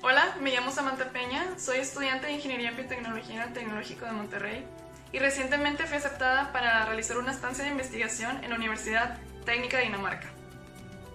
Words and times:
Hola, 0.00 0.36
me 0.40 0.52
llamo 0.52 0.70
Samantha 0.70 1.06
Peña, 1.06 1.44
soy 1.58 1.78
estudiante 1.78 2.28
de 2.28 2.34
Ingeniería 2.34 2.68
en 2.68 2.76
Biotecnología 2.76 3.34
en 3.34 3.48
el 3.48 3.52
Tecnológico 3.52 4.04
de 4.04 4.12
Monterrey 4.12 4.64
y 5.10 5.18
recientemente 5.18 5.86
fui 5.86 5.96
aceptada 5.96 6.52
para 6.52 6.84
realizar 6.84 7.18
una 7.18 7.32
estancia 7.32 7.64
de 7.64 7.70
investigación 7.70 8.44
en 8.44 8.50
la 8.50 8.56
Universidad 8.56 9.18
Técnica 9.44 9.78
de 9.78 9.84
Dinamarca. 9.84 10.28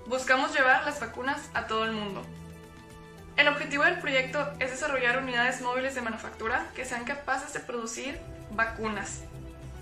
Buscamos 0.07 0.53
llevar 0.53 0.83
las 0.83 0.99
vacunas 0.99 1.49
a 1.53 1.65
todo 1.65 1.85
el 1.85 1.93
mundo. 1.93 2.25
El 3.37 3.47
objetivo 3.47 3.85
del 3.85 3.99
proyecto 3.99 4.51
es 4.59 4.71
desarrollar 4.71 5.17
unidades 5.17 5.61
móviles 5.61 5.95
de 5.95 6.01
manufactura 6.01 6.67
que 6.75 6.83
sean 6.83 7.05
capaces 7.05 7.53
de 7.53 7.61
producir 7.61 8.19
vacunas. 8.51 9.21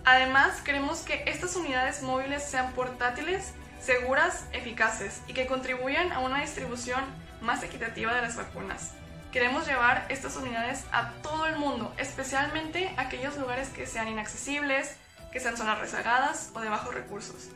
Además, 0.06 0.62
queremos 0.62 1.00
que 1.00 1.24
estas 1.26 1.56
unidades 1.56 2.04
móviles 2.04 2.44
sean 2.44 2.72
portátiles, 2.74 3.54
seguras, 3.82 4.46
eficaces 4.54 5.22
y 5.26 5.34
que 5.34 5.48
contribuyan 5.48 6.12
a 6.12 6.20
una 6.20 6.42
distribución 6.42 7.04
más 7.42 7.64
equitativa 7.64 8.14
de 8.14 8.22
las 8.22 8.36
vacunas. 8.36 8.94
Queremos 9.32 9.66
llevar 9.66 10.06
estas 10.10 10.36
unidades 10.36 10.84
a 10.92 11.12
todo 11.22 11.46
el 11.46 11.58
mundo, 11.58 11.94
especialmente 11.98 12.94
a 12.98 13.02
aquellos 13.02 13.38
lugares 13.38 13.70
que 13.70 13.88
sean 13.88 14.08
inaccesibles, 14.08 14.98
que 15.32 15.40
sean 15.40 15.58
zonas 15.58 15.80
rezagadas 15.80 16.52
o 16.54 16.60
de 16.60 16.70
bajos 16.70 16.94
recursos. 16.94 17.50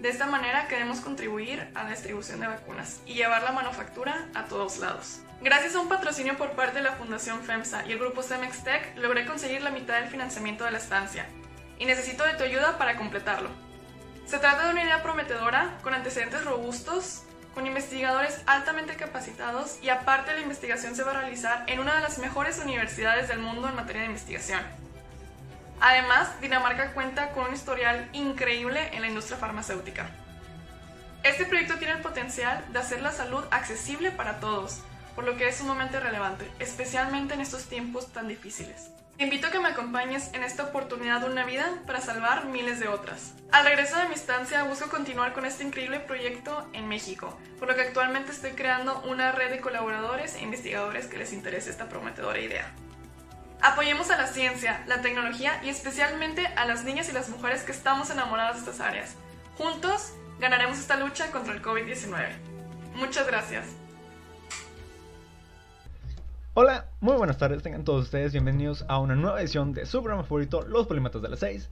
De 0.00 0.10
esta 0.10 0.26
manera 0.26 0.68
queremos 0.68 1.00
contribuir 1.00 1.70
a 1.74 1.84
la 1.84 1.90
distribución 1.90 2.40
de 2.40 2.46
vacunas 2.46 3.00
y 3.06 3.14
llevar 3.14 3.42
la 3.42 3.52
manufactura 3.52 4.28
a 4.34 4.44
todos 4.44 4.78
lados. 4.78 5.20
Gracias 5.40 5.74
a 5.74 5.80
un 5.80 5.88
patrocinio 5.88 6.36
por 6.36 6.52
parte 6.52 6.78
de 6.78 6.84
la 6.84 6.92
Fundación 6.92 7.42
FEMSA 7.42 7.86
y 7.86 7.92
el 7.92 7.98
grupo 7.98 8.22
Cemex 8.22 8.64
Tech, 8.64 8.96
logré 8.96 9.24
conseguir 9.24 9.62
la 9.62 9.70
mitad 9.70 10.00
del 10.00 10.10
financiamiento 10.10 10.64
de 10.64 10.72
la 10.72 10.78
estancia 10.78 11.26
y 11.78 11.86
necesito 11.86 12.24
de 12.24 12.34
tu 12.34 12.44
ayuda 12.44 12.76
para 12.76 12.96
completarlo. 12.96 13.48
Se 14.26 14.38
trata 14.38 14.64
de 14.66 14.72
una 14.72 14.82
idea 14.82 15.02
prometedora, 15.02 15.78
con 15.82 15.94
antecedentes 15.94 16.44
robustos, 16.44 17.24
con 17.54 17.66
investigadores 17.66 18.42
altamente 18.46 18.96
capacitados 18.96 19.78
y 19.80 19.88
aparte 19.88 20.34
la 20.34 20.40
investigación 20.40 20.96
se 20.96 21.04
va 21.04 21.12
a 21.12 21.20
realizar 21.20 21.64
en 21.68 21.78
una 21.78 21.94
de 21.94 22.00
las 22.00 22.18
mejores 22.18 22.58
universidades 22.58 23.28
del 23.28 23.38
mundo 23.38 23.68
en 23.68 23.76
materia 23.76 24.02
de 24.02 24.08
investigación. 24.08 24.60
Además, 25.80 26.40
Dinamarca 26.40 26.92
cuenta 26.92 27.30
con 27.30 27.46
un 27.46 27.54
historial 27.54 28.08
increíble 28.12 28.90
en 28.92 29.02
la 29.02 29.08
industria 29.08 29.38
farmacéutica. 29.38 30.10
Este 31.22 31.44
proyecto 31.44 31.76
tiene 31.76 31.94
el 31.94 32.02
potencial 32.02 32.64
de 32.72 32.78
hacer 32.78 33.00
la 33.00 33.12
salud 33.12 33.44
accesible 33.50 34.10
para 34.10 34.40
todos, 34.40 34.80
por 35.14 35.24
lo 35.24 35.36
que 35.36 35.48
es 35.48 35.56
sumamente 35.56 36.00
relevante, 36.00 36.50
especialmente 36.58 37.34
en 37.34 37.40
estos 37.40 37.64
tiempos 37.64 38.12
tan 38.12 38.28
difíciles. 38.28 38.93
Te 39.16 39.22
invito 39.22 39.46
a 39.46 39.50
que 39.52 39.60
me 39.60 39.68
acompañes 39.68 40.34
en 40.34 40.42
esta 40.42 40.64
oportunidad 40.64 41.20
de 41.20 41.30
una 41.30 41.44
vida 41.44 41.72
para 41.86 42.00
salvar 42.00 42.46
miles 42.46 42.80
de 42.80 42.88
otras. 42.88 43.34
Al 43.52 43.64
regreso 43.64 43.96
de 43.96 44.08
mi 44.08 44.14
estancia 44.14 44.64
busco 44.64 44.90
continuar 44.90 45.32
con 45.34 45.46
este 45.46 45.62
increíble 45.62 46.00
proyecto 46.00 46.68
en 46.72 46.88
México, 46.88 47.38
por 47.60 47.68
lo 47.68 47.76
que 47.76 47.82
actualmente 47.82 48.32
estoy 48.32 48.50
creando 48.52 49.00
una 49.02 49.30
red 49.30 49.50
de 49.50 49.60
colaboradores 49.60 50.34
e 50.34 50.42
investigadores 50.42 51.06
que 51.06 51.18
les 51.18 51.32
interese 51.32 51.70
esta 51.70 51.88
prometedora 51.88 52.40
idea. 52.40 52.72
Apoyemos 53.62 54.10
a 54.10 54.16
la 54.16 54.26
ciencia, 54.26 54.82
la 54.88 55.00
tecnología 55.00 55.60
y 55.62 55.68
especialmente 55.68 56.48
a 56.48 56.64
las 56.64 56.82
niñas 56.82 57.08
y 57.08 57.12
las 57.12 57.28
mujeres 57.28 57.62
que 57.62 57.70
estamos 57.70 58.10
enamoradas 58.10 58.56
de 58.56 58.70
estas 58.70 58.80
áreas. 58.80 59.14
Juntos 59.56 60.12
ganaremos 60.40 60.80
esta 60.80 60.96
lucha 60.96 61.30
contra 61.30 61.54
el 61.54 61.62
COVID-19. 61.62 62.30
Muchas 62.96 63.28
gracias. 63.28 63.64
Hola, 66.56 66.86
muy 67.00 67.16
buenas 67.16 67.36
tardes, 67.36 67.64
tengan 67.64 67.82
todos 67.82 68.04
ustedes 68.04 68.30
bienvenidos 68.30 68.84
a 68.86 69.00
una 69.00 69.16
nueva 69.16 69.40
edición 69.40 69.72
de 69.72 69.86
su 69.86 70.00
programa 70.00 70.22
favorito, 70.22 70.62
Los 70.62 70.86
Polimatas 70.86 71.20
de 71.20 71.28
las 71.28 71.40
6. 71.40 71.68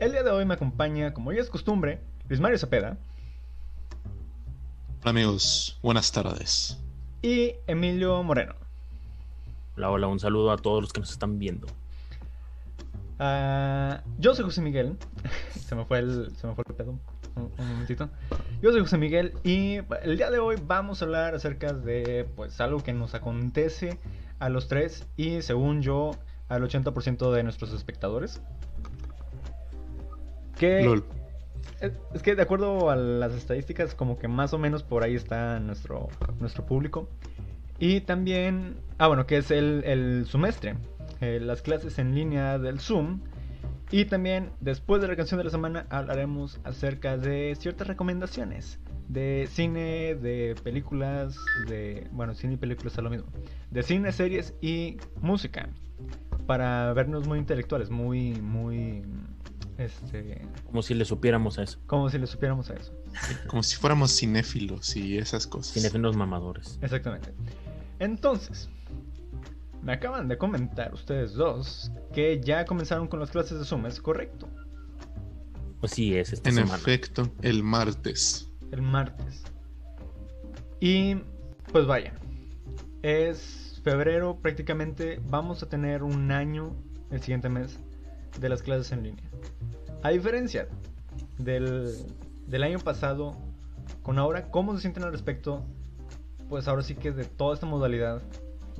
El 0.00 0.12
día 0.12 0.22
de 0.22 0.28
hoy 0.28 0.44
me 0.44 0.52
acompaña, 0.52 1.14
como 1.14 1.32
ya 1.32 1.40
es 1.40 1.48
costumbre, 1.48 2.02
Luis 2.28 2.38
Mario 2.38 2.58
Cepeda. 2.58 2.98
Hola 5.00 5.10
amigos, 5.12 5.78
buenas 5.82 6.12
tardes. 6.12 6.78
Y 7.22 7.54
Emilio 7.66 8.22
Moreno. 8.22 8.54
Hola, 9.78 9.92
hola, 9.92 10.08
un 10.08 10.20
saludo 10.20 10.52
a 10.52 10.58
todos 10.58 10.82
los 10.82 10.92
que 10.92 11.00
nos 11.00 11.10
están 11.10 11.38
viendo. 11.38 11.66
Uh, 13.18 13.98
yo 14.18 14.34
soy 14.34 14.44
José 14.44 14.62
Miguel. 14.62 14.96
se 15.50 15.74
me 15.74 15.84
fue 15.84 15.98
el, 15.98 16.36
se 16.36 16.46
me 16.46 16.54
fue 16.54 16.64
el 16.68 16.74
pedo. 16.74 16.98
Un, 17.34 17.52
un, 17.58 17.68
momentito. 17.68 18.08
Yo 18.62 18.72
soy 18.72 18.80
José 18.80 18.98
Miguel 18.98 19.34
y 19.44 19.78
el 20.02 20.16
día 20.16 20.30
de 20.30 20.38
hoy 20.38 20.56
vamos 20.64 21.02
a 21.02 21.04
hablar 21.04 21.34
acerca 21.34 21.72
de 21.72 22.28
pues 22.36 22.60
algo 22.60 22.82
que 22.82 22.92
nos 22.92 23.14
acontece 23.14 23.98
a 24.38 24.48
los 24.48 24.68
tres 24.68 25.06
y 25.16 25.42
según 25.42 25.82
yo 25.82 26.12
al 26.48 26.62
80% 26.62 27.32
de 27.32 27.42
nuestros 27.42 27.72
espectadores. 27.72 28.40
Que 30.56 30.82
Lol. 30.82 31.04
Es, 31.80 31.92
es, 32.14 32.22
que 32.22 32.34
de 32.34 32.42
acuerdo 32.42 32.90
a 32.90 32.96
las 32.96 33.34
estadísticas 33.34 33.94
como 33.94 34.18
que 34.18 34.26
más 34.26 34.52
o 34.52 34.58
menos 34.58 34.82
por 34.82 35.04
ahí 35.04 35.14
está 35.14 35.60
nuestro, 35.60 36.08
nuestro 36.40 36.66
público. 36.66 37.08
Y 37.78 38.00
también, 38.00 38.80
ah 38.98 39.06
bueno, 39.06 39.26
que 39.26 39.36
es 39.36 39.52
el, 39.52 39.84
el 39.84 40.26
semestre, 40.26 40.74
eh, 41.20 41.40
las 41.40 41.62
clases 41.62 41.98
en 41.98 42.14
línea 42.14 42.58
del 42.58 42.80
Zoom. 42.80 43.20
Y 43.90 44.04
también 44.04 44.50
después 44.60 45.00
de 45.00 45.08
la 45.08 45.16
canción 45.16 45.38
de 45.38 45.44
la 45.44 45.50
semana 45.50 45.86
hablaremos 45.88 46.60
acerca 46.64 47.16
de 47.16 47.56
ciertas 47.58 47.88
recomendaciones 47.88 48.78
de 49.08 49.48
cine, 49.50 50.14
de 50.14 50.54
películas, 50.62 51.36
de... 51.66 52.06
Bueno, 52.12 52.34
cine 52.34 52.54
y 52.54 52.56
películas 52.56 52.92
es 52.96 53.02
lo 53.02 53.10
mismo. 53.10 53.26
De 53.70 53.82
cine, 53.82 54.12
series 54.12 54.54
y 54.60 54.98
música. 55.20 55.68
Para 56.46 56.92
vernos 56.92 57.26
muy 57.26 57.38
intelectuales, 57.38 57.90
muy, 57.90 58.32
muy... 58.40 59.02
Este... 59.78 60.46
Como 60.66 60.82
si 60.82 60.94
le 60.94 61.04
supiéramos 61.04 61.58
a 61.58 61.62
eso. 61.62 61.78
Como 61.86 62.10
si 62.10 62.18
le 62.18 62.26
supiéramos 62.26 62.70
a 62.70 62.74
eso. 62.74 62.92
Como 63.46 63.62
si 63.62 63.76
fuéramos 63.76 64.16
cinéfilos 64.16 64.94
y 64.96 65.16
esas 65.16 65.46
cosas. 65.46 65.72
Cinéfilos 65.72 66.16
mamadores. 66.16 66.78
Exactamente. 66.82 67.32
Entonces, 67.98 68.68
me 69.82 69.92
acaban 69.92 70.28
de 70.28 70.36
comentar 70.38 70.92
ustedes 70.94 71.34
dos 71.34 71.90
que 72.12 72.40
ya 72.40 72.64
comenzaron 72.64 73.06
con 73.08 73.20
las 73.20 73.30
clases 73.30 73.58
de 73.58 73.64
Zoom, 73.64 73.86
¿es 73.86 74.00
correcto? 74.00 74.48
Pues 75.80 75.92
sí, 75.92 76.16
es 76.16 76.32
esta 76.32 76.48
En 76.48 76.56
semana. 76.56 76.76
efecto, 76.76 77.30
el 77.42 77.62
martes. 77.62 78.50
El 78.72 78.82
martes. 78.82 79.44
Y 80.80 81.16
pues 81.72 81.86
vaya, 81.86 82.12
es 83.02 83.80
febrero 83.84 84.38
prácticamente, 84.40 85.20
vamos 85.28 85.62
a 85.62 85.68
tener 85.68 86.02
un 86.02 86.30
año 86.32 86.74
el 87.10 87.20
siguiente 87.20 87.48
mes 87.48 87.78
de 88.40 88.48
las 88.48 88.62
clases 88.62 88.92
en 88.92 89.02
línea. 89.04 89.24
A 90.02 90.10
diferencia 90.10 90.68
del, 91.38 91.94
del 92.46 92.62
año 92.62 92.78
pasado 92.78 93.36
con 94.02 94.18
ahora, 94.18 94.50
¿cómo 94.50 94.74
se 94.74 94.80
sienten 94.80 95.04
al 95.04 95.12
respecto? 95.12 95.64
Pues 96.48 96.66
ahora 96.68 96.82
sí 96.82 96.94
que 96.94 97.12
de 97.12 97.24
toda 97.24 97.54
esta 97.54 97.66
modalidad 97.66 98.22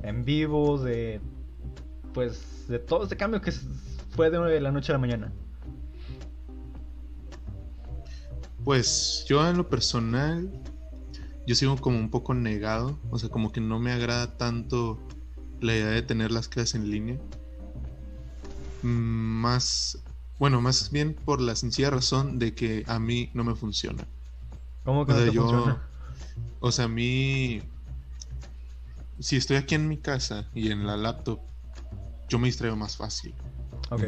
en 0.02 0.24
vivo, 0.24 0.78
de 0.78 1.20
pues 2.12 2.66
de 2.68 2.78
todo 2.78 3.04
este 3.04 3.16
cambio 3.16 3.40
que 3.40 3.52
fue 3.52 4.30
de 4.30 4.60
la 4.60 4.72
noche 4.72 4.92
a 4.92 4.94
la 4.94 4.98
mañana. 5.00 5.32
Pues 8.64 9.24
yo 9.28 9.48
en 9.48 9.56
lo 9.56 9.68
personal, 9.68 10.52
yo 11.46 11.54
sigo 11.54 11.80
como 11.80 11.98
un 11.98 12.10
poco 12.10 12.34
negado, 12.34 13.00
o 13.10 13.18
sea, 13.18 13.30
como 13.30 13.52
que 13.52 13.60
no 13.60 13.78
me 13.80 13.92
agrada 13.92 14.36
tanto 14.36 15.06
la 15.60 15.74
idea 15.74 15.88
de 15.90 16.02
tener 16.02 16.30
las 16.32 16.48
clases 16.48 16.74
en 16.76 16.90
línea. 16.90 17.20
Mm, 18.82 19.40
Más, 19.42 20.04
bueno, 20.38 20.60
más 20.60 20.90
bien 20.90 21.14
por 21.24 21.40
la 21.40 21.56
sencilla 21.56 21.90
razón 21.90 22.38
de 22.38 22.54
que 22.54 22.84
a 22.86 22.98
mí 22.98 23.30
no 23.34 23.44
me 23.44 23.54
funciona. 23.56 24.08
¿Cómo 24.84 25.06
que 25.06 25.12
O 25.12 25.14
no 25.14 25.22
sea, 25.22 25.24
te 25.24 25.32
yo, 25.32 25.42
funciona? 25.42 25.88
o 26.60 26.72
sea, 26.72 26.86
a 26.86 26.88
mí, 26.88 27.62
si 29.20 29.36
estoy 29.36 29.56
aquí 29.56 29.74
en 29.74 29.88
mi 29.88 29.98
casa 29.98 30.48
y 30.54 30.70
en 30.70 30.86
la 30.86 30.96
laptop, 30.96 31.40
yo 32.28 32.38
me 32.38 32.46
distraigo 32.46 32.76
más 32.76 32.96
fácil. 32.96 33.34
Ok. 33.90 34.04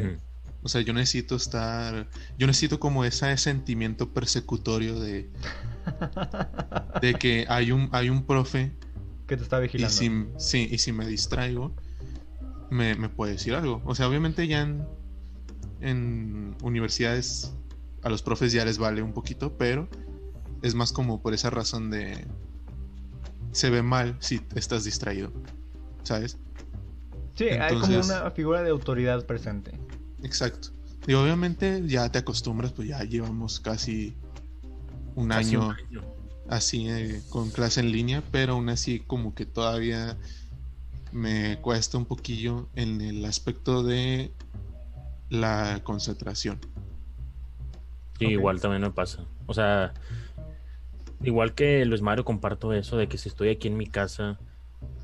O 0.63 0.69
sea, 0.69 0.81
yo 0.81 0.93
necesito 0.93 1.35
estar. 1.35 2.07
Yo 2.37 2.47
necesito 2.47 2.79
como 2.79 3.03
ese 3.03 3.35
sentimiento 3.37 4.13
persecutorio 4.13 4.99
de, 4.99 5.31
de 7.01 7.13
que 7.15 7.45
hay 7.49 7.71
un, 7.71 7.89
hay 7.91 8.09
un 8.09 8.25
profe 8.25 8.71
que 9.27 9.37
te 9.37 9.43
está 9.43 9.59
y 9.59 9.63
vigilando. 9.63 9.95
si, 9.95 10.27
sí, 10.37 10.67
y 10.71 10.77
si 10.77 10.91
me 10.91 11.07
distraigo, 11.07 11.75
me, 12.69 12.95
me 12.95 13.09
puede 13.09 13.33
decir 13.33 13.55
algo. 13.55 13.81
O 13.85 13.95
sea, 13.95 14.07
obviamente 14.07 14.47
ya 14.47 14.61
en, 14.61 14.85
en 15.79 16.55
universidades 16.61 17.53
a 18.03 18.09
los 18.09 18.21
profes 18.21 18.51
ya 18.51 18.63
les 18.65 18.77
vale 18.77 19.01
un 19.01 19.13
poquito, 19.13 19.57
pero 19.57 19.89
es 20.61 20.75
más 20.75 20.91
como 20.91 21.21
por 21.21 21.33
esa 21.33 21.49
razón 21.49 21.89
de. 21.89 22.27
Se 23.51 23.69
ve 23.69 23.81
mal 23.81 24.17
si 24.19 24.47
estás 24.55 24.83
distraído. 24.83 25.33
¿Sabes? 26.03 26.39
Sí, 27.35 27.45
hay 27.45 27.77
como 27.79 27.99
una 27.99 28.31
figura 28.31 28.61
de 28.63 28.69
autoridad 28.69 29.25
presente. 29.25 29.79
Exacto. 30.23 30.69
Y 31.07 31.13
obviamente 31.13 31.83
ya 31.87 32.11
te 32.11 32.19
acostumbras, 32.19 32.73
pues 32.73 32.87
ya 32.87 33.03
llevamos 33.03 33.59
casi 33.59 34.15
un 35.15 35.29
Casi 35.29 35.55
año 35.55 35.67
un 35.67 35.71
año. 35.71 36.15
así 36.49 36.87
eh, 36.89 37.23
con 37.29 37.51
clase 37.51 37.79
en 37.81 37.91
línea, 37.91 38.23
pero 38.31 38.53
aún 38.53 38.69
así 38.69 38.99
como 39.01 39.33
que 39.33 39.45
todavía 39.45 40.17
me 41.11 41.59
cuesta 41.61 41.97
un 41.97 42.05
poquillo 42.05 42.69
en 42.75 43.01
el 43.01 43.25
aspecto 43.25 43.83
de 43.83 44.35
la 45.29 45.81
concentración. 45.83 46.59
Sí, 48.19 48.25
igual 48.27 48.61
también 48.61 48.81
me 48.83 48.91
pasa. 48.91 49.25
O 49.47 49.53
sea, 49.53 49.93
igual 51.23 51.53
que 51.53 51.85
Luis 51.85 52.01
Mario 52.01 52.25
comparto 52.25 52.73
eso 52.73 52.97
de 52.97 53.07
que 53.07 53.17
si 53.17 53.29
estoy 53.29 53.49
aquí 53.49 53.67
en 53.67 53.77
mi 53.77 53.87
casa, 53.87 54.39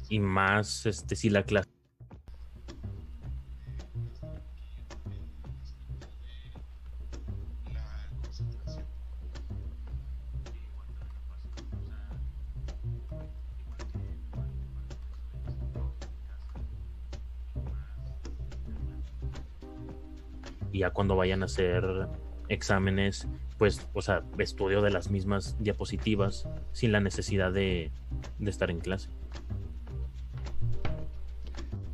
Y 0.09 0.19
más 0.19 0.85
este 0.85 1.15
si 1.15 1.29
la 1.29 1.43
clase 1.43 1.69
ya 20.77 20.91
cuando 20.91 21.15
vayan 21.15 21.41
a 21.41 21.45
hacer 21.45 21.83
exámenes, 22.49 23.27
pues, 23.57 23.87
o 23.93 24.01
sea, 24.01 24.23
estudio 24.37 24.81
de 24.81 24.89
las 24.91 25.09
mismas 25.09 25.55
diapositivas 25.59 26.47
sin 26.73 26.91
la 26.91 26.99
necesidad 26.99 27.51
de, 27.51 27.91
de 28.39 28.49
estar 28.51 28.69
en 28.69 28.79
clase. 28.79 29.09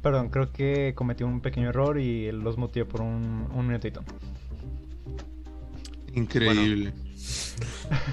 Perdón, 0.01 0.29
creo 0.29 0.51
que 0.51 0.93
cometí 0.95 1.23
un 1.23 1.39
pequeño 1.39 1.69
error 1.69 1.97
y 1.99 2.31
los 2.31 2.57
muteé 2.57 2.83
por 2.83 3.01
un, 3.01 3.47
un 3.53 3.67
minutito. 3.67 4.03
Increíble. 6.13 6.93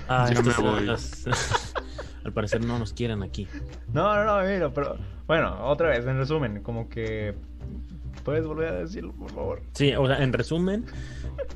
Ah, 0.09 0.31
Ya 0.33 0.41
me 0.43 0.53
voy. 0.55 0.87
las- 0.87 1.25
al 2.25 2.33
parecer 2.33 2.65
no 2.65 2.79
nos 2.79 2.93
quieren 2.93 3.23
aquí. 3.23 3.49
No, 3.93 4.15
no, 4.15 4.25
no, 4.25 4.47
mira, 4.49 4.73
pero 4.73 4.97
bueno, 5.27 5.67
otra 5.67 5.89
vez, 5.89 6.07
en 6.07 6.17
resumen, 6.17 6.63
como 6.63 6.89
que 6.89 7.35
puedes 8.25 8.47
volver 8.47 8.69
a 8.69 8.75
decirlo, 8.81 9.13
por 9.13 9.33
favor. 9.33 9.63
Sí, 9.73 9.93
o 9.95 10.07
sea, 10.07 10.23
en 10.23 10.33
resumen, 10.33 10.85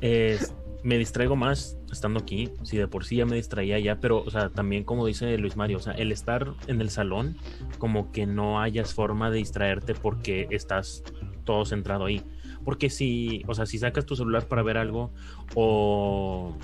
es- 0.01 0.53
me 0.85 0.99
distraigo 0.99 1.35
más 1.35 1.79
estando 1.91 2.19
aquí. 2.19 2.51
Si 2.61 2.77
de 2.77 2.87
por 2.87 3.05
sí 3.05 3.15
ya 3.15 3.25
me 3.25 3.35
distraía 3.35 3.79
ya, 3.79 3.99
pero, 3.99 4.19
o 4.21 4.29
sea, 4.29 4.49
también 4.49 4.83
como 4.83 5.07
dice 5.07 5.35
Luis 5.39 5.57
Mario, 5.57 5.77
o 5.77 5.81
sea, 5.81 5.93
el 5.93 6.11
estar 6.11 6.53
en 6.67 6.79
el 6.79 6.91
salón, 6.91 7.37
como 7.79 8.11
que 8.11 8.27
no 8.27 8.61
hayas 8.61 8.93
forma 8.93 9.31
de 9.31 9.39
distraerte 9.39 9.95
porque 9.95 10.47
estás 10.51 11.03
todo 11.43 11.65
centrado 11.65 12.05
ahí. 12.05 12.21
Porque 12.63 12.91
si, 12.91 13.41
o 13.47 13.55
sea, 13.55 13.65
si 13.65 13.79
sacas 13.79 14.05
tu 14.05 14.15
celular 14.15 14.47
para 14.47 14.61
ver 14.61 14.77
algo 14.77 15.11
o, 15.55 16.55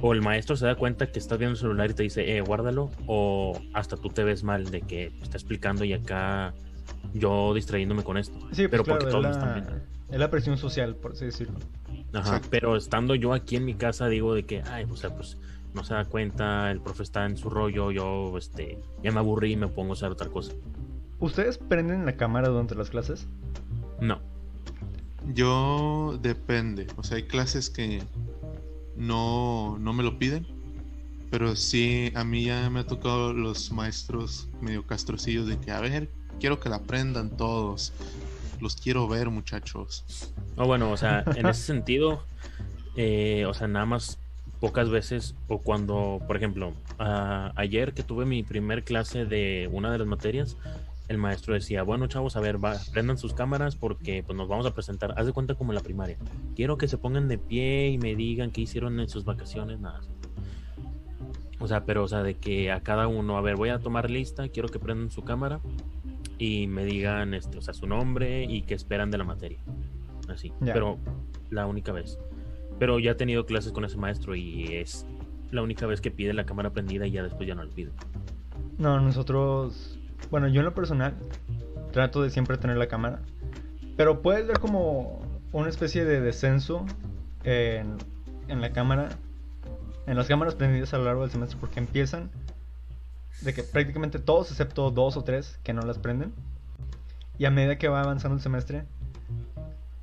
o 0.00 0.12
el 0.12 0.22
maestro 0.22 0.56
se 0.56 0.66
da 0.66 0.76
cuenta 0.76 1.10
que 1.10 1.18
estás 1.18 1.36
viendo 1.36 1.54
el 1.54 1.58
celular 1.58 1.90
y 1.90 1.94
te 1.94 2.04
dice, 2.04 2.36
eh, 2.36 2.40
guárdalo, 2.40 2.92
o 3.08 3.60
hasta 3.72 3.96
tú 3.96 4.10
te 4.10 4.22
ves 4.22 4.44
mal 4.44 4.70
de 4.70 4.82
que 4.82 5.06
está 5.22 5.36
explicando 5.38 5.84
y 5.84 5.92
acá 5.92 6.54
yo 7.12 7.52
distrayéndome 7.52 8.04
con 8.04 8.16
esto. 8.16 8.38
Sí, 8.52 8.68
pues 8.68 8.70
pero 8.70 8.84
claro, 8.84 9.00
porque 9.00 9.12
todos 9.12 9.26
están 9.26 9.48
la, 9.48 9.54
viendo. 9.54 9.72
es 10.10 10.18
la 10.20 10.30
presión 10.30 10.56
social, 10.56 10.94
por 10.94 11.12
así 11.12 11.24
decirlo. 11.24 11.58
Ajá, 12.14 12.40
pero 12.50 12.76
estando 12.76 13.14
yo 13.14 13.32
aquí 13.32 13.56
en 13.56 13.64
mi 13.64 13.74
casa 13.74 14.08
digo 14.08 14.34
de 14.34 14.44
que, 14.44 14.62
ay, 14.62 14.86
o 14.88 14.96
sea, 14.96 15.14
pues 15.14 15.36
no 15.74 15.84
se 15.84 15.94
da 15.94 16.04
cuenta, 16.04 16.70
el 16.70 16.80
profe 16.80 17.02
está 17.02 17.26
en 17.26 17.36
su 17.36 17.50
rollo, 17.50 17.90
yo, 17.90 18.38
este, 18.38 18.78
ya 19.02 19.10
me 19.10 19.18
aburrí 19.18 19.52
y 19.52 19.56
me 19.56 19.66
pongo 19.68 19.90
a 19.90 19.92
hacer 19.94 20.10
otra 20.10 20.28
cosa. 20.28 20.52
¿Ustedes 21.18 21.58
prenden 21.58 22.06
la 22.06 22.16
cámara 22.16 22.48
durante 22.48 22.74
las 22.74 22.90
clases? 22.90 23.26
No, 24.00 24.20
Yo 25.32 26.18
depende. 26.20 26.86
O 26.96 27.02
sea, 27.02 27.16
hay 27.16 27.24
clases 27.24 27.70
que 27.70 28.02
no, 28.96 29.78
no 29.78 29.92
me 29.92 30.02
lo 30.02 30.18
piden. 30.18 30.46
Pero 31.30 31.56
sí, 31.56 32.12
a 32.14 32.22
mí 32.22 32.44
ya 32.44 32.70
me 32.70 32.80
ha 32.80 32.86
tocado 32.86 33.32
los 33.32 33.72
maestros 33.72 34.48
medio 34.60 34.86
castrocillos 34.86 35.48
de 35.48 35.58
que, 35.58 35.72
a 35.72 35.80
ver, 35.80 36.08
quiero 36.38 36.60
que 36.60 36.68
la 36.68 36.76
aprendan 36.76 37.36
todos. 37.36 37.92
Los 38.60 38.76
quiero 38.76 39.06
ver, 39.08 39.30
muchachos. 39.30 40.32
no, 40.56 40.66
bueno, 40.66 40.90
o 40.90 40.96
sea, 40.96 41.24
en 41.36 41.46
ese 41.46 41.62
sentido, 41.62 42.24
eh, 42.96 43.44
o 43.46 43.54
sea, 43.54 43.68
nada 43.68 43.86
más 43.86 44.18
pocas 44.60 44.88
veces, 44.88 45.34
o 45.48 45.58
cuando, 45.58 46.20
por 46.26 46.36
ejemplo, 46.36 46.72
a- 46.98 47.52
ayer 47.56 47.92
que 47.92 48.02
tuve 48.02 48.24
mi 48.24 48.42
primer 48.42 48.84
clase 48.84 49.26
de 49.26 49.68
una 49.72 49.90
de 49.92 49.98
las 49.98 50.06
materias, 50.06 50.56
el 51.08 51.18
maestro 51.18 51.52
decía, 51.52 51.82
bueno 51.82 52.06
chavos, 52.06 52.34
a 52.36 52.40
ver, 52.40 52.64
va, 52.64 52.78
prendan 52.92 53.18
sus 53.18 53.34
cámaras 53.34 53.76
porque 53.76 54.22
pues 54.22 54.38
nos 54.38 54.48
vamos 54.48 54.64
a 54.64 54.70
presentar, 54.72 55.12
haz 55.18 55.26
de 55.26 55.32
cuenta 55.32 55.54
como 55.54 55.72
en 55.72 55.74
la 55.76 55.82
primaria. 55.82 56.16
Quiero 56.56 56.78
que 56.78 56.88
se 56.88 56.96
pongan 56.96 57.28
de 57.28 57.36
pie 57.36 57.88
y 57.90 57.98
me 57.98 58.14
digan 58.16 58.50
qué 58.50 58.62
hicieron 58.62 58.98
en 59.00 59.08
sus 59.10 59.24
vacaciones, 59.24 59.80
nada. 59.80 60.00
O 61.60 61.68
sea, 61.68 61.84
pero 61.84 62.04
o 62.04 62.08
sea, 62.08 62.22
de 62.22 62.34
que 62.38 62.72
a 62.72 62.80
cada 62.80 63.06
uno, 63.06 63.36
a 63.36 63.42
ver, 63.42 63.56
voy 63.56 63.68
a 63.68 63.78
tomar 63.80 64.08
lista, 64.10 64.48
quiero 64.48 64.68
que 64.70 64.78
prendan 64.78 65.10
su 65.10 65.22
cámara 65.24 65.60
y 66.38 66.66
me 66.66 66.84
digan 66.84 67.34
este, 67.34 67.58
o 67.58 67.62
sea, 67.62 67.74
su 67.74 67.86
nombre 67.86 68.44
y 68.44 68.62
qué 68.62 68.74
esperan 68.74 69.10
de 69.10 69.18
la 69.18 69.24
materia. 69.24 69.58
Así. 70.28 70.52
Pero 70.60 70.98
la 71.50 71.66
única 71.66 71.92
vez. 71.92 72.18
Pero 72.78 72.98
ya 72.98 73.12
he 73.12 73.14
tenido 73.14 73.46
clases 73.46 73.72
con 73.72 73.84
ese 73.84 73.96
maestro 73.96 74.34
y 74.34 74.74
es 74.74 75.06
la 75.50 75.62
única 75.62 75.86
vez 75.86 76.00
que 76.00 76.10
pide 76.10 76.32
la 76.32 76.44
cámara 76.44 76.70
prendida 76.70 77.06
y 77.06 77.12
ya 77.12 77.22
después 77.22 77.46
ya 77.46 77.54
no 77.54 77.62
la 77.62 77.70
pide. 77.70 77.92
No, 78.78 79.00
nosotros, 79.00 79.98
bueno, 80.30 80.48
yo 80.48 80.60
en 80.60 80.64
lo 80.64 80.74
personal 80.74 81.14
trato 81.92 82.22
de 82.22 82.30
siempre 82.30 82.58
tener 82.58 82.76
la 82.76 82.88
cámara, 82.88 83.20
pero 83.96 84.20
puedes 84.20 84.46
ver 84.46 84.58
como 84.58 85.20
una 85.52 85.68
especie 85.68 86.04
de 86.04 86.20
descenso 86.20 86.84
en, 87.44 87.96
en 88.48 88.60
la 88.60 88.72
cámara, 88.72 89.10
en 90.08 90.16
las 90.16 90.26
cámaras 90.26 90.56
prendidas 90.56 90.92
a 90.92 90.98
lo 90.98 91.04
largo 91.04 91.22
del 91.22 91.30
semestre, 91.30 91.58
porque 91.60 91.78
empiezan 91.78 92.30
de 93.40 93.54
que 93.54 93.62
prácticamente 93.62 94.18
todos, 94.18 94.50
excepto 94.50 94.90
dos 94.90 95.16
o 95.16 95.24
tres, 95.24 95.58
que 95.62 95.72
no 95.72 95.82
las 95.82 95.98
prenden, 95.98 96.32
y 97.38 97.44
a 97.46 97.50
medida 97.50 97.78
que 97.78 97.88
va 97.88 98.00
avanzando 98.00 98.36
el 98.36 98.42
semestre, 98.42 98.84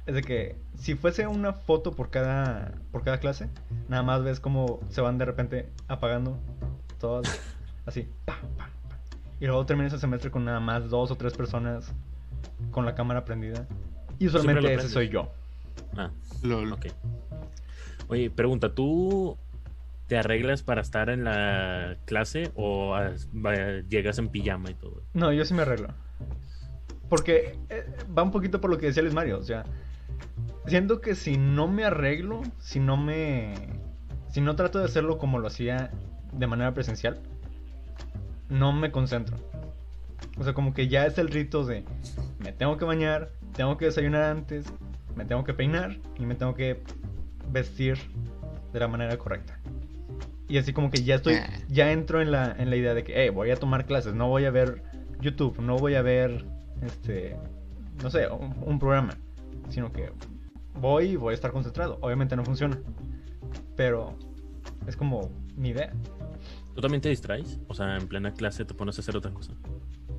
es 0.05 0.15
de 0.15 0.21
que 0.21 0.55
si 0.77 0.95
fuese 0.95 1.27
una 1.27 1.53
foto 1.53 1.91
por 1.91 2.09
cada, 2.09 2.73
por 2.91 3.03
cada 3.03 3.19
clase, 3.19 3.49
nada 3.87 4.03
más 4.03 4.23
ves 4.23 4.39
como 4.39 4.79
se 4.89 5.01
van 5.01 5.17
de 5.17 5.25
repente 5.25 5.69
apagando 5.87 6.37
todas, 6.99 7.39
así, 7.85 8.07
pa, 8.25 8.35
pa, 8.57 8.65
pa. 8.65 8.69
Y 9.39 9.45
luego 9.45 9.65
terminas 9.65 9.93
el 9.93 9.99
semestre 9.99 10.29
con 10.29 10.45
nada 10.45 10.59
más 10.59 10.89
dos 10.89 11.11
o 11.11 11.15
tres 11.15 11.33
personas 11.33 11.91
con 12.71 12.85
la 12.85 12.95
cámara 12.95 13.25
prendida. 13.25 13.65
Y 14.19 14.27
usualmente 14.27 14.73
ese 14.73 14.89
soy 14.89 15.09
yo. 15.09 15.31
Ah, 15.97 16.11
Lol. 16.43 16.73
ok. 16.73 16.87
Oye, 18.07 18.29
pregunta, 18.29 18.73
¿tú 18.73 19.37
te 20.11 20.17
arreglas 20.17 20.61
para 20.61 20.81
estar 20.81 21.09
en 21.09 21.23
la 21.23 21.95
clase 22.03 22.51
o 22.55 22.93
llegas 23.87 24.19
en 24.19 24.27
pijama 24.27 24.69
y 24.69 24.73
todo? 24.73 25.03
No, 25.13 25.31
yo 25.31 25.45
sí 25.45 25.53
me 25.53 25.61
arreglo. 25.61 25.87
Porque 27.07 27.57
eh, 27.69 27.85
va 28.17 28.21
un 28.21 28.31
poquito 28.31 28.59
por 28.59 28.69
lo 28.69 28.77
que 28.77 28.87
decía 28.87 29.03
Luis 29.03 29.15
Mario. 29.15 29.39
O 29.39 29.43
sea, 29.43 29.63
siento 30.67 30.99
que 30.99 31.15
si 31.15 31.37
no 31.37 31.69
me 31.69 31.85
arreglo, 31.85 32.41
si 32.59 32.81
no 32.81 32.97
me. 32.97 33.53
Si 34.27 34.41
no 34.41 34.57
trato 34.57 34.79
de 34.79 34.83
hacerlo 34.83 35.17
como 35.17 35.39
lo 35.39 35.47
hacía 35.47 35.91
de 36.33 36.45
manera 36.45 36.73
presencial, 36.73 37.21
no 38.49 38.73
me 38.73 38.91
concentro. 38.91 39.37
O 40.37 40.43
sea, 40.43 40.53
como 40.53 40.73
que 40.73 40.89
ya 40.89 41.05
es 41.05 41.17
el 41.19 41.29
rito 41.29 41.63
de 41.63 41.85
me 42.39 42.51
tengo 42.51 42.75
que 42.75 42.83
bañar, 42.83 43.31
tengo 43.55 43.77
que 43.77 43.85
desayunar 43.85 44.23
antes, 44.23 44.65
me 45.15 45.23
tengo 45.23 45.45
que 45.45 45.53
peinar 45.53 45.95
y 46.19 46.25
me 46.25 46.35
tengo 46.35 46.53
que 46.53 46.83
vestir 47.49 47.97
de 48.73 48.79
la 48.81 48.89
manera 48.89 49.17
correcta. 49.17 49.57
Y 50.51 50.57
así 50.57 50.73
como 50.73 50.91
que 50.91 51.03
ya 51.03 51.15
estoy, 51.15 51.35
Ah. 51.35 51.49
ya 51.69 51.91
entro 51.93 52.21
en 52.21 52.29
la, 52.31 52.51
en 52.57 52.69
la 52.69 52.75
idea 52.75 52.93
de 52.93 53.03
que, 53.05 53.13
hey, 53.15 53.29
voy 53.29 53.51
a 53.51 53.55
tomar 53.55 53.85
clases, 53.85 54.13
no 54.13 54.27
voy 54.27 54.43
a 54.45 54.51
ver 54.51 54.83
YouTube, 55.21 55.59
no 55.61 55.77
voy 55.77 55.95
a 55.95 56.01
ver, 56.01 56.43
este, 56.81 57.37
no 58.03 58.09
sé, 58.09 58.27
un, 58.27 58.53
un 58.65 58.77
programa, 58.77 59.17
sino 59.69 59.93
que 59.93 60.11
voy 60.79 61.11
y 61.11 61.15
voy 61.15 61.31
a 61.31 61.35
estar 61.35 61.51
concentrado. 61.51 61.97
Obviamente 62.01 62.35
no 62.35 62.43
funciona, 62.43 62.77
pero 63.77 64.17
es 64.87 64.97
como 64.97 65.29
mi 65.55 65.69
idea. 65.69 65.93
¿Tú 66.75 66.81
también 66.81 66.99
te 67.01 67.07
distraes? 67.09 67.59
O 67.67 67.73
sea, 67.73 67.95
en 67.97 68.07
plena 68.07 68.33
clase 68.33 68.65
te 68.65 68.73
pones 68.73 68.97
a 68.97 69.01
hacer 69.01 69.15
otra 69.15 69.31
cosa. 69.31 69.53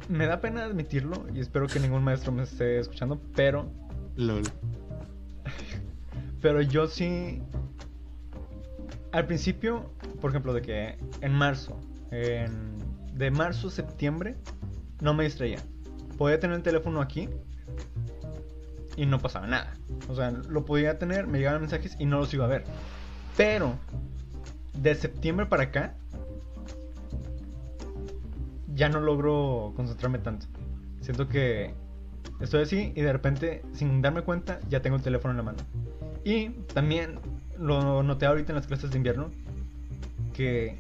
Me 0.09 0.27
da 0.27 0.41
pena 0.41 0.65
admitirlo 0.65 1.27
y 1.35 1.41
espero 1.41 1.67
que 1.67 1.79
ningún 1.79 2.03
maestro 2.05 2.33
me 2.33 2.43
esté 2.45 2.79
escuchando, 2.79 3.21
pero 3.37 3.71
Lol. 4.17 4.43
Pero 6.41 6.61
yo 6.61 6.87
sí. 6.87 7.41
Al 9.13 9.27
principio, 9.27 9.91
por 10.21 10.31
ejemplo, 10.31 10.55
de 10.55 10.63
que 10.63 10.99
en 11.21 11.33
marzo, 11.33 11.79
en- 12.11 12.79
de 13.15 13.31
marzo 13.31 13.69
a 13.69 13.71
septiembre, 13.71 14.37
no 15.01 15.15
me 15.15 15.25
distraía. 15.25 15.59
Podía 16.17 16.41
tener 16.41 16.57
el 16.57 16.63
teléfono 16.63 17.01
aquí 17.01 17.29
y 18.97 19.07
no 19.07 19.19
pasaba 19.19 19.47
nada. 19.47 19.75
O 20.09 20.15
sea, 20.15 20.31
lo 20.31 20.65
podía 20.65 20.99
tener, 20.99 21.27
me 21.27 21.39
llegaban 21.39 21.61
mensajes 21.61 21.97
y 21.99 22.07
no 22.07 22.19
los 22.19 22.33
iba 22.33 22.45
a 22.47 22.49
ver. 22.49 22.65
Pero 23.37 23.75
de 24.75 24.95
septiembre 24.95 25.47
para 25.47 25.65
acá, 25.65 25.95
ya 28.75 28.89
no 28.89 29.01
logro 29.01 29.73
concentrarme 29.77 30.19
tanto. 30.19 30.47
Siento 31.01 31.29
que 31.29 31.75
estoy 32.41 32.63
así 32.63 32.93
y 32.95 33.03
de 33.03 33.13
repente, 33.13 33.63
sin 33.73 34.01
darme 34.01 34.23
cuenta, 34.23 34.61
ya 34.69 34.81
tengo 34.81 34.97
el 34.97 35.03
teléfono 35.03 35.33
en 35.33 35.37
la 35.39 35.43
mano. 35.43 35.59
Y 36.25 36.51
también 36.75 37.19
lo 37.63 38.03
noté 38.03 38.27
ahorita 38.27 38.53
en 38.53 38.57
las 38.57 38.67
clases 38.67 38.91
de 38.91 38.97
invierno 38.97 39.31
que 40.35 40.79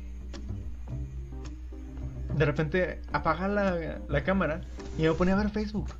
de 2.36 2.44
repente 2.44 3.00
apaga 3.12 3.46
la, 3.48 3.98
la 4.08 4.24
cámara 4.24 4.62
y 4.98 5.02
me 5.02 5.12
ponía 5.12 5.34
a 5.34 5.36
ver 5.36 5.50
Facebook. 5.50 5.90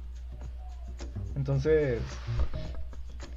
Entonces, 1.36 2.00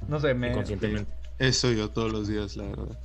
no 0.08 0.18
sé, 0.20 0.34
me... 0.34 0.50
Inconscientemente. 0.50 1.10
Eso 1.38 1.70
yo 1.72 1.90
todos 1.90 2.10
los 2.12 2.28
días, 2.28 2.56
la 2.56 2.64
verdad. 2.64 2.98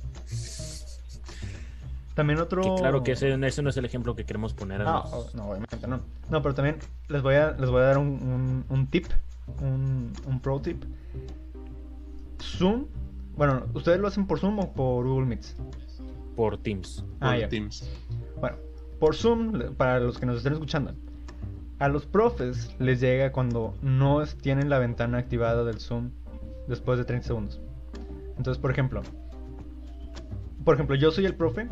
También 2.14 2.38
otro. 2.40 2.62
Que 2.62 2.74
claro 2.80 3.02
que 3.02 3.12
ese, 3.12 3.32
ese 3.46 3.62
no 3.62 3.70
es 3.70 3.76
el 3.76 3.84
ejemplo 3.86 4.14
que 4.14 4.24
queremos 4.24 4.52
poner 4.52 4.82
a 4.82 4.84
No, 4.84 5.04
los- 5.12 5.34
no, 5.34 5.48
obviamente 5.50 5.86
no. 5.86 6.00
No, 6.30 6.42
pero 6.42 6.54
también 6.54 6.76
les 7.08 7.22
voy 7.22 7.34
a, 7.36 7.52
les 7.52 7.70
voy 7.70 7.80
a 7.80 7.84
dar 7.84 7.98
un, 7.98 8.06
un- 8.08 8.64
un 8.68 8.86
tip, 8.88 9.06
un, 9.60 10.12
un 10.26 10.40
pro 10.40 10.60
tip. 10.60 10.82
Zoom, 12.40 12.86
bueno, 13.42 13.66
¿ustedes 13.74 13.98
lo 13.98 14.06
hacen 14.06 14.28
por 14.28 14.38
Zoom 14.38 14.60
o 14.60 14.72
por 14.72 15.04
Google 15.04 15.26
Meets? 15.26 15.56
por 16.36 16.58
Teams. 16.58 17.04
Ah, 17.18 17.30
por 17.30 17.40
ya. 17.40 17.48
Teams. 17.48 17.90
Bueno, 18.40 18.56
por 19.00 19.16
Zoom, 19.16 19.74
para 19.74 19.98
los 19.98 20.16
que 20.16 20.26
nos 20.26 20.36
estén 20.36 20.52
escuchando, 20.52 20.94
a 21.80 21.88
los 21.88 22.06
profes 22.06 22.72
les 22.78 23.00
llega 23.00 23.32
cuando 23.32 23.74
no 23.82 24.24
tienen 24.40 24.70
la 24.70 24.78
ventana 24.78 25.18
activada 25.18 25.64
del 25.64 25.80
Zoom 25.80 26.10
después 26.68 27.00
de 27.00 27.04
30 27.04 27.26
segundos. 27.26 27.60
Entonces, 28.36 28.58
por 28.60 28.70
ejemplo, 28.70 29.02
por 30.64 30.76
ejemplo, 30.76 30.94
yo 30.94 31.10
soy 31.10 31.26
el 31.26 31.34
profe 31.34 31.68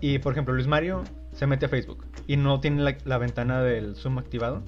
y, 0.00 0.18
por 0.18 0.32
ejemplo, 0.32 0.52
Luis 0.52 0.66
Mario 0.66 1.04
se 1.30 1.46
mete 1.46 1.66
a 1.66 1.68
Facebook 1.68 2.06
y 2.26 2.36
no 2.36 2.58
tiene 2.58 2.82
la, 2.82 2.98
la 3.04 3.18
ventana 3.18 3.62
del 3.62 3.94
Zoom 3.94 4.18
activado. 4.18 4.64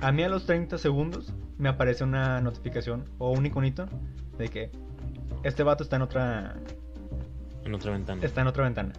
A 0.00 0.12
mí 0.12 0.22
a 0.22 0.28
los 0.28 0.46
30 0.46 0.78
segundos 0.78 1.34
me 1.58 1.68
aparece 1.68 2.04
una 2.04 2.40
notificación 2.40 3.04
o 3.18 3.32
un 3.32 3.44
iconito 3.46 3.86
de 4.38 4.48
que 4.48 4.70
este 5.42 5.62
vato 5.62 5.82
está 5.84 5.96
en 5.96 6.02
otra 6.02 6.56
En 7.64 7.74
otra 7.74 7.92
ventana. 7.92 8.22
está 8.24 8.40
en 8.40 8.46
otra 8.46 8.64
ventana. 8.64 8.92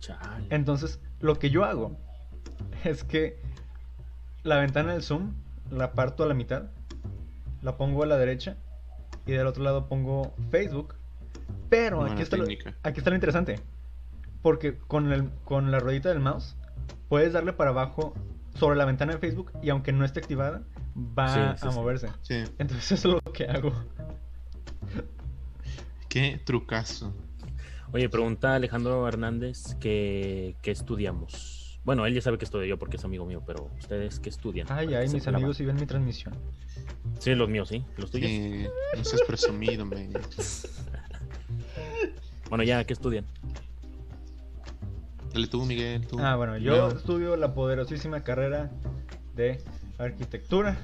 Chale. 0.00 0.46
Entonces, 0.50 1.00
lo 1.20 1.38
que 1.38 1.50
yo 1.50 1.64
hago 1.64 1.96
es 2.84 3.02
que 3.04 3.40
la 4.44 4.58
ventana 4.58 4.92
del 4.92 5.02
zoom 5.02 5.32
la 5.70 5.92
parto 5.92 6.22
a 6.22 6.26
la 6.26 6.34
mitad, 6.34 6.64
la 7.62 7.76
pongo 7.76 8.02
a 8.02 8.06
la 8.06 8.16
derecha 8.16 8.56
y 9.26 9.32
del 9.32 9.46
otro 9.46 9.62
lado 9.64 9.86
pongo 9.88 10.32
Facebook. 10.50 10.94
Pero 11.68 11.98
Buena 11.98 12.12
aquí 12.14 12.22
está, 12.22 12.36
lo, 12.36 12.44
aquí 12.82 12.98
está 12.98 13.10
lo 13.10 13.16
interesante. 13.16 13.60
Porque 14.42 14.78
con, 14.78 15.12
el, 15.12 15.30
con 15.44 15.70
la 15.70 15.80
ruedita 15.80 16.08
del 16.10 16.20
mouse 16.20 16.56
puedes 17.08 17.32
darle 17.32 17.52
para 17.52 17.70
abajo 17.70 18.14
sobre 18.54 18.76
la 18.76 18.84
ventana 18.84 19.12
de 19.14 19.18
Facebook 19.18 19.52
y 19.62 19.70
aunque 19.70 19.92
no 19.92 20.04
esté 20.04 20.20
activada, 20.20 20.62
va 20.96 21.28
Sí, 21.54 21.60
sí, 21.60 21.66
a 21.68 21.70
sí. 21.72 21.76
moverse. 21.78 22.08
Sí. 22.22 22.44
Entonces 22.58 22.92
eso 22.92 23.08
es 23.18 23.22
lo 23.24 23.32
que 23.32 23.44
hago. 23.46 23.72
Qué 26.08 26.40
trucazo. 26.44 27.14
Oye, 27.92 28.08
pregunta 28.08 28.54
Alejandro 28.54 29.06
Hernández 29.06 29.74
que, 29.80 30.56
qué 30.62 30.70
estudiamos. 30.70 31.80
Bueno, 31.84 32.04
él 32.04 32.14
ya 32.14 32.20
sabe 32.20 32.36
que 32.36 32.44
estudio 32.44 32.66
yo 32.66 32.78
porque 32.78 32.98
es 32.98 33.04
amigo 33.04 33.24
mío, 33.24 33.42
pero 33.46 33.70
ustedes 33.78 34.20
qué 34.20 34.28
estudian. 34.28 34.66
Ay, 34.70 34.94
ay, 34.94 35.06
que 35.06 35.14
mis 35.14 35.26
amigos 35.26 35.56
si 35.56 35.64
ven 35.64 35.76
mi 35.76 35.86
transmisión. 35.86 36.34
Sí, 37.18 37.34
los 37.34 37.48
míos, 37.48 37.68
sí. 37.70 37.84
Los 37.96 38.10
tuyos. 38.10 38.30
Sí, 38.30 38.66
no 38.96 39.04
seas 39.04 39.22
presumido, 39.26 39.86
man. 39.86 40.10
Bueno, 42.50 42.64
ya, 42.64 42.84
¿qué 42.84 42.92
estudian? 42.92 43.24
Dale 45.32 45.46
tú, 45.46 45.64
Miguel, 45.64 46.06
tú. 46.06 46.18
Ah, 46.18 46.36
bueno, 46.36 46.56
yo 46.58 46.88
estudio 46.88 47.36
la 47.36 47.54
poderosísima 47.54 48.22
carrera 48.22 48.70
de 49.34 49.62
arquitectura. 49.98 50.78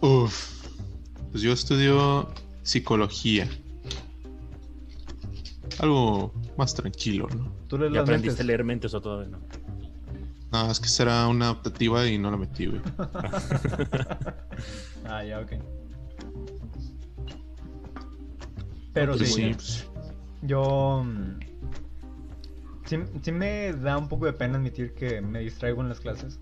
Uf. 0.00 0.66
Pues 1.30 1.42
yo 1.42 1.52
estudio 1.52 2.28
psicología. 2.66 3.48
Algo 5.78 6.32
más 6.56 6.74
tranquilo, 6.74 7.28
¿no? 7.36 7.52
Tú 7.68 7.78
lees 7.78 7.92
¿Ya 7.92 8.00
las 8.00 8.08
aprendiste 8.08 8.30
mentes. 8.30 8.40
a 8.40 8.44
leer 8.46 8.64
mentes 8.64 8.94
o 8.94 9.00
todavía 9.00 9.28
no? 9.30 9.38
No, 10.52 10.70
es 10.70 10.80
que 10.80 10.88
será 10.88 11.26
una 11.28 11.46
adaptativa 11.46 12.06
y 12.06 12.18
no 12.18 12.30
la 12.30 12.36
metí, 12.36 12.66
güey. 12.66 12.80
ah, 15.04 15.24
ya, 15.24 15.40
ok. 15.40 15.52
Pero 18.92 19.16
Pues 19.16 19.34
sí, 19.34 19.34
sí, 19.34 19.54
pues, 19.54 19.86
yo... 20.42 21.02
mm, 21.04 21.38
Sí, 22.86 22.96
sí 23.20 23.32
me 23.32 23.72
da 23.72 23.98
un 23.98 24.08
poco 24.08 24.26
de 24.26 24.32
pena 24.32 24.58
admitir 24.58 24.94
que 24.94 25.20
me 25.20 25.40
distraigo 25.40 25.82
en 25.82 25.88
las 25.88 25.98
clases. 25.98 26.38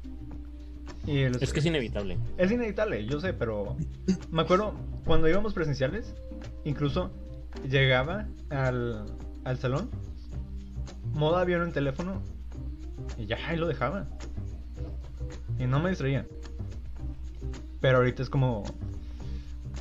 Y 1.06 1.18
el- 1.20 1.36
Es 1.42 1.52
que 1.52 1.60
es 1.60 1.66
inevitable. 1.66 2.18
Es 2.38 2.50
inevitable, 2.50 3.04
yo 3.06 3.20
sé, 3.20 3.32
pero 3.34 3.76
me 4.30 4.42
acuerdo 4.42 4.74
cuando 5.04 5.28
íbamos 5.28 5.52
presenciales, 5.52 6.14
incluso 6.64 7.10
llegaba 7.68 8.26
al, 8.50 9.04
al 9.44 9.58
salón, 9.58 9.90
modo 11.12 11.36
avión 11.36 11.62
en 11.62 11.72
teléfono 11.72 12.22
y 13.18 13.26
ya 13.26 13.36
ahí 13.46 13.56
lo 13.56 13.66
dejaba. 13.66 14.06
Y 15.58 15.66
no 15.66 15.78
me 15.80 15.90
distraía. 15.90 16.26
Pero 17.80 17.98
ahorita 17.98 18.22
es 18.22 18.30
como, 18.30 18.64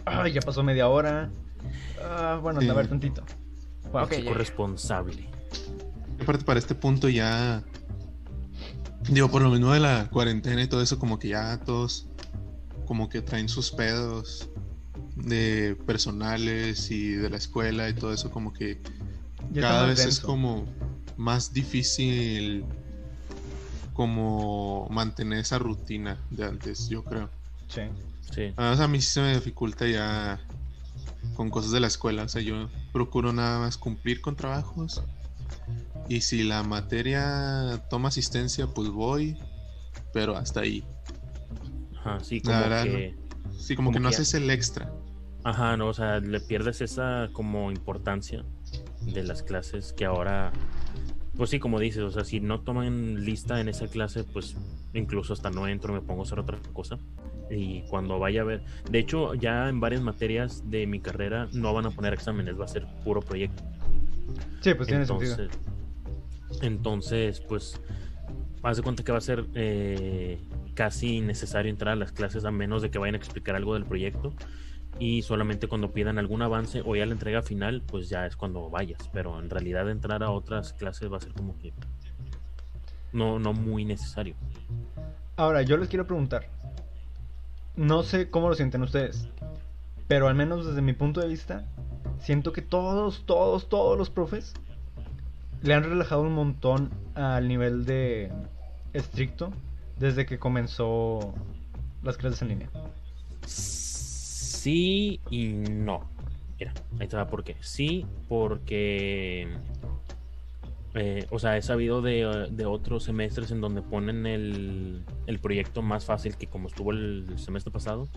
ay, 0.06 0.34
ya 0.34 0.42
pasó 0.42 0.62
media 0.62 0.90
hora. 0.90 1.30
Ah, 2.04 2.38
bueno, 2.42 2.60
Sí. 2.60 2.68
a 2.68 2.74
ver 2.74 2.88
tantito. 2.88 3.24
Bueno, 3.92 4.06
ok, 4.08 4.12
Tóxico 4.12 4.32
ya. 4.32 4.38
responsable. 4.38 5.30
aparte 6.22 6.44
para 6.46 6.60
este 6.60 6.76
punto 6.76 7.10
ya 7.10 7.64
digo 9.10 9.30
por 9.30 9.42
lo 9.42 9.50
menos 9.50 9.74
de 9.74 9.80
la 9.80 10.10
cuarentena 10.10 10.64
y 10.64 10.68
todo 10.68 10.82
eso 10.82 11.00
como 11.00 11.20
que 11.20 11.30
ya 11.30 11.60
todos 11.66 12.08
como 12.86 13.10
que 13.10 13.22
traen 13.22 13.50
sus 13.50 13.72
pedos 13.72 14.50
de 15.16 15.78
personales 15.86 16.92
y 16.92 17.14
de 17.14 17.30
la 17.30 17.38
escuela 17.38 17.90
y 17.90 17.94
todo 17.94 18.14
eso 18.14 18.32
como 18.32 18.54
que 18.54 18.82
Ya 19.52 19.62
cada 19.62 19.86
vez 19.86 20.06
es 20.06 20.20
como 20.20 20.66
más 21.18 21.54
difícil 21.54 22.66
como 23.94 24.88
mantener 24.90 25.40
esa 25.40 25.60
rutina 25.60 26.18
de 26.32 26.46
antes 26.46 26.90
yo 26.90 27.04
creo 27.04 27.30
Sí. 27.74 27.82
Sí. 28.32 28.54
Además, 28.56 28.80
a 28.80 28.88
mí 28.88 29.02
sí 29.02 29.08
se 29.08 29.22
me 29.22 29.34
dificulta 29.34 29.88
ya 29.88 30.40
con 31.36 31.50
cosas 31.50 31.72
de 31.72 31.80
la 31.80 31.88
escuela. 31.88 32.24
O 32.24 32.30
sea, 32.30 32.42
yo 32.42 32.70
procuro 32.92 33.34
nada 33.34 33.60
más 33.60 33.78
cumplir 33.78 34.22
con 34.22 34.36
trabajos. 34.36 35.02
Y 36.10 36.22
si 36.22 36.44
la 36.44 36.64
materia 36.64 37.82
toma 37.90 38.10
asistencia, 38.10 38.68
pues 38.68 38.90
voy. 38.90 39.38
Pero 40.14 40.36
hasta 40.36 40.62
ahí. 40.62 40.84
Ajá, 41.98 42.20
sí, 42.20 42.42
como 42.42 42.60
verdad, 42.60 42.84
que. 42.84 43.16
Sí, 43.58 43.76
como, 43.76 43.88
Como 43.88 43.94
que 43.96 44.00
no 44.02 44.10
que 44.10 44.16
ya- 44.16 44.22
haces 44.22 44.34
el 44.36 44.50
extra. 44.50 44.92
Ajá, 45.46 45.76
no, 45.76 45.88
o 45.88 45.94
sea, 45.94 46.20
le 46.20 46.40
pierdes 46.40 46.82
esa 46.82 47.30
como 47.34 47.72
importancia 47.72 48.46
de 49.02 49.24
las 49.24 49.44
clases 49.44 49.92
que 49.92 50.06
ahora, 50.06 50.54
pues 51.36 51.50
sí, 51.50 51.60
como 51.60 51.80
dices, 51.80 52.02
o 52.04 52.12
sea, 52.12 52.24
si 52.24 52.40
no 52.40 52.62
toman 52.62 53.26
lista 53.26 53.60
en 53.60 53.68
esa 53.68 53.88
clase, 53.88 54.24
pues 54.24 54.56
incluso 54.94 55.34
hasta 55.34 55.50
no 55.50 55.68
entro, 55.68 55.94
me 55.94 56.00
pongo 56.02 56.22
a 56.22 56.26
hacer 56.26 56.40
otra 56.40 56.60
cosa. 56.72 56.98
Y 57.52 57.82
cuando 57.90 58.20
vaya 58.20 58.42
a 58.42 58.46
ver, 58.46 58.64
de 58.90 59.00
hecho, 59.00 59.34
ya 59.34 59.68
en 59.68 59.82
varias 59.82 60.02
materias 60.02 60.64
de 60.70 60.88
mi 60.88 61.02
carrera 61.02 61.50
no 61.52 61.74
van 61.74 61.88
a 61.88 61.92
poner 61.92 62.14
exámenes, 62.14 62.58
va 62.58 62.66
a 62.66 62.70
ser 62.70 62.88
puro 63.04 63.20
proyecto. 63.22 63.64
Sí, 64.62 64.74
pues 64.76 64.88
tiene 64.88 65.02
entonces, 65.04 65.36
sentido. 65.36 65.73
Entonces, 66.62 67.42
pues, 67.42 67.80
haz 68.62 68.78
de 68.78 68.84
cuenta 68.84 69.04
que 69.04 69.12
va 69.12 69.18
a 69.18 69.22
ser 69.22 69.46
eh, 69.56 70.40
casi 70.74 71.18
innecesario 71.18 71.70
entrar 71.70 71.94
a 71.94 71.96
las 71.96 72.12
clases 72.12 72.46
a 72.46 72.52
menos 72.52 72.82
de 72.82 72.92
que 72.92 72.98
vayan 72.98 73.16
a 73.16 73.18
explicar 73.18 73.56
algo 73.56 73.74
del 73.74 73.86
proyecto. 73.86 74.34
Y 75.00 75.24
solamente 75.24 75.68
cuando 75.68 75.92
pidan 75.92 76.20
algún 76.20 76.42
avance 76.44 76.84
o 76.86 76.96
ya 76.96 77.06
la 77.06 77.14
entrega 77.14 77.42
final, 77.42 77.82
pues 77.86 78.10
ya 78.10 78.26
es 78.26 78.36
cuando 78.36 78.70
vayas. 78.70 79.10
Pero 79.12 79.40
en 79.40 79.50
realidad 79.50 79.90
entrar 79.90 80.24
a 80.24 80.30
otras 80.30 80.74
clases 80.74 81.12
va 81.12 81.18
a 81.18 81.22
ser 81.22 81.34
como 81.34 81.58
que 81.58 81.74
no, 83.12 83.40
no 83.40 83.54
muy 83.54 83.86
necesario. 83.86 84.36
Ahora, 85.36 85.64
yo 85.64 85.78
les 85.78 85.90
quiero 85.90 86.06
preguntar. 86.06 86.48
No 87.76 88.04
sé 88.04 88.30
cómo 88.30 88.50
lo 88.50 88.56
sienten 88.56 88.84
ustedes. 88.84 89.30
Pero 90.08 90.28
al 90.28 90.36
menos 90.36 90.66
desde 90.68 90.82
mi 90.82 90.94
punto 90.94 91.22
de 91.22 91.28
vista, 91.28 91.66
siento 92.20 92.54
que 92.54 92.62
todos, 92.62 93.26
todos, 93.26 93.68
todos 93.68 93.98
los 93.98 94.12
profes 94.12 94.54
le 95.64 95.74
han 95.74 95.84
relajado 95.84 96.22
un 96.22 96.34
montón 96.34 96.92
al 97.16 97.48
nivel 97.48 97.86
de 97.86 98.32
estricto 98.92 99.52
desde 99.98 100.26
que 100.26 100.38
comenzó 100.38 101.34
las 102.04 102.18
clases 102.18 102.42
en 102.42 102.50
línea. 102.50 102.70
Sí 103.46 105.22
y 105.30 105.48
no. 105.54 106.02
Mira, 106.60 106.74
ahí 107.00 107.08
te 107.08 107.16
va 107.16 107.28
por 107.28 107.44
qué. 107.44 107.56
Sí, 107.62 108.06
porque. 108.28 109.48
eh, 110.96 111.26
o 111.32 111.40
sea, 111.40 111.58
he 111.58 111.62
sabido 111.62 112.02
de, 112.02 112.48
de 112.52 112.66
otros 112.66 113.04
semestres 113.04 113.52
en 113.52 113.62
donde 113.62 113.82
ponen 113.82 114.26
el, 114.26 115.04
el 115.28 115.40
proyecto 115.40 115.82
más 115.82 116.06
fácil 116.06 116.36
que 116.36 116.48
como 116.48 116.68
estuvo 116.68 116.92
el 116.92 117.28
semestre 117.38 117.72
pasado. 117.72 118.10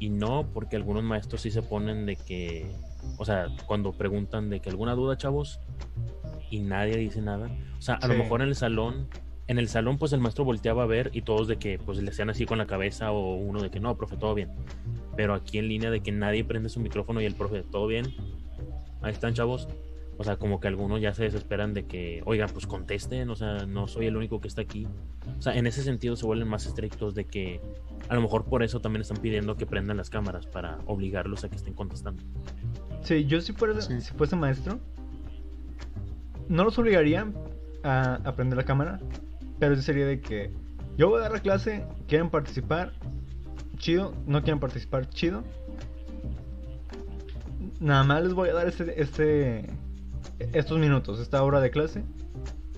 Y 0.00 0.08
no, 0.08 0.46
porque 0.54 0.76
algunos 0.76 1.04
maestros 1.04 1.42
sí 1.42 1.50
se 1.50 1.62
ponen 1.62 2.06
de 2.06 2.16
que. 2.16 2.70
O 3.18 3.24
sea, 3.24 3.46
cuando 3.66 3.92
preguntan 3.92 4.50
de 4.50 4.60
que 4.60 4.70
alguna 4.70 4.94
duda, 4.94 5.16
chavos, 5.16 5.60
y 6.50 6.60
nadie 6.60 6.96
dice 6.96 7.20
nada. 7.22 7.48
O 7.78 7.82
sea, 7.82 7.94
a 7.96 8.06
lo 8.08 8.14
Sí. 8.14 8.20
mejor 8.20 8.42
en 8.42 8.48
el 8.48 8.54
salón 8.54 9.08
en 9.46 9.58
el 9.58 9.66
salón 9.66 9.98
pues 9.98 10.12
el 10.12 10.20
maestro 10.20 10.44
volteaba 10.44 10.84
a 10.84 10.86
ver 10.86 11.10
y 11.12 11.22
todos 11.22 11.48
de 11.48 11.56
que 11.56 11.76
pues 11.80 11.98
le 12.00 12.08
hacían 12.08 12.30
así 12.30 12.46
con 12.46 12.58
la 12.58 12.68
cabeza 12.68 13.10
o 13.10 13.34
uno 13.34 13.60
de 13.60 13.68
que 13.68 13.80
no, 13.80 13.96
profe, 13.96 14.16
todo 14.16 14.32
bien. 14.32 14.48
Pero 15.16 15.34
aquí 15.34 15.58
en 15.58 15.66
línea 15.66 15.90
de 15.90 16.00
que 16.02 16.12
nadie 16.12 16.44
prende 16.44 16.68
su 16.68 16.78
micrófono 16.78 17.20
y 17.20 17.24
el 17.24 17.34
profe, 17.34 17.64
todo 17.64 17.88
bien. 17.88 18.06
Ahí 19.02 19.10
están, 19.12 19.34
chavos. 19.34 19.66
O 20.18 20.22
sea, 20.22 20.36
como 20.36 20.60
que 20.60 20.68
algunos 20.68 21.00
ya 21.00 21.14
se 21.14 21.24
desesperan 21.24 21.74
de 21.74 21.84
que, 21.86 22.22
oigan, 22.26 22.48
pues 22.52 22.66
contesten, 22.68 23.28
o 23.30 23.34
sea, 23.34 23.66
no 23.66 23.88
soy 23.88 24.06
el 24.06 24.16
único 24.16 24.40
que 24.40 24.46
está 24.46 24.60
aquí. 24.62 24.86
O 25.36 25.42
sea, 25.42 25.56
en 25.56 25.66
ese 25.66 25.82
sentido 25.82 26.14
se 26.14 26.26
vuelven 26.26 26.46
más 26.46 26.66
estrictos 26.66 27.16
de 27.16 27.24
que 27.24 27.60
a 28.08 28.14
lo 28.14 28.20
mejor 28.20 28.44
por 28.44 28.62
eso 28.62 28.80
también 28.80 29.00
están 29.00 29.16
pidiendo 29.16 29.56
que 29.56 29.66
prendan 29.66 29.96
las 29.96 30.10
cámaras 30.10 30.46
para 30.46 30.78
obligarlos 30.86 31.42
a 31.42 31.48
que 31.48 31.56
estén 31.56 31.74
contestando. 31.74 32.22
Sí, 33.02 33.24
yo 33.24 33.40
si 33.40 33.52
fuera, 33.52 33.80
Sí. 33.80 34.00
si 34.00 34.12
fuese 34.14 34.36
maestro, 34.36 34.78
no 36.50 36.64
los 36.64 36.78
obligaría 36.78 37.26
a 37.84 38.14
aprender 38.24 38.56
la 38.58 38.64
cámara, 38.64 39.00
pero 39.58 39.76
sí 39.76 39.82
sería 39.82 40.04
de 40.04 40.20
que 40.20 40.50
yo 40.98 41.08
voy 41.08 41.20
a 41.20 41.22
dar 41.22 41.32
la 41.32 41.40
clase, 41.40 41.86
quieren 42.08 42.28
participar, 42.28 42.92
chido, 43.78 44.12
no 44.26 44.42
quieren 44.42 44.58
participar, 44.58 45.08
chido. 45.08 45.44
Nada 47.78 48.04
más 48.04 48.24
les 48.24 48.34
voy 48.34 48.50
a 48.50 48.54
dar 48.54 48.68
este, 48.68 49.00
este, 49.00 49.66
estos 50.52 50.78
minutos, 50.78 51.20
esta 51.20 51.42
hora 51.42 51.60
de 51.60 51.70
clase. 51.70 52.02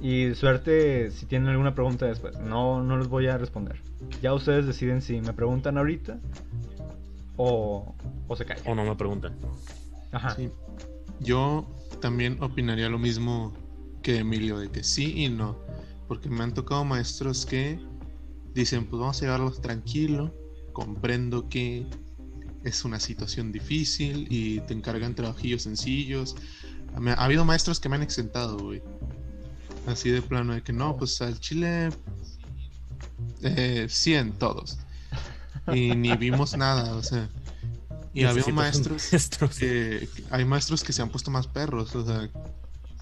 Y 0.00 0.35
suerte 0.35 1.11
si 1.11 1.26
tienen 1.26 1.49
alguna 1.49 1.75
pregunta 1.75 2.07
después. 2.07 2.38
No, 2.41 2.83
no 2.83 2.99
les 2.99 3.09
voy 3.09 3.26
a 3.29 3.38
responder. 3.38 3.81
Ya 4.21 4.35
ustedes 4.35 4.67
deciden 4.67 5.00
si 5.00 5.21
me 5.21 5.33
preguntan 5.33 5.79
ahorita 5.79 6.19
o, 7.37 7.95
o 8.29 8.37
se 8.37 8.45
callan. 8.45 8.64
O 8.67 8.75
no 8.75 8.85
me 8.85 8.97
preguntan. 8.97 9.33
Ajá. 10.11 10.31
Sí. 10.31 10.50
Yo 11.21 11.67
también 12.00 12.43
opinaría 12.43 12.88
lo 12.88 12.99
mismo 12.99 13.55
que 14.02 14.18
Emilio, 14.18 14.59
de 14.59 14.71
que 14.71 14.85
sí 14.85 15.25
y 15.25 15.28
no. 15.28 15.59
Porque 16.09 16.28
me 16.28 16.42
han 16.42 16.54
tocado 16.54 16.85
maestros 16.85 17.47
que 17.47 17.80
dicen, 18.54 18.87
pues 18.87 19.00
vamos 19.00 19.18
a 19.18 19.21
llevarlos 19.23 19.61
tranquilo. 19.61 20.35
Comprendo 20.73 21.49
que 21.49 21.87
es 22.64 22.85
una 22.85 23.00
situación 23.00 23.52
difícil 23.52 24.26
y 24.30 24.61
te 24.61 24.75
encargan 24.75 25.14
trabajillos 25.14 25.62
sencillos. 25.62 26.37
Ha 26.94 27.25
habido 27.25 27.44
maestros 27.44 27.80
que 27.80 27.88
me 27.88 27.97
han 27.97 28.02
exentado, 28.02 28.59
güey. 28.59 28.82
Así 29.87 30.11
de 30.11 30.23
plano, 30.23 30.54
de 30.54 30.62
que 30.62 30.73
no, 30.73 30.97
pues 30.97 31.21
al 31.23 31.40
chile 31.40 31.90
eh, 33.42 33.87
100 33.88 34.32
todos. 34.35 34.78
Y 35.73 35.94
ni 35.94 36.16
vimos 36.16 36.56
nada, 36.56 36.94
o 36.94 37.02
sea. 37.02 37.28
Y 38.14 38.25
había 38.25 38.44
maestros 38.49 39.11
maestro, 39.11 39.50
sí. 39.50 39.61
que 39.61 40.09
hay 40.30 40.44
maestros 40.44 40.85
que 40.85 40.92
se 40.92 41.00
han 41.00 41.09
puesto 41.09 41.30
más 41.30 41.47
perros, 41.47 41.94
o 41.94 42.04
sea, 42.04 42.28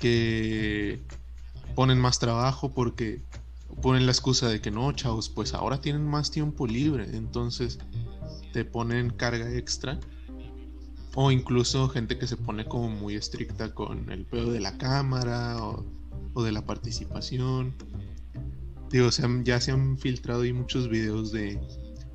que 0.00 1.00
ponen 1.76 1.98
más 1.98 2.18
trabajo 2.18 2.72
porque 2.74 3.22
ponen 3.82 4.06
la 4.06 4.12
excusa 4.12 4.48
de 4.48 4.60
que 4.60 4.70
no, 4.70 4.90
chavos, 4.92 5.28
pues 5.28 5.54
ahora 5.54 5.80
tienen 5.80 6.06
más 6.06 6.30
tiempo 6.30 6.66
libre, 6.66 7.04
entonces 7.16 7.78
te 8.52 8.64
ponen 8.64 9.10
carga 9.10 9.54
extra. 9.54 10.00
O 11.14 11.30
incluso 11.30 11.88
gente 11.88 12.18
que 12.18 12.26
se 12.26 12.36
pone 12.36 12.64
como 12.64 12.88
muy 12.88 13.16
estricta 13.16 13.74
con 13.74 14.10
el 14.12 14.26
pedo 14.26 14.52
de 14.52 14.60
la 14.60 14.78
cámara 14.78 15.56
o, 15.60 15.84
de 16.42 16.52
la 16.52 16.64
participación. 16.64 17.74
Digo, 18.90 19.10
se 19.10 19.24
han- 19.24 19.44
ya 19.44 19.60
se 19.60 19.72
han 19.72 19.98
filtrado 19.98 20.42
ahí 20.42 20.52
muchos 20.52 20.88
videos 20.88 21.32
de 21.32 21.60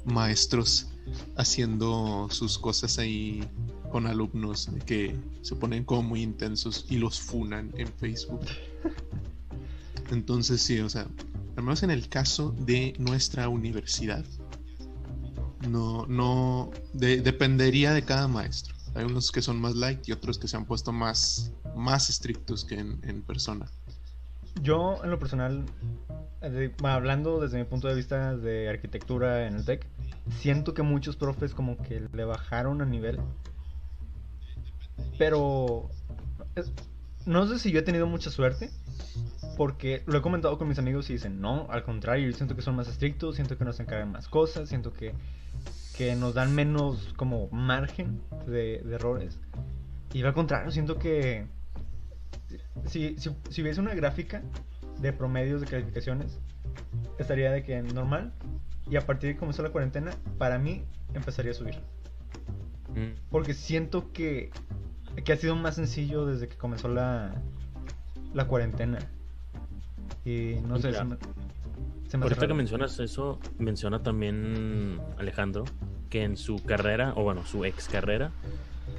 maestros 0.05 0.87
haciendo 1.35 2.27
sus 2.31 2.57
cosas 2.57 2.97
ahí 2.97 3.43
con 3.95 4.07
alumnos 4.07 4.69
que 4.85 5.17
se 5.41 5.55
ponen 5.55 5.85
como 5.85 6.03
muy 6.03 6.21
intensos 6.21 6.85
y 6.89 6.97
los 6.97 7.17
funan 7.17 7.71
en 7.77 7.87
Facebook. 7.87 8.41
Entonces 10.11 10.61
sí, 10.61 10.81
o 10.81 10.89
sea, 10.89 11.07
al 11.55 11.63
menos 11.63 11.81
en 11.81 11.91
el 11.91 12.09
caso 12.09 12.53
de 12.59 12.93
nuestra 12.99 13.47
universidad, 13.47 14.25
no, 15.69 16.05
no, 16.07 16.71
de- 16.91 17.21
dependería 17.21 17.93
de 17.93 18.03
cada 18.03 18.27
maestro. 18.27 18.75
Hay 18.95 19.05
unos 19.05 19.31
que 19.31 19.41
son 19.41 19.61
más 19.61 19.77
light 19.77 20.05
y 20.09 20.11
otros 20.11 20.37
que 20.39 20.49
se 20.49 20.57
han 20.57 20.65
puesto 20.65 20.91
más, 20.91 21.53
más 21.73 22.09
estrictos 22.09 22.65
que 22.65 22.77
en, 22.77 23.21
persona. 23.21 23.65
Yo, 24.61 24.99
en 25.05 25.09
lo 25.09 25.19
personal, 25.19 25.63
eh, 26.41 26.69
hablando 26.83 27.39
desde 27.39 27.59
mi 27.59 27.63
punto 27.63 27.87
de 27.87 27.95
vista 27.95 28.35
de 28.35 28.67
arquitectura 28.67 29.47
en 29.47 29.55
el 29.55 29.63
TEC, 29.63 29.87
siento 30.41 30.73
que 30.73 30.81
muchos 30.81 31.15
profes 31.15 31.53
como 31.53 31.77
que 31.77 32.05
le 32.11 32.25
bajaron 32.25 32.81
a 32.81 32.85
nivel. 32.85 33.21
Pero 35.17 35.89
no 37.25 37.47
sé 37.47 37.59
si 37.59 37.71
yo 37.71 37.79
he 37.79 37.83
tenido 37.83 38.07
mucha 38.07 38.29
suerte, 38.29 38.69
porque 39.57 40.03
lo 40.05 40.17
he 40.17 40.21
comentado 40.21 40.57
con 40.57 40.67
mis 40.67 40.79
amigos 40.79 41.09
y 41.09 41.13
dicen, 41.13 41.41
no, 41.41 41.67
al 41.69 41.83
contrario, 41.83 42.29
yo 42.29 42.35
siento 42.35 42.55
que 42.55 42.61
son 42.61 42.75
más 42.75 42.87
estrictos, 42.87 43.35
siento 43.35 43.57
que 43.57 43.65
nos 43.65 43.79
encargan 43.79 44.11
más 44.11 44.27
cosas, 44.27 44.69
siento 44.69 44.93
que, 44.93 45.13
que 45.97 46.15
nos 46.15 46.33
dan 46.33 46.53
menos 46.53 47.13
como 47.15 47.49
margen 47.49 48.21
de, 48.47 48.81
de 48.83 48.95
errores. 48.95 49.39
Y 50.13 50.23
al 50.23 50.33
contrario, 50.33 50.71
siento 50.71 50.97
que 50.97 51.47
si, 52.85 53.17
si, 53.17 53.35
si 53.49 53.61
hubiese 53.61 53.81
una 53.81 53.93
gráfica 53.93 54.41
de 54.99 55.13
promedios 55.13 55.61
de 55.61 55.67
calificaciones, 55.67 56.39
estaría 57.17 57.51
de 57.51 57.63
que 57.63 57.81
normal. 57.81 58.33
Y 58.89 58.97
a 58.97 59.01
partir 59.01 59.29
de 59.29 59.33
que 59.33 59.39
comenzó 59.39 59.63
la 59.63 59.71
cuarentena, 59.71 60.11
para 60.37 60.59
mí 60.59 60.83
empezaría 61.13 61.51
a 61.51 61.55
subir. 61.55 61.75
Mm. 62.89 63.29
Porque 63.29 63.53
siento 63.53 64.11
que, 64.11 64.51
que 65.23 65.33
ha 65.33 65.37
sido 65.37 65.55
más 65.55 65.75
sencillo 65.75 66.25
desde 66.25 66.47
que 66.47 66.57
comenzó 66.57 66.87
la, 66.87 67.33
la 68.33 68.47
cuarentena. 68.47 68.99
Y 70.23 70.55
no 70.67 70.77
sé, 70.77 70.93
se 70.93 71.03
me, 71.03 71.17
se 72.07 72.17
me 72.17 72.23
Ahorita 72.23 72.47
que 72.47 72.53
mencionas 72.53 72.99
eso, 72.99 73.39
menciona 73.57 74.01
también 74.01 74.99
Alejandro 75.17 75.65
que 76.09 76.23
en 76.23 76.37
su 76.37 76.63
carrera, 76.63 77.13
o 77.15 77.23
bueno, 77.23 77.45
su 77.45 77.65
ex 77.65 77.87
carrera, 77.87 78.31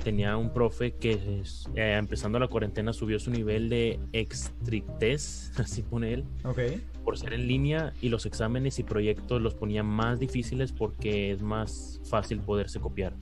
tenía 0.05 0.37
un 0.37 0.51
profe 0.53 0.93
que 0.93 1.43
eh, 1.75 1.95
empezando 1.99 2.39
la 2.39 2.49
cuarentena 2.49 2.93
subió 2.93 3.19
su 3.19 3.31
nivel 3.31 3.69
de 3.69 3.99
estrictez, 4.13 5.53
así 5.59 5.83
pone 5.83 6.13
él, 6.15 6.25
Ok. 6.45 6.59
por 7.05 7.19
ser 7.19 7.33
en 7.33 7.47
línea 7.47 7.93
y 8.01 8.09
los 8.09 8.27
exámenes 8.27 8.79
y 8.79 8.83
proyectos 8.83 9.41
los 9.43 9.55
ponía 9.55 9.83
más 9.83 10.19
difíciles 10.21 10.73
porque 10.73 11.31
es 11.33 11.43
más 11.43 12.01
fácil 12.09 12.41
poderse 12.41 12.81
copiar. 12.81 13.15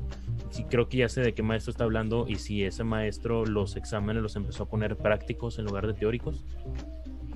Sí, 0.50 0.64
creo 0.64 0.88
que 0.88 0.98
ya 0.98 1.08
sé 1.08 1.20
de 1.20 1.34
qué 1.34 1.42
maestro 1.42 1.70
está 1.70 1.84
hablando 1.84 2.26
y 2.28 2.36
si 2.36 2.62
ese 2.64 2.84
maestro 2.84 3.44
los 3.44 3.76
exámenes 3.76 4.22
los 4.22 4.36
empezó 4.36 4.64
a 4.64 4.68
poner 4.68 4.96
prácticos 4.96 5.58
en 5.58 5.64
lugar 5.64 5.86
de 5.86 5.94
teóricos, 5.94 6.44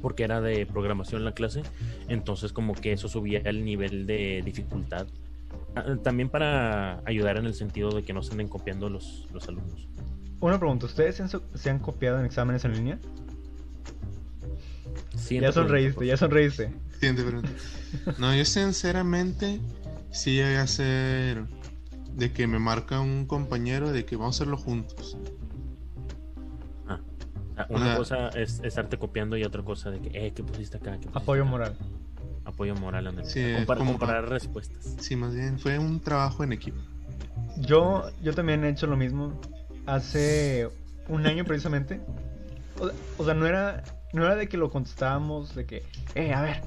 porque 0.01 0.23
era 0.23 0.41
de 0.41 0.65
programación 0.67 1.25
la 1.25 1.33
clase, 1.33 1.63
entonces 2.09 2.53
como 2.53 2.75
que 2.75 2.93
eso 2.93 3.09
subía 3.09 3.41
el 3.41 3.65
nivel 3.65 4.07
de 4.07 4.43
dificultad. 4.45 5.07
Ah, 5.75 5.85
También 6.03 6.29
para 6.29 7.03
ayudar 7.07 7.37
en 7.37 7.47
el 7.47 7.55
sentido 7.55 7.91
de 7.91 8.03
que 8.03 8.13
no 8.13 8.23
se 8.23 8.33
anden 8.33 8.49
copiando 8.49 8.89
los, 8.89 9.29
los 9.33 9.47
alumnos. 9.49 9.89
Una 10.41 10.59
pregunta, 10.59 10.87
¿ustedes 10.87 11.17
se 11.17 11.23
han, 11.23 11.29
so- 11.29 11.43
se 11.55 11.71
han 11.71 11.79
copiado 11.79 12.19
en 12.19 12.25
exámenes 12.27 12.65
en 12.65 12.73
línea? 12.73 12.99
Ya 15.31 15.53
sonreíste, 15.53 16.07
ya 16.07 16.17
sonreíste. 16.17 16.73
Siguiente 16.93 17.23
pregunta. 17.23 17.51
No, 18.19 18.35
yo 18.35 18.45
sinceramente 18.45 19.61
sí 20.11 20.35
llegué 20.37 20.57
a 20.59 20.67
ser 20.67 21.45
de 22.15 22.33
que 22.33 22.47
me 22.47 22.59
marca 22.59 23.01
un 23.01 23.27
compañero 23.27 23.93
de 23.93 24.05
que 24.05 24.17
vamos 24.17 24.37
a 24.37 24.43
hacerlo 24.43 24.57
juntos. 24.57 25.17
Ah, 26.89 27.01
ah, 27.57 27.67
Una 27.69 27.85
sea- 27.87 27.97
cosa 27.97 28.29
es 28.31 28.61
estarte 28.65 28.97
copiando 28.99 29.37
y 29.37 29.45
otra 29.45 29.63
cosa 29.63 29.91
de 29.91 30.01
que, 30.01 30.27
eh, 30.27 30.33
¿qué 30.33 30.43
pusiste 30.43 30.77
acá? 30.79 30.93
¿Qué 30.93 30.99
pusiste 31.09 31.19
Apoyo 31.19 31.43
acá?". 31.43 31.51
moral. 31.51 31.77
Apoyo 32.49 32.75
moral, 32.77 33.07
ándale. 33.07 33.29
Sí, 33.29 33.41
Compar- 33.59 33.77
como- 33.77 33.93
comparar 33.93 34.27
respuestas. 34.29 34.97
Sí, 35.01 35.17
más 35.17 35.35
bien 35.35 35.59
fue 35.59 35.79
un 35.79 36.01
trabajo 36.01 36.43
en 36.43 36.53
equipo. 36.55 36.79
Yo, 37.59 38.09
yo 38.23 38.33
también 38.35 38.65
he 38.65 38.71
hecho 38.71 38.87
lo 38.87 38.97
mismo. 38.97 39.39
Hace 39.85 40.69
un 41.09 41.27
año 41.27 41.45
precisamente. 41.45 42.01
O, 42.81 42.91
o 43.21 43.25
sea, 43.27 43.35
no 43.35 43.47
era, 43.47 43.83
no 44.15 44.25
era 44.25 44.35
de 44.35 44.49
que 44.49 44.57
lo 44.57 44.71
contestábamos, 44.71 45.55
de 45.55 45.67
que, 45.67 45.83
eh, 46.15 46.33
a 46.33 46.41
ver, 46.41 46.63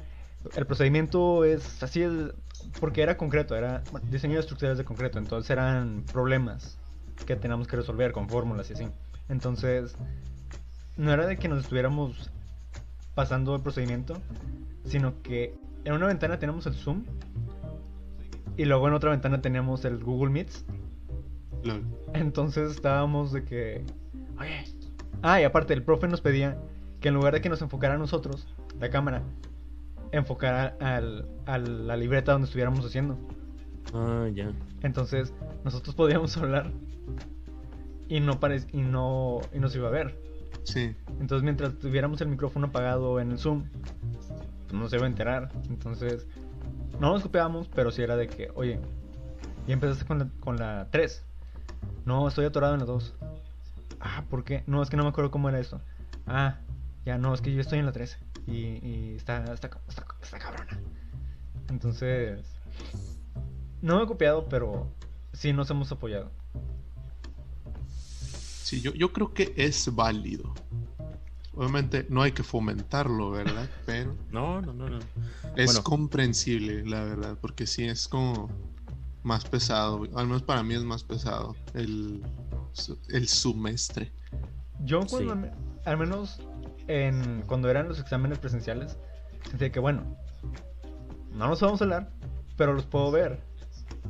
el 0.55 0.65
procedimiento 0.67 1.45
es 1.45 1.81
así, 1.81 2.03
es, 2.03 2.11
porque 2.79 3.01
era 3.01 3.17
concreto, 3.17 3.55
era 3.55 3.83
bueno, 3.91 4.05
diseño 4.11 4.35
de 4.35 4.41
estructuras 4.41 4.77
de 4.77 4.85
concreto, 4.85 5.17
entonces 5.17 5.49
eran 5.49 6.03
problemas 6.11 6.77
que 7.25 7.35
teníamos 7.35 7.67
que 7.67 7.75
resolver 7.77 8.11
con 8.11 8.29
fórmulas 8.29 8.69
y 8.69 8.73
así. 8.73 8.87
Entonces, 9.29 9.95
no 10.95 11.11
era 11.11 11.25
de 11.25 11.37
que 11.37 11.47
nos 11.47 11.63
estuviéramos 11.63 12.29
pasando 13.15 13.55
el 13.55 13.61
procedimiento, 13.61 14.21
sino 14.85 15.21
que 15.21 15.55
en 15.85 15.93
una 15.93 16.07
ventana 16.07 16.37
teníamos 16.39 16.65
el 16.67 16.73
Zoom 16.73 17.03
y 18.57 18.65
luego 18.65 18.87
en 18.87 18.93
otra 18.93 19.11
ventana 19.11 19.41
teníamos 19.41 19.85
el 19.85 20.03
Google 20.03 20.31
Meets. 20.31 20.65
Entonces 22.13 22.71
estábamos 22.71 23.31
de 23.31 23.43
que. 23.43 23.85
Oye. 24.39 24.63
Ah, 25.21 25.39
y 25.39 25.43
aparte, 25.43 25.73
el 25.73 25.83
profe 25.83 26.07
nos 26.07 26.21
pedía 26.21 26.57
que 26.99 27.09
en 27.09 27.13
lugar 27.13 27.33
de 27.33 27.41
que 27.41 27.49
nos 27.49 27.61
enfocara 27.61 27.93
a 27.95 27.97
nosotros, 27.97 28.47
la 28.79 28.89
cámara, 28.89 29.21
enfocara 30.11 30.75
al, 30.79 31.27
a 31.45 31.57
la 31.59 31.95
libreta 31.95 32.31
donde 32.31 32.45
estuviéramos 32.45 32.85
haciendo. 32.85 33.17
Ah, 33.93 34.27
ya. 34.33 34.51
Entonces, 34.81 35.33
nosotros 35.63 35.95
podíamos 35.95 36.35
hablar 36.37 36.71
y 38.07 38.19
no, 38.19 38.39
pare- 38.39 38.65
y 38.73 38.81
no, 38.81 39.39
y 39.53 39.59
no 39.59 39.69
se 39.69 39.77
iba 39.77 39.87
a 39.87 39.91
ver. 39.91 40.19
Sí. 40.63 40.95
Entonces, 41.19 41.43
mientras 41.43 41.77
tuviéramos 41.77 42.19
el 42.21 42.27
micrófono 42.27 42.67
apagado 42.67 43.19
en 43.19 43.31
el 43.31 43.37
Zoom, 43.37 43.63
pues 44.71 44.81
no 44.81 44.89
se 44.89 44.95
iba 44.95 45.05
a 45.05 45.09
enterar. 45.09 45.51
Entonces, 45.69 46.27
no 46.99 47.11
nos 47.11 47.23
copiábamos, 47.23 47.67
pero 47.67 47.91
sí 47.91 48.01
era 48.01 48.15
de 48.15 48.27
que, 48.27 48.51
oye, 48.55 48.79
ya 49.67 49.73
empezaste 49.73 50.05
con 50.05 50.19
la, 50.19 50.29
con 50.39 50.55
la 50.55 50.87
3. 50.91 51.23
No, 52.05 52.27
estoy 52.27 52.45
atorado 52.45 52.73
en 52.73 52.79
la 52.79 52.85
2. 52.85 53.13
Ah, 53.99 54.23
¿por 54.29 54.43
qué? 54.43 54.63
No, 54.67 54.81
es 54.81 54.89
que 54.89 54.97
no 54.97 55.03
me 55.03 55.09
acuerdo 55.09 55.29
cómo 55.29 55.49
era 55.49 55.59
esto. 55.59 55.81
Ah, 56.25 56.59
ya 57.05 57.17
no, 57.17 57.33
es 57.33 57.41
que 57.41 57.53
yo 57.53 57.59
estoy 57.59 57.79
en 57.79 57.85
la 57.85 57.91
13. 57.91 58.17
Y, 58.47 59.15
está, 59.15 59.43
está 59.53 59.69
cabrona. 59.69 60.79
Entonces, 61.69 62.41
no 63.81 63.97
me 63.97 64.03
he 64.03 64.07
copiado, 64.07 64.47
pero 64.47 64.89
sí 65.33 65.51
nos 65.53 65.69
hemos 65.69 65.91
apoyado. 65.91 66.31
Sí, 68.63 68.79
yo, 68.79 68.93
yo 68.93 69.11
creo 69.11 69.33
que 69.33 69.53
es 69.57 69.93
válido. 69.93 70.53
Obviamente 71.53 72.05
no 72.09 72.21
hay 72.21 72.31
que 72.31 72.43
fomentarlo, 72.43 73.31
¿verdad? 73.31 73.67
Pero 73.85 74.15
No, 74.31 74.61
no, 74.61 74.73
no, 74.73 74.89
no. 74.89 74.99
es 75.55 75.65
Bueno. 75.65 75.83
comprensible, 75.83 76.85
la 76.85 77.03
verdad, 77.03 77.37
porque 77.41 77.67
sí 77.67 77.85
es 77.85 78.07
como 78.07 78.49
más 79.23 79.45
pesado. 79.45 80.03
Al 80.15 80.27
menos 80.27 80.43
para 80.43 80.63
mí 80.63 80.73
es 80.73 80.83
más 80.83 81.03
pesado 81.03 81.55
el, 81.73 82.23
el 83.09 83.27
semestre. 83.27 84.11
Yo 84.85 85.01
cuando, 85.07 85.35
Sí. 85.35 85.41
al 85.85 85.97
menos 85.97 86.39
en, 86.87 87.43
cuando 87.45 87.69
eran 87.69 87.87
los 87.87 87.99
exámenes 87.99 88.39
presenciales, 88.39 88.97
sentía 89.49 89.71
que 89.71 89.79
bueno, 89.79 90.03
no 91.33 91.47
nos 91.47 91.61
vamos 91.61 91.81
a 91.81 91.83
hablar, 91.83 92.09
pero 92.57 92.73
los 92.73 92.85
puedo 92.85 93.11
ver. 93.11 93.39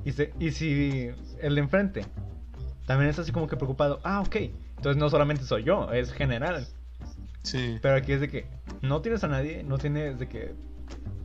Y, 0.05 0.11
se- 0.13 0.33
y 0.39 0.51
si 0.51 1.09
el 1.41 1.55
de 1.55 1.61
enfrente 1.61 2.05
también 2.85 3.09
es 3.09 3.19
así 3.19 3.31
como 3.31 3.47
que 3.47 3.57
preocupado, 3.57 3.99
ah, 4.03 4.21
ok, 4.21 4.35
entonces 4.77 4.97
no 4.97 5.09
solamente 5.09 5.43
soy 5.43 5.63
yo, 5.63 5.91
es 5.91 6.11
general. 6.13 6.67
Sí. 7.43 7.77
Pero 7.81 7.95
aquí 7.95 8.13
es 8.13 8.21
de 8.21 8.29
que 8.29 8.45
no 8.81 9.01
tienes 9.01 9.23
a 9.23 9.27
nadie, 9.27 9.63
no 9.63 9.77
tienes 9.77 10.19
de 10.19 10.27
que 10.27 10.53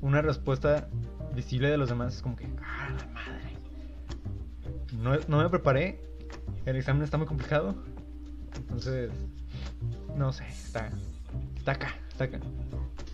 una 0.01 0.23
respuesta 0.23 0.89
visible 1.35 1.71
de 1.71 1.77
los 1.77 1.89
demás, 1.89 2.17
es 2.17 2.23
como 2.23 2.37
que, 2.37 2.47
ah, 2.63 2.91
la 2.99 3.07
madre. 3.09 3.57
No, 4.99 5.19
no 5.29 5.43
me 5.43 5.51
preparé, 5.51 6.01
el 6.65 6.77
examen 6.77 7.03
está 7.03 7.19
muy 7.19 7.27
complicado, 7.27 7.75
entonces, 8.57 9.11
no 10.17 10.33
sé, 10.33 10.47
está, 10.49 10.91
está 11.57 11.73
acá, 11.73 11.95
está 12.09 12.25
acá. 12.25 12.41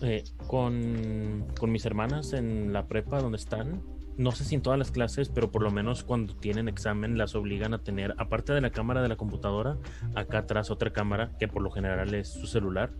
Eh, 0.01 0.23
con, 0.47 1.45
con 1.59 1.71
mis 1.71 1.85
hermanas 1.85 2.33
en 2.33 2.73
la 2.73 2.87
prepa 2.87 3.21
donde 3.21 3.37
están, 3.37 3.81
no 4.17 4.31
sé 4.31 4.45
si 4.45 4.55
en 4.55 4.61
todas 4.61 4.77
las 4.77 4.91
clases, 4.91 5.29
pero 5.29 5.51
por 5.51 5.63
lo 5.63 5.71
menos 5.71 6.03
cuando 6.03 6.35
tienen 6.35 6.67
examen 6.67 7.17
las 7.17 7.35
obligan 7.35 7.73
a 7.73 7.79
tener, 7.79 8.13
aparte 8.17 8.53
de 8.53 8.61
la 8.61 8.69
cámara 8.69 9.01
de 9.01 9.09
la 9.09 9.15
computadora, 9.15 9.77
acá 10.15 10.39
atrás 10.39 10.69
otra 10.71 10.93
cámara, 10.93 11.31
que 11.39 11.47
por 11.47 11.61
lo 11.61 11.71
general 11.71 12.13
es 12.13 12.29
su 12.29 12.47
celular, 12.47 12.91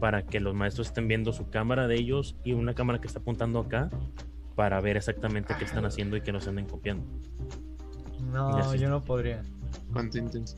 para 0.00 0.26
que 0.26 0.40
los 0.40 0.54
maestros 0.54 0.88
estén 0.88 1.08
viendo 1.08 1.32
su 1.32 1.48
cámara 1.50 1.88
de 1.88 1.96
ellos 1.96 2.36
y 2.44 2.52
una 2.52 2.74
cámara 2.74 3.00
que 3.00 3.06
está 3.06 3.20
apuntando 3.20 3.60
acá 3.60 3.90
para 4.54 4.80
ver 4.80 4.96
exactamente 4.96 5.54
qué 5.58 5.64
están 5.64 5.84
haciendo 5.84 6.16
y 6.16 6.20
que 6.20 6.32
no 6.32 6.40
se 6.40 6.50
anden 6.50 6.66
copiando. 6.66 7.06
No, 8.32 8.74
yo 8.74 8.90
no 8.90 9.02
podría. 9.02 9.42
Cuánto 9.92 10.18
intenso. 10.18 10.56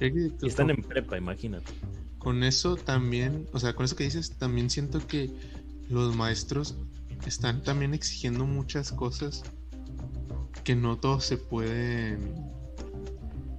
Y 0.00 0.46
están 0.46 0.70
en 0.70 0.82
prepa, 0.82 1.18
imagínate. 1.18 1.72
Con 2.18 2.44
eso 2.44 2.76
también, 2.76 3.46
o 3.52 3.58
sea, 3.58 3.74
con 3.74 3.84
eso 3.84 3.96
que 3.96 4.04
dices, 4.04 4.38
también 4.38 4.70
siento 4.70 5.04
que 5.06 5.30
los 5.88 6.14
maestros 6.16 6.76
están 7.26 7.62
también 7.62 7.94
exigiendo 7.94 8.46
muchas 8.46 8.92
cosas 8.92 9.42
que 10.64 10.76
no 10.76 10.98
todos 10.98 11.24
se 11.24 11.36
pueden 11.36 12.34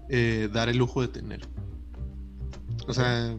eh, 0.10 0.50
dar 0.52 0.70
el 0.70 0.78
lujo 0.78 1.02
de 1.02 1.08
tener. 1.08 1.42
O 2.88 2.94
sea, 2.94 3.36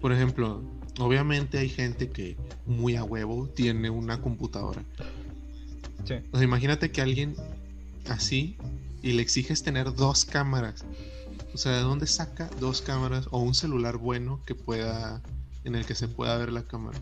por 0.00 0.12
ejemplo, 0.12 0.62
obviamente 0.98 1.58
hay 1.58 1.68
gente 1.68 2.10
que 2.10 2.36
muy 2.66 2.96
a 2.96 3.04
huevo 3.04 3.48
tiene 3.48 3.90
una 3.90 4.20
computadora. 4.20 4.82
Sí. 6.04 6.14
O 6.32 6.36
sea, 6.36 6.44
imagínate 6.44 6.90
que 6.90 7.00
alguien 7.00 7.36
así 8.08 8.56
y 9.02 9.12
le 9.12 9.22
exiges 9.22 9.62
tener 9.62 9.94
dos 9.94 10.24
cámaras. 10.24 10.84
O 11.54 11.58
sea, 11.58 11.72
¿de 11.72 11.82
dónde 11.82 12.06
saca 12.06 12.48
dos 12.60 12.82
cámaras 12.82 13.28
o 13.30 13.38
un 13.38 13.54
celular 13.54 13.98
bueno 13.98 14.40
que 14.46 14.54
pueda 14.54 15.22
en 15.64 15.74
el 15.74 15.86
que 15.86 15.94
se 15.94 16.08
pueda 16.08 16.36
ver 16.38 16.52
la 16.52 16.64
cámara? 16.64 16.98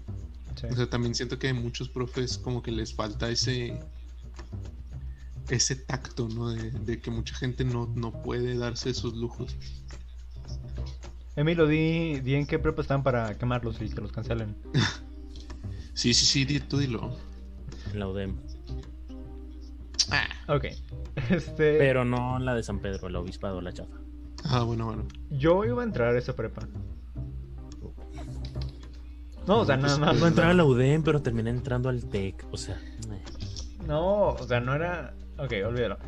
Sí. 0.56 0.66
O 0.70 0.74
sea, 0.76 0.88
también 0.88 1.14
siento 1.14 1.38
que 1.38 1.48
a 1.48 1.54
muchos 1.54 1.88
profes 1.88 2.38
como 2.38 2.62
que 2.62 2.70
les 2.70 2.94
falta 2.94 3.28
ese 3.30 3.78
ese 5.48 5.74
tacto, 5.76 6.28
¿no? 6.28 6.50
De, 6.50 6.70
de 6.70 7.00
que 7.00 7.10
mucha 7.10 7.34
gente 7.34 7.64
no, 7.64 7.86
no 7.96 8.12
puede 8.22 8.56
darse 8.56 8.90
esos 8.90 9.14
lujos. 9.16 9.56
Emilio, 11.36 11.66
di, 11.66 12.20
di 12.20 12.34
en 12.34 12.46
qué 12.46 12.58
prepa 12.58 12.82
están 12.82 13.02
para 13.02 13.36
quemarlos 13.36 13.80
y 13.82 13.88
que 13.90 14.00
los 14.00 14.12
cancelen. 14.12 14.56
Sí, 15.92 16.14
sí, 16.14 16.24
sí, 16.24 16.44
di- 16.46 16.60
tú 16.60 16.78
dilo. 16.78 17.14
En 17.92 17.98
la 17.98 18.08
UDEM. 18.08 18.36
Ok. 20.48 20.64
Este. 21.30 21.76
Pero 21.78 22.04
no 22.06 22.38
la 22.38 22.54
de 22.54 22.62
San 22.62 22.78
Pedro, 22.78 23.08
el 23.08 23.16
obispado, 23.16 23.60
la 23.60 23.72
chafa. 23.72 23.96
Ah, 24.44 24.62
bueno, 24.62 24.86
bueno. 24.86 25.06
Yo 25.30 25.64
iba 25.64 25.82
a 25.82 25.84
entrar 25.84 26.14
a 26.14 26.18
esa 26.18 26.34
prepa. 26.34 26.66
No, 29.46 29.60
o 29.60 29.64
sea, 29.64 29.76
No, 29.76 29.82
nada 29.84 29.98
más. 29.98 30.16
No 30.20 30.26
entraba 30.26 30.50
a 30.50 30.54
la 30.54 30.64
UDEM, 30.64 31.02
pero 31.02 31.20
terminé 31.22 31.50
entrando 31.50 31.88
al 31.88 32.04
TEC. 32.04 32.46
O 32.50 32.56
sea. 32.56 32.76
eh. 32.76 33.22
No, 33.86 34.28
o 34.30 34.46
sea, 34.46 34.60
no 34.60 34.74
era. 34.74 35.14
Ok, 35.38 35.52
olvídalo. 35.66 35.98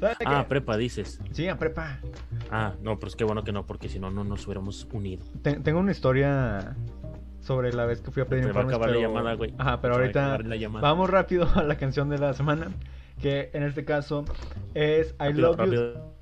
¿Sabes 0.00 0.16
Ah, 0.24 0.46
prepa 0.48 0.76
dices. 0.76 1.20
Sí, 1.32 1.46
a 1.48 1.58
prepa. 1.58 1.98
Ah, 2.50 2.72
no, 2.82 2.98
pero 2.98 3.08
es 3.08 3.16
que 3.16 3.24
bueno 3.24 3.44
que 3.44 3.52
no, 3.52 3.66
porque 3.66 3.88
si 3.88 3.98
no, 3.98 4.10
no 4.10 4.24
nos 4.24 4.46
hubiéramos 4.46 4.86
unido. 4.92 5.24
Te- 5.42 5.60
tengo 5.60 5.78
una 5.78 5.92
historia 5.92 6.74
sobre 7.40 7.72
la 7.72 7.84
vez 7.84 8.00
que 8.00 8.10
fui 8.10 8.22
a 8.22 8.26
pedir 8.26 8.44
Se 8.44 8.52
va 8.52 8.60
a 8.60 8.64
informes. 8.64 8.74
acabar 8.74 8.88
la 8.90 8.96
pero- 8.96 9.08
llamada, 9.08 9.34
güey. 9.34 9.54
Ajá, 9.58 9.80
pero 9.80 9.94
ahorita 9.94 10.38
la 10.38 10.68
vamos 10.80 11.10
rápido 11.10 11.48
a 11.54 11.62
la 11.62 11.76
canción 11.76 12.08
de 12.08 12.18
la 12.18 12.32
semana. 12.34 12.70
Que 13.20 13.50
en 13.52 13.62
este 13.62 13.84
caso 13.84 14.24
es 14.74 15.14
I 15.20 15.24
Rápido, 15.28 15.52
Love 15.52 15.56
You. 15.58 15.64
rápido. 15.64 16.14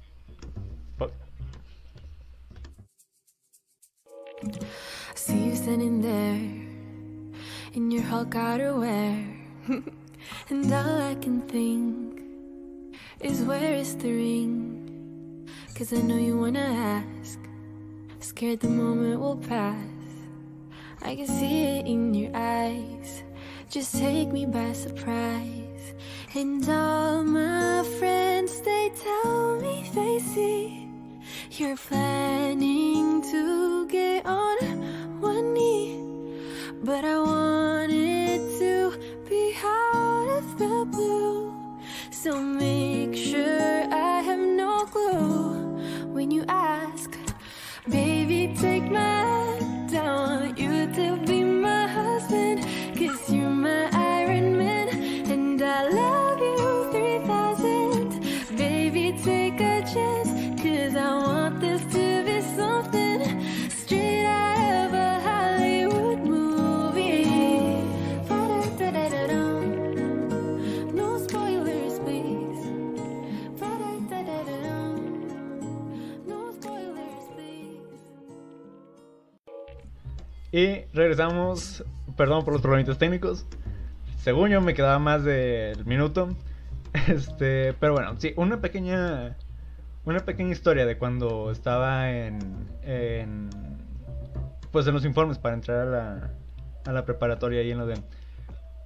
See 5.23 5.39
you 5.39 5.55
standing 5.55 6.01
there 6.01 6.43
in 7.75 7.93
your 7.93 8.03
Hulk 8.03 8.31
outerwear, 8.31 9.37
and 10.51 10.73
all 10.75 11.01
I 11.01 11.15
can 11.15 11.43
think 11.43 12.21
is 13.21 13.43
where 13.43 13.73
is 13.73 13.95
the 13.99 14.11
ring? 14.11 15.49
Cause 15.77 15.93
I 15.93 15.99
know 15.99 16.17
you 16.17 16.37
wanna 16.37 16.67
ask, 16.99 17.39
scared 18.19 18.59
the 18.59 18.69
moment 18.69 19.21
will 19.21 19.37
pass. 19.37 20.11
I 21.03 21.15
can 21.15 21.29
see 21.29 21.79
it 21.79 21.87
in 21.87 22.15
your 22.15 22.33
eyes, 22.35 23.23
just 23.71 23.95
take 23.95 24.33
me 24.33 24.45
by 24.45 24.73
surprise. 24.73 25.95
And 26.35 26.69
all 26.69 27.23
my 27.23 27.85
friends, 28.01 28.61
they 28.63 28.91
tell 29.01 29.61
me 29.61 29.89
they 29.95 30.19
see 30.19 30.83
you're 31.53 31.77
planning 31.77 33.23
to 33.31 33.87
get 33.87 34.27
on 34.27 34.72
but 36.85 37.05
I 37.05 37.19
wanted 37.19 38.59
to 38.59 38.93
be 39.29 39.55
out 39.63 40.39
of 40.39 40.59
the 40.59 40.85
blue. 40.91 41.55
So 42.11 42.41
make 42.43 43.15
sure 43.15 43.85
I 43.93 44.21
have 44.23 44.39
no 44.39 44.85
clue 44.87 45.79
when 46.13 46.31
you 46.33 46.45
ask, 46.49 47.17
baby, 47.89 48.55
take 48.59 48.91
my 48.91 49.52
regresamos. 80.95 81.85
Perdón 82.17 82.45
por 82.45 82.53
los 82.53 82.63
problemitas 82.63 82.99
técnicos. 82.99 83.47
Según 84.19 84.51
yo 84.51 84.61
me 84.61 84.75
quedaba 84.75 84.99
más 84.99 85.25
del 85.25 85.85
minuto. 85.85 86.29
Este, 87.09 87.73
pero 87.81 87.95
bueno, 87.95 88.17
sí, 88.19 88.35
una 88.37 88.61
pequeña 88.61 89.35
una 90.05 90.21
pequeña 90.21 90.51
historia 90.51 90.85
de 90.85 90.99
cuando 90.99 91.51
estaba 91.51 92.11
en 92.11 92.39
en 92.83 93.49
pues 94.71 94.87
en 94.87 94.93
los 94.93 95.05
informes 95.07 95.39
para 95.39 95.55
entrar 95.55 95.87
a 95.87 95.91
la 95.91 96.31
a 96.85 96.93
la 96.93 97.05
preparatoria 97.07 97.61
ahí 97.61 97.71
en 97.71 97.79
la 97.79 97.85
UDEM. 97.85 98.03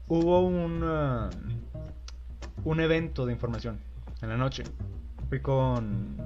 Hubo 0.08 0.40
un 0.40 0.82
ah, 0.84 1.30
un 2.64 2.80
evento 2.80 3.26
de 3.26 3.32
información 3.32 3.80
en 4.22 4.28
la 4.28 4.36
noche. 4.36 4.62
Fui 5.28 5.40
con 5.40 6.16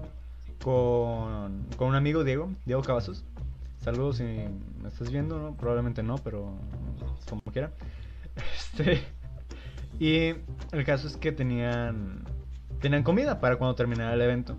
con 0.63 1.67
con 1.77 1.89
un 1.89 1.95
amigo 1.95 2.25
Diego, 2.25 2.51
Diego 2.67 2.83
Cavazos. 2.83 3.25
Saludos 3.81 4.19
si 4.19 4.25
me 4.25 4.89
estás 4.89 5.11
viendo, 5.11 5.39
¿no? 5.39 5.57
Probablemente 5.57 6.03
no, 6.03 6.17
pero 6.19 6.55
como 7.29 7.43
quiera. 7.53 7.73
Este, 8.57 9.03
y 9.99 10.35
el 10.73 10.85
caso 10.85 11.09
es 11.09 11.17
que 11.17 11.33
tenían 11.33 12.25
tenían 12.81 13.03
comida 13.03 13.41
para 13.41 13.57
cuando 13.57 13.75
terminara 13.75 14.15
el 14.15 14.23
evento. 14.23 14.57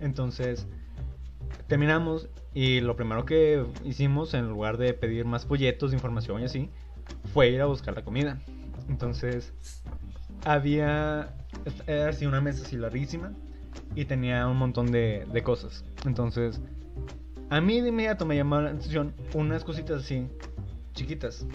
Entonces, 0.00 0.66
terminamos 1.66 2.28
y 2.54 2.80
lo 2.80 2.96
primero 2.96 3.24
que 3.24 3.64
hicimos 3.84 4.34
en 4.34 4.48
lugar 4.48 4.76
de 4.78 4.94
pedir 4.94 5.24
más 5.24 5.44
folletos 5.44 5.90
de 5.90 5.96
información 5.96 6.40
y 6.40 6.44
así, 6.44 6.70
fue 7.32 7.50
ir 7.50 7.60
a 7.60 7.66
buscar 7.66 7.94
la 7.94 8.02
comida. 8.02 8.40
Entonces, 8.88 9.52
había 10.44 11.34
era 11.86 12.10
así 12.10 12.26
una 12.26 12.40
mesa 12.40 12.64
así 12.64 12.76
larguísima 12.76 13.32
y 13.94 14.04
tenía 14.04 14.46
un 14.46 14.56
montón 14.56 14.90
de, 14.90 15.26
de 15.32 15.42
cosas. 15.42 15.84
Entonces, 16.04 16.60
A 17.50 17.60
mí 17.60 17.80
de 17.80 17.88
inmediato 17.90 18.26
me 18.26 18.36
llamó 18.36 18.60
la 18.60 18.70
atención 18.70 19.14
unas 19.34 19.62
cositas 19.64 20.02
así, 20.02 20.26
chiquitas, 20.94 21.46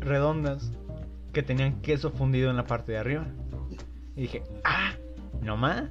redondas, 0.00 0.70
que 1.32 1.42
tenían 1.42 1.80
queso 1.82 2.10
fundido 2.10 2.50
en 2.50 2.56
la 2.56 2.64
parte 2.66 2.92
de 2.92 2.98
arriba. 2.98 3.26
Y 4.14 4.22
dije, 4.22 4.42
ah, 4.64 4.92
no 5.42 5.56
más. 5.56 5.84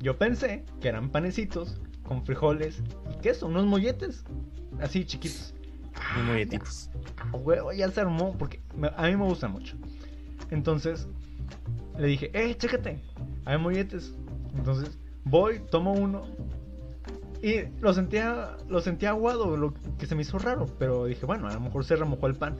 Yo 0.00 0.16
pensé 0.16 0.64
que 0.80 0.88
eran 0.88 1.10
panecitos 1.10 1.80
con 2.02 2.24
frijoles 2.24 2.82
y 3.12 3.20
queso, 3.20 3.46
unos 3.46 3.66
molletes, 3.66 4.24
así 4.80 5.04
chiquitos. 5.04 5.54
Muy 6.16 6.24
molletitos. 6.24 6.90
Ah, 7.18 7.36
huevo, 7.36 7.72
ya 7.72 7.90
se 7.90 8.00
armó, 8.00 8.36
porque 8.38 8.60
me- 8.76 8.90
a 8.96 9.02
mí 9.02 9.16
me 9.16 9.24
gustan 9.24 9.52
mucho. 9.52 9.76
Entonces 10.50 11.08
le 11.98 12.06
dije, 12.06 12.30
eh, 12.32 12.56
chécate, 12.56 13.02
hay 13.44 13.58
molletes. 13.58 14.14
Entonces 14.56 14.98
voy, 15.24 15.60
tomo 15.70 15.92
uno 15.92 16.26
y 17.46 17.68
lo 17.80 17.92
sentía, 17.92 18.56
lo 18.68 18.80
sentía 18.80 19.10
aguado, 19.10 19.56
lo 19.56 19.74
que 19.98 20.06
se 20.06 20.14
me 20.14 20.22
hizo 20.22 20.38
raro, 20.38 20.66
pero 20.78 21.04
dije, 21.04 21.26
bueno, 21.26 21.46
a 21.48 21.52
lo 21.54 21.60
mejor 21.60 21.84
se 21.84 21.96
remojó 21.96 22.26
el 22.26 22.34
pan. 22.34 22.56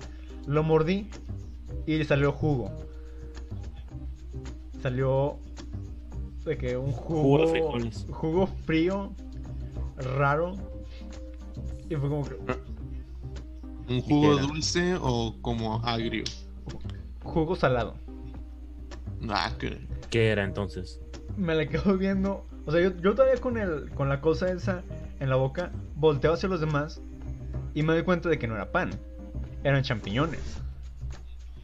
Lo 0.47 0.63
mordí 0.63 1.09
y 1.87 1.97
le 1.97 2.05
salió 2.05 2.33
jugo. 2.33 2.71
Salió 4.83 5.39
de 6.45 6.59
que 6.59 6.77
un 6.77 6.93
jugo, 6.93 7.23
Jugo 7.23 7.39
de 7.41 7.47
frijoles. 7.51 8.07
jugo 8.11 8.47
frío, 8.67 9.13
raro. 9.97 10.55
Y 11.89 11.97
fue 11.97 12.09
como 12.09 12.25
que 12.25 12.35
¿Un 13.89 14.01
jugo 14.03 14.33
era? 14.35 14.43
dulce 14.43 14.97
o 15.01 15.37
como 15.41 15.77
agrio? 15.85 16.25
jugo 17.23 17.57
salado. 17.57 17.95
Ah, 19.31 19.51
que... 19.59 19.87
¿Qué 20.11 20.29
era 20.29 20.45
entonces? 20.45 21.01
me 21.39 21.55
la 21.55 21.67
quedo 21.67 21.97
viendo. 21.97 22.45
O 22.67 22.73
sea, 22.73 22.81
yo, 22.81 22.97
yo 22.97 23.15
todavía 23.15 23.41
con, 23.41 23.59
el, 23.59 23.91
con 23.91 24.09
la 24.09 24.21
cosa 24.21 24.51
esa 24.51 24.83
en 25.21 25.29
la 25.29 25.37
boca, 25.37 25.71
volteo 25.97 26.33
hacia 26.33 26.49
los 26.49 26.61
demás 26.61 27.01
y 27.75 27.83
me 27.83 27.93
doy 27.93 28.03
cuenta 28.03 28.29
de 28.29 28.39
que 28.39 28.47
no 28.47 28.55
era 28.55 28.73
pan, 28.73 28.91
eran 29.63 29.83
champiñones. 29.83 30.41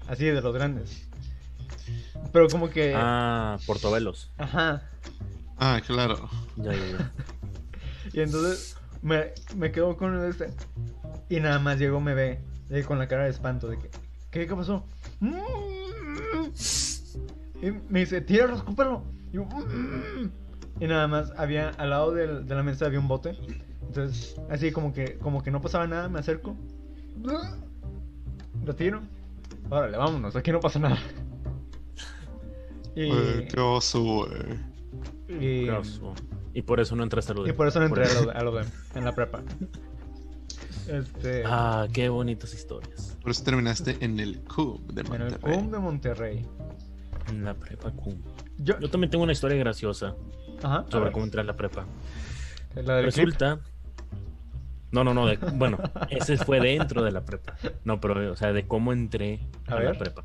Así 0.08 0.24
de 0.26 0.40
los 0.40 0.52
grandes. 0.54 1.06
Pero 2.32 2.48
como 2.48 2.68
que. 2.70 2.94
Ah, 2.96 3.58
portobelos. 3.66 4.30
Ajá. 4.38 4.82
Ah, 5.56 5.80
claro. 5.86 6.28
Ya, 6.56 6.72
ya, 6.72 6.86
ya. 6.98 7.12
Y 8.12 8.20
entonces 8.20 8.76
me, 9.02 9.32
me 9.56 9.70
quedo 9.70 9.96
con 9.96 10.24
este. 10.24 10.50
Y 11.28 11.38
nada 11.38 11.60
más 11.60 11.78
llegó, 11.78 12.00
me 12.00 12.14
ve 12.14 12.40
eh, 12.70 12.82
con 12.82 12.98
la 12.98 13.06
cara 13.06 13.24
de 13.24 13.30
espanto 13.30 13.68
de 13.68 13.78
que. 13.78 13.90
¿Qué, 14.32 14.46
qué 14.46 14.54
pasó? 14.54 14.84
"Mm". 15.20 15.36
Y 17.62 17.70
me 17.88 18.00
dice, 18.00 18.20
tíralo, 18.20 18.56
escúpelo. 18.56 19.04
Y, 19.32 19.36
yo, 19.36 19.44
"Mm". 19.44 20.30
Y 20.80 20.86
nada 20.86 21.06
más 21.06 21.32
había 21.36 21.68
al 21.70 21.90
lado 21.90 22.12
del- 22.12 22.46
de 22.46 22.54
la 22.54 22.62
mesa 22.62 22.86
había 22.86 22.98
un 22.98 23.06
bote. 23.08 23.36
Entonces, 23.86 24.36
así 24.48 24.72
como 24.72 24.92
que, 24.92 25.18
como 25.18 25.42
que 25.42 25.50
no 25.50 25.60
pasaba 25.60 25.86
nada, 25.86 26.08
me 26.08 26.18
acerco. 26.20 26.56
Lo 28.64 28.74
tiro. 28.74 29.00
Órale, 29.68 29.96
vámonos, 29.96 30.34
aquí 30.36 30.50
no 30.52 30.60
pasa 30.60 30.78
nada. 30.78 30.98
Y, 32.94 33.02
Ay, 33.10 33.48
qué 33.52 33.60
oso, 33.60 34.02
güey. 34.02 34.32
y- 35.28 35.64
Qué 35.64 35.70
oso. 35.70 36.14
Y 36.54 36.62
por 36.62 36.80
eso 36.80 36.96
no 36.96 37.04
entraste 37.04 37.32
a 37.32 37.34
lo 37.36 37.44
de. 37.44 37.50
y 37.50 37.52
por 37.52 37.68
eso 37.68 37.78
no 37.78 37.86
entré 37.86 38.04
a 38.06 38.20
lo, 38.20 38.30
a 38.36 38.42
lo 38.42 38.52
de 38.56 38.64
en 38.96 39.04
la 39.04 39.14
prepa. 39.14 39.42
Este. 40.88 41.44
Ah, 41.46 41.86
qué 41.92 42.08
bonitas 42.08 42.52
historias. 42.52 43.16
Por 43.22 43.30
eso 43.30 43.44
terminaste 43.44 43.96
en 44.00 44.18
el 44.18 44.40
CUB 44.42 44.80
de 44.92 45.02
en 45.02 45.06
el 45.12 45.20
Monterrey. 45.30 45.54
CUM 45.56 45.70
de 45.70 45.78
Monterrey. 45.78 46.46
En 47.28 47.44
la 47.44 47.54
prepa 47.54 47.92
cum. 47.92 48.14
Yo, 48.58 48.78
Yo 48.80 48.90
también 48.90 49.10
tengo 49.10 49.22
una 49.22 49.32
historia 49.32 49.56
graciosa 49.58 50.16
ajá, 50.62 50.84
sobre 50.90 51.12
cómo 51.12 51.24
entré 51.24 51.40
a 51.40 51.44
la 51.44 51.54
prepa. 51.56 51.84
la 52.74 52.96
del 52.96 53.12
clip. 53.12 53.26
Resulta. 53.26 53.60
No, 54.92 55.04
no, 55.04 55.14
no. 55.14 55.26
de- 55.26 55.36
bueno, 55.36 55.78
ese 56.08 56.36
fue 56.36 56.60
dentro 56.60 57.02
de 57.02 57.12
la 57.12 57.24
prepa. 57.24 57.54
No, 57.84 58.00
pero, 58.00 58.32
o 58.32 58.36
sea, 58.36 58.52
de 58.52 58.66
cómo 58.66 58.92
entré 58.92 59.40
A 59.68 59.74
a, 59.76 59.80
la 59.82 59.94
prepa. 59.94 60.24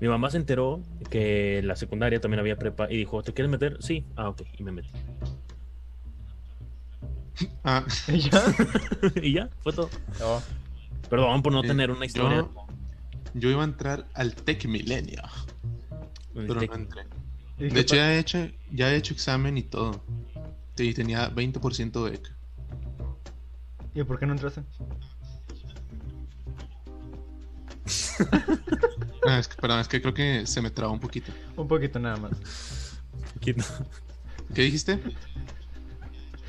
Mi 0.00 0.08
mamá 0.08 0.30
se 0.30 0.36
enteró 0.36 0.82
que 1.10 1.58
en 1.58 1.66
la 1.68 1.74
secundaria 1.74 2.20
también 2.20 2.38
había 2.40 2.56
prepa 2.56 2.86
y 2.90 2.96
dijo: 2.96 3.22
¿Te 3.22 3.32
quieres 3.32 3.50
meter? 3.50 3.78
Sí. 3.80 4.04
Ah, 4.16 4.28
ok. 4.28 4.42
Y 4.58 4.62
me 4.62 4.72
metí. 4.72 4.90
Ah, 7.64 7.84
¿Y 8.08 8.18
ya? 8.20 8.42
y 9.22 9.32
ya, 9.32 9.48
fue 9.60 9.72
todo. 9.72 9.90
Oh, 10.22 10.42
Perdón 11.08 11.42
por 11.42 11.52
no 11.52 11.62
Eh, 11.64 11.66
tener 11.66 11.90
una 11.90 12.04
historia. 12.06 12.38
yo- 12.38 12.66
yo 13.34 13.50
iba 13.50 13.62
a 13.62 13.64
entrar 13.64 14.06
al 14.14 14.34
Tech 14.34 14.64
Milenio, 14.66 15.22
pero 16.34 16.54
no 16.54 16.74
entré. 16.74 17.02
De 17.58 17.80
hecho, 17.80 17.96
ya 17.96 18.12
he 18.14 18.18
hecho, 18.18 18.48
ya 18.70 18.92
he 18.92 18.96
hecho 18.96 19.12
examen 19.14 19.58
y 19.58 19.62
todo. 19.62 20.02
Y 20.76 20.94
tenía 20.94 21.28
20% 21.34 22.04
de 22.04 22.10
beca. 22.12 22.30
¿Y 23.94 24.04
por 24.04 24.18
qué 24.18 24.26
no 24.26 24.32
entraste? 24.32 24.62
Ah, 29.26 29.38
es 29.40 29.48
que, 29.48 29.56
perdón, 29.60 29.80
es 29.80 29.88
que 29.88 30.00
creo 30.00 30.14
que 30.14 30.46
se 30.46 30.62
me 30.62 30.70
trabó 30.70 30.92
un 30.92 31.00
poquito. 31.00 31.32
Un 31.56 31.68
poquito 31.68 31.98
nada 31.98 32.16
más. 32.16 32.32
¿quién- 33.40 33.56
¿Qué 34.54 34.62
dijiste? 34.62 35.00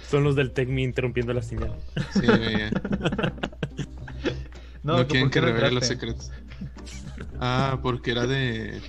Son 0.09 0.23
los 0.23 0.35
del 0.35 0.51
TECMI 0.51 0.83
interrumpiendo 0.83 1.33
la 1.33 1.41
señal. 1.41 1.73
Sí, 2.13 2.25
ya. 2.27 2.71
No, 4.81 4.99
No, 4.99 5.07
quieren 5.07 5.23
¿por 5.23 5.29
qué 5.31 5.39
que 5.41 5.41
revele 5.45 5.71
los 5.71 5.85
secretos. 5.85 6.31
Ah, 7.39 7.79
porque 7.83 8.11
era 8.11 8.25
de. 8.25 8.81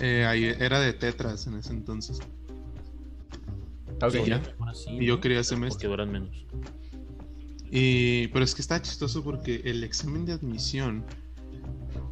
Eh, 0.00 0.24
ahí 0.26 0.44
era 0.44 0.80
de 0.80 0.92
tetras 0.92 1.46
en 1.46 1.54
ese 1.54 1.72
entonces. 1.72 2.18
Ok, 4.00 4.12
Sí, 4.12 4.18
ya. 4.26 4.42
Y 4.90 5.06
yo 5.06 5.16
¿no? 5.16 5.20
quería 5.20 5.38
Porque 5.38 5.44
semestre. 5.44 5.88
duran 5.88 6.12
menos. 6.12 6.46
Y, 7.70 8.28
pero 8.28 8.44
es 8.44 8.54
que 8.54 8.62
está 8.62 8.80
chistoso 8.80 9.22
porque 9.24 9.62
el 9.64 9.84
examen 9.84 10.24
de 10.24 10.32
admisión. 10.32 11.04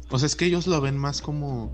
O 0.09 0.19
sea, 0.19 0.27
es 0.27 0.35
que 0.35 0.45
ellos 0.45 0.67
lo 0.67 0.79
ven 0.81 0.97
más 0.97 1.21
como. 1.21 1.71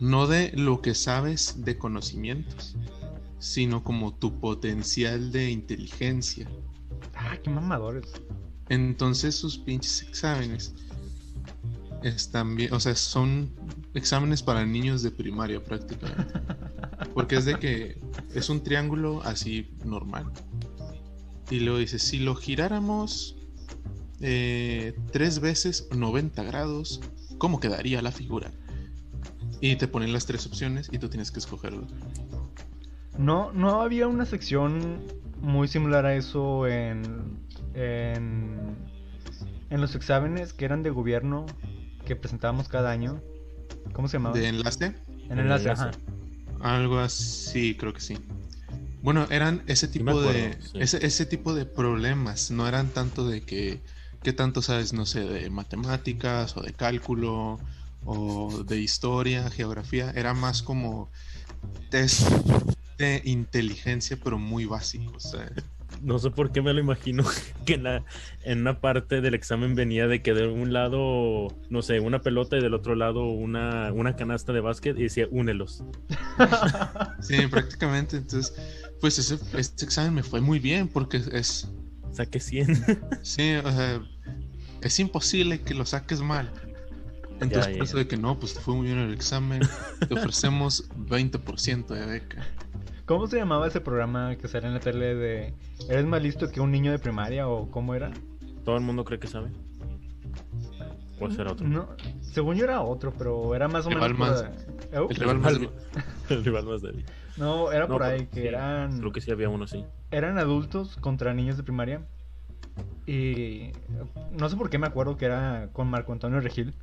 No 0.00 0.26
de 0.26 0.50
lo 0.54 0.80
que 0.80 0.94
sabes 0.94 1.62
de 1.62 1.76
conocimientos, 1.76 2.74
sino 3.38 3.84
como 3.84 4.14
tu 4.14 4.40
potencial 4.40 5.30
de 5.30 5.50
inteligencia. 5.50 6.48
Ah, 7.14 7.36
qué 7.42 7.50
mamadores. 7.50 8.10
Entonces 8.70 9.34
sus 9.34 9.58
pinches 9.58 10.02
exámenes 10.02 10.74
están 12.02 12.56
bien, 12.56 12.72
o 12.72 12.80
sea, 12.80 12.94
son 12.94 13.50
exámenes 13.94 14.42
para 14.42 14.64
niños 14.64 15.02
de 15.02 15.10
primaria 15.10 15.62
prácticamente. 15.62 16.34
Porque 17.14 17.36
es 17.36 17.44
de 17.44 17.58
que 17.58 18.00
es 18.34 18.48
un 18.48 18.62
triángulo 18.62 19.22
así 19.22 19.70
normal. 19.84 20.30
Y 21.50 21.60
luego 21.60 21.78
dice, 21.78 21.98
si 21.98 22.20
lo 22.20 22.34
giráramos 22.36 23.36
eh, 24.20 24.94
tres 25.12 25.40
veces 25.40 25.88
90 25.94 26.42
grados, 26.44 27.00
¿cómo 27.38 27.58
quedaría 27.58 28.00
la 28.02 28.12
figura? 28.12 28.52
Y 29.60 29.76
te 29.76 29.88
ponen 29.88 30.12
las 30.12 30.26
tres 30.26 30.46
opciones 30.46 30.88
y 30.92 30.98
tú 30.98 31.08
tienes 31.08 31.30
que 31.30 31.40
escogerlo. 31.40 31.86
No, 33.18 33.52
no 33.52 33.82
había 33.82 34.06
una 34.06 34.24
sección 34.24 35.02
muy 35.40 35.68
similar 35.68 36.06
a 36.06 36.14
eso 36.14 36.66
en, 36.66 37.02
en, 37.74 38.76
en 39.68 39.80
los 39.80 39.94
exámenes 39.94 40.52
que 40.52 40.64
eran 40.64 40.82
de 40.82 40.90
gobierno 40.90 41.46
que 42.10 42.16
presentábamos 42.16 42.68
cada 42.68 42.90
año. 42.90 43.22
¿Cómo 43.92 44.08
se 44.08 44.16
llamaba? 44.16 44.36
¿De 44.36 44.48
enlace? 44.48 44.96
En 45.28 45.38
enlace, 45.38 45.68
enlace. 45.68 45.70
ajá. 45.70 45.90
Algo 46.60 46.98
así, 46.98 47.76
creo 47.76 47.94
que 47.94 48.00
sí. 48.00 48.18
Bueno, 49.00 49.28
eran 49.30 49.62
ese 49.68 49.86
tipo 49.86 50.10
acuerdo, 50.10 50.32
de 50.32 50.58
sí. 50.60 50.78
ese, 50.80 51.06
ese 51.06 51.24
tipo 51.24 51.54
de 51.54 51.66
problemas, 51.66 52.50
no 52.50 52.66
eran 52.66 52.88
tanto 52.88 53.28
de 53.28 53.42
que 53.42 53.80
qué 54.24 54.32
tanto 54.32 54.60
sabes, 54.60 54.92
no 54.92 55.06
sé, 55.06 55.20
de 55.20 55.50
matemáticas 55.50 56.56
o 56.56 56.62
de 56.62 56.72
cálculo 56.72 57.60
o 58.04 58.64
de 58.64 58.80
historia, 58.80 59.48
geografía, 59.48 60.10
era 60.16 60.34
más 60.34 60.62
como 60.64 61.12
test 61.90 62.28
de 62.98 63.22
inteligencia 63.24 64.18
pero 64.22 64.36
muy 64.36 64.64
básicos. 64.64 65.30
¿sabes? 65.30 65.64
No 66.02 66.18
sé 66.18 66.30
por 66.30 66.50
qué 66.52 66.62
me 66.62 66.72
lo 66.72 66.80
imagino 66.80 67.24
que 67.66 67.74
en, 67.74 67.82
la, 67.84 68.04
en 68.42 68.60
una 68.60 68.80
parte 68.80 69.20
del 69.20 69.34
examen 69.34 69.74
venía 69.74 70.06
de 70.08 70.22
que 70.22 70.32
de 70.34 70.46
un 70.48 70.72
lado, 70.72 71.48
no 71.68 71.82
sé, 71.82 72.00
una 72.00 72.20
pelota 72.20 72.56
y 72.56 72.62
del 72.62 72.74
otro 72.74 72.94
lado 72.94 73.24
una, 73.26 73.92
una 73.92 74.16
canasta 74.16 74.52
de 74.52 74.60
básquet 74.60 74.98
y 74.98 75.02
decía, 75.04 75.26
únelos. 75.30 75.84
Sí, 77.20 77.46
prácticamente. 77.48 78.16
Entonces, 78.16 78.54
pues 79.00 79.18
ese, 79.18 79.38
este 79.58 79.84
examen 79.84 80.14
me 80.14 80.22
fue 80.22 80.40
muy 80.40 80.58
bien 80.58 80.88
porque 80.88 81.18
es, 81.32 81.68
Saqué 82.12 82.40
100. 82.40 82.84
Sí, 83.22 83.54
o 83.54 83.70
sea, 83.70 84.02
es 84.82 84.98
imposible 84.98 85.60
que 85.62 85.74
lo 85.74 85.84
saques 85.86 86.20
mal. 86.20 86.50
Entonces, 87.40 87.66
Ya, 87.66 87.70
ya, 87.72 87.76
por 87.78 87.86
eso 87.86 87.96
ya. 87.96 87.98
de 87.98 88.08
que 88.08 88.16
no, 88.16 88.38
pues 88.38 88.54
te 88.54 88.60
fue 88.60 88.74
muy 88.74 88.86
bien 88.86 88.98
el 88.98 89.14
examen, 89.14 89.62
te 90.08 90.14
ofrecemos 90.14 90.88
20% 90.96 91.86
de 91.86 92.06
beca. 92.06 92.46
¿Cómo 93.10 93.26
se 93.26 93.38
llamaba 93.38 93.66
ese 93.66 93.80
programa 93.80 94.36
que 94.36 94.46
salía 94.46 94.68
en 94.68 94.74
la 94.74 94.78
tele 94.78 95.16
de 95.16 95.54
¿Eres 95.88 96.06
más 96.06 96.22
listo 96.22 96.48
que 96.48 96.60
un 96.60 96.70
niño 96.70 96.92
de 96.92 97.00
primaria 97.00 97.48
o 97.48 97.68
cómo 97.68 97.96
era? 97.96 98.12
Todo 98.64 98.76
el 98.76 98.84
mundo 98.84 99.04
cree 99.04 99.18
que 99.18 99.26
sabe. 99.26 99.50
¿O 101.18 101.28
será 101.28 101.50
otro? 101.50 101.66
No, 101.66 101.88
según 102.20 102.54
yo 102.54 102.62
era 102.62 102.82
otro, 102.82 103.12
pero 103.18 103.52
era 103.56 103.66
más 103.66 103.84
o 103.86 103.88
menos 103.88 104.12
por. 104.12 104.46
¿Eh? 104.92 105.06
El 105.10 105.16
rival 105.16 105.38
más, 105.40 105.58
el 106.30 106.44
rival 106.44 106.64
más 106.66 106.82
débil. 106.82 107.04
No, 107.36 107.72
era 107.72 107.88
No, 107.88 107.94
por 107.94 108.04
ahí, 108.04 108.28
que 108.28 108.42
sí, 108.42 108.46
eran... 108.46 109.00
Creo 109.00 109.10
que 109.10 109.20
sí 109.20 109.32
había 109.32 109.48
uno 109.48 109.64
así. 109.64 109.84
Eran 110.12 110.38
adultos 110.38 110.96
contra 110.98 111.34
niños 111.34 111.56
de 111.56 111.64
primaria. 111.64 112.02
Y 113.08 113.72
no 114.38 114.48
sé 114.48 114.56
por 114.56 114.70
qué 114.70 114.78
me 114.78 114.86
acuerdo 114.86 115.16
que 115.16 115.24
era 115.24 115.70
con 115.72 115.88
Marco 115.88 116.12
Antonio 116.12 116.38
Regil. 116.38 116.74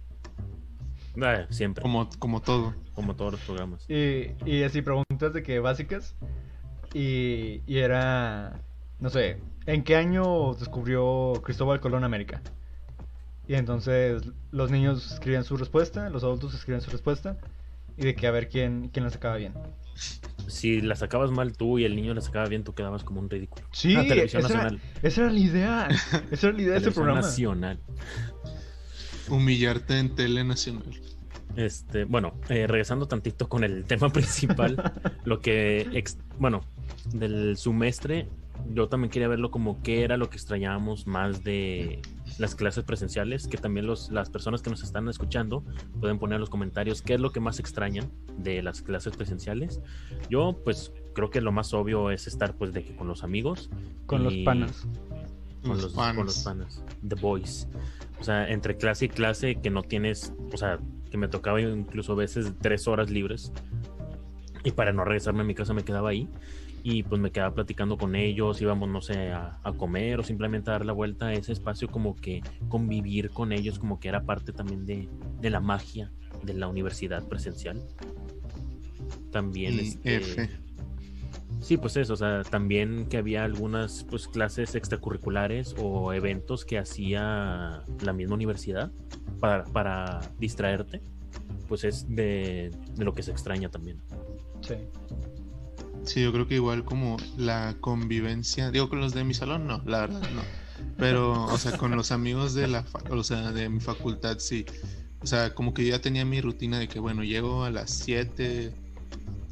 Ah, 1.21 1.45
siempre, 1.49 1.81
como, 1.81 2.07
Como, 2.19 2.41
como 2.41 2.41
todo. 2.41 2.75
todos 3.15 3.31
los 3.33 3.41
programas. 3.41 3.85
Y, 3.89 4.31
y 4.45 4.63
así 4.63 4.81
preguntas 4.81 5.33
de 5.33 5.43
que 5.43 5.59
básicas. 5.59 6.15
Y, 6.93 7.61
y 7.67 7.77
era, 7.79 8.59
no 8.99 9.09
sé, 9.09 9.39
¿en 9.65 9.83
qué 9.83 9.95
año 9.95 10.53
descubrió 10.53 11.33
Cristóbal 11.43 11.79
Colón 11.79 12.03
América? 12.03 12.41
Y 13.47 13.55
entonces 13.55 14.23
los 14.51 14.71
niños 14.71 15.11
escribían 15.13 15.43
su 15.43 15.57
respuesta, 15.57 16.09
los 16.09 16.23
adultos 16.23 16.53
escribían 16.53 16.81
su 16.81 16.91
respuesta. 16.91 17.37
Y 17.99 18.03
de 18.05 18.13
que 18.15 18.27
a 18.27 18.31
ver 18.31 18.47
quién, 18.47 18.89
quién 18.93 19.05
la 19.05 19.09
sacaba 19.09 19.37
bien. 19.37 19.53
Si 20.47 20.81
la 20.81 20.95
sacabas 20.95 21.31
mal 21.31 21.57
tú 21.57 21.79
y 21.79 21.83
el 21.85 21.95
niño 21.95 22.13
la 22.13 22.21
sacaba 22.21 22.45
bien, 22.47 22.63
tú 22.63 22.73
quedabas 22.73 23.03
como 23.03 23.19
un 23.19 23.29
ridículo. 23.29 23.65
Sí, 23.71 23.95
Ah, 23.97 24.03
Televisión 24.07 24.45
esa, 24.45 24.53
era, 24.53 24.63
Nacional. 24.63 24.81
esa 25.01 25.21
era 25.21 25.31
la 25.31 25.39
idea. 25.39 25.87
Esa 26.31 26.47
era 26.47 26.55
la 26.57 26.61
idea 26.61 26.73
de 26.73 26.79
ese 26.79 26.91
programa. 26.91 27.21
Nacional. 27.21 27.79
Humillarte 29.29 29.99
en 29.99 30.15
tele 30.15 30.43
nacional. 30.43 30.83
Este, 31.55 32.03
bueno, 32.05 32.33
eh, 32.49 32.67
regresando 32.67 33.07
tantito 33.07 33.49
con 33.49 33.63
el 33.63 33.83
tema 33.87 34.09
principal, 34.09 34.91
lo 35.25 35.39
que, 35.41 35.81
ex- 35.93 36.17
bueno, 36.39 36.61
del 37.13 37.57
semestre, 37.57 38.27
yo 38.73 38.89
también 38.89 39.09
quería 39.11 39.27
verlo 39.27 39.49
como 39.49 39.81
qué 39.81 40.03
era 40.03 40.17
lo 40.17 40.29
que 40.29 40.35
extrañábamos 40.35 41.07
más 41.07 41.43
de 41.43 42.01
las 42.37 42.53
clases 42.55 42.83
presenciales, 42.83 43.47
que 43.47 43.57
también 43.57 43.87
los, 43.87 44.11
las 44.11 44.29
personas 44.29 44.61
que 44.61 44.69
nos 44.69 44.83
están 44.83 45.07
escuchando 45.07 45.63
pueden 45.99 46.19
poner 46.19 46.35
en 46.35 46.41
los 46.41 46.49
comentarios 46.49 47.01
qué 47.01 47.13
es 47.15 47.19
lo 47.19 47.31
que 47.31 47.39
más 47.39 47.59
extrañan 47.59 48.11
de 48.37 48.61
las 48.61 48.81
clases 48.81 49.15
presenciales. 49.15 49.79
Yo, 50.29 50.59
pues, 50.63 50.91
creo 51.13 51.29
que 51.31 51.41
lo 51.41 51.51
más 51.51 51.73
obvio 51.73 52.11
es 52.11 52.27
estar, 52.27 52.55
pues, 52.55 52.73
de 52.73 52.83
que 52.83 52.95
con 52.95 53.07
los 53.07 53.23
amigos. 53.23 53.69
Con 54.05 54.23
los 54.23 54.35
panas. 54.43 54.85
con 55.61 55.71
Los 55.71 55.83
los, 55.83 55.93
panas. 55.93 56.15
con 56.17 56.25
los 56.25 56.37
panas. 56.39 56.83
The 57.07 57.15
Boys. 57.15 57.67
O 58.19 58.23
sea, 58.23 58.49
entre 58.49 58.77
clase 58.77 59.05
y 59.05 59.09
clase 59.09 59.55
que 59.55 59.69
no 59.69 59.83
tienes, 59.83 60.33
o 60.51 60.57
sea, 60.57 60.79
que 61.09 61.17
me 61.17 61.27
tocaba 61.27 61.61
incluso 61.61 62.13
a 62.13 62.15
veces 62.15 62.53
tres 62.61 62.87
horas 62.87 63.09
libres. 63.09 63.51
Y 64.63 64.71
para 64.71 64.91
no 64.91 65.05
regresarme 65.05 65.41
a 65.41 65.45
mi 65.45 65.53
casa 65.53 65.73
me 65.73 65.83
quedaba 65.83 66.09
ahí. 66.09 66.27
Y 66.83 67.03
pues 67.03 67.19
me 67.19 67.31
quedaba 67.31 67.53
platicando 67.53 67.97
con 67.97 68.15
ellos, 68.15 68.61
íbamos, 68.61 68.87
no 68.89 69.01
sé, 69.01 69.31
a, 69.31 69.59
a 69.63 69.73
comer 69.73 70.19
o 70.19 70.23
simplemente 70.23 70.69
a 70.69 70.73
dar 70.73 70.85
la 70.85 70.93
vuelta 70.93 71.27
a 71.27 71.33
ese 71.33 71.51
espacio, 71.51 71.89
como 71.89 72.15
que 72.15 72.41
convivir 72.69 73.29
con 73.29 73.51
ellos, 73.51 73.77
como 73.77 73.99
que 73.99 74.07
era 74.07 74.23
parte 74.23 74.53
también 74.53 74.85
de, 74.85 75.09
de 75.41 75.49
la 75.49 75.59
magia 75.59 76.11
de 76.43 76.53
la 76.53 76.67
universidad 76.67 77.27
presencial. 77.27 77.81
También 79.31 79.75
Y 79.75 79.79
este, 79.79 80.15
F. 80.15 80.49
Sí, 81.59 81.75
pues 81.77 81.97
eso, 81.97 82.13
o 82.13 82.17
sea, 82.17 82.43
también 82.43 83.07
que 83.09 83.17
había 83.17 83.43
algunas 83.43 84.05
pues 84.09 84.27
clases 84.27 84.75
extracurriculares 84.75 85.75
o 85.77 86.13
eventos 86.13 86.63
que 86.63 86.77
hacía 86.77 87.83
la 88.01 88.13
misma 88.13 88.35
universidad 88.35 88.91
para, 89.39 89.63
para 89.65 90.31
distraerte, 90.39 91.01
pues 91.67 91.83
es 91.83 92.07
de, 92.07 92.71
de 92.95 93.03
lo 93.05 93.13
que 93.13 93.23
se 93.23 93.31
extraña 93.31 93.69
también. 93.69 94.01
Sí. 94.61 94.75
Sí, 96.03 96.23
yo 96.23 96.31
creo 96.31 96.47
que 96.47 96.55
igual 96.55 96.85
como 96.85 97.17
la 97.37 97.75
convivencia, 97.81 98.71
digo 98.71 98.87
con 98.87 99.01
los 99.01 99.13
de 99.13 99.23
mi 99.25 99.33
salón, 99.33 99.67
no, 99.67 99.81
la 99.85 100.01
verdad 100.01 100.21
no. 100.21 100.41
Pero, 100.97 101.43
o 101.43 101.57
sea, 101.57 101.77
con 101.77 101.95
los 101.95 102.11
amigos 102.11 102.53
de 102.53 102.67
la, 102.67 102.83
fa- 102.83 103.03
o 103.09 103.23
sea, 103.23 103.51
de 103.51 103.67
mi 103.67 103.79
facultad, 103.81 104.37
sí. 104.39 104.65
O 105.21 105.27
sea, 105.27 105.53
como 105.53 105.73
que 105.73 105.83
yo 105.83 105.89
ya 105.89 105.99
tenía 106.01 106.23
mi 106.23 106.39
rutina 106.39 106.79
de 106.79 106.87
que, 106.87 106.99
bueno, 106.99 107.23
llego 107.23 107.63
a 107.65 107.71
las 107.71 107.89
7, 107.91 108.71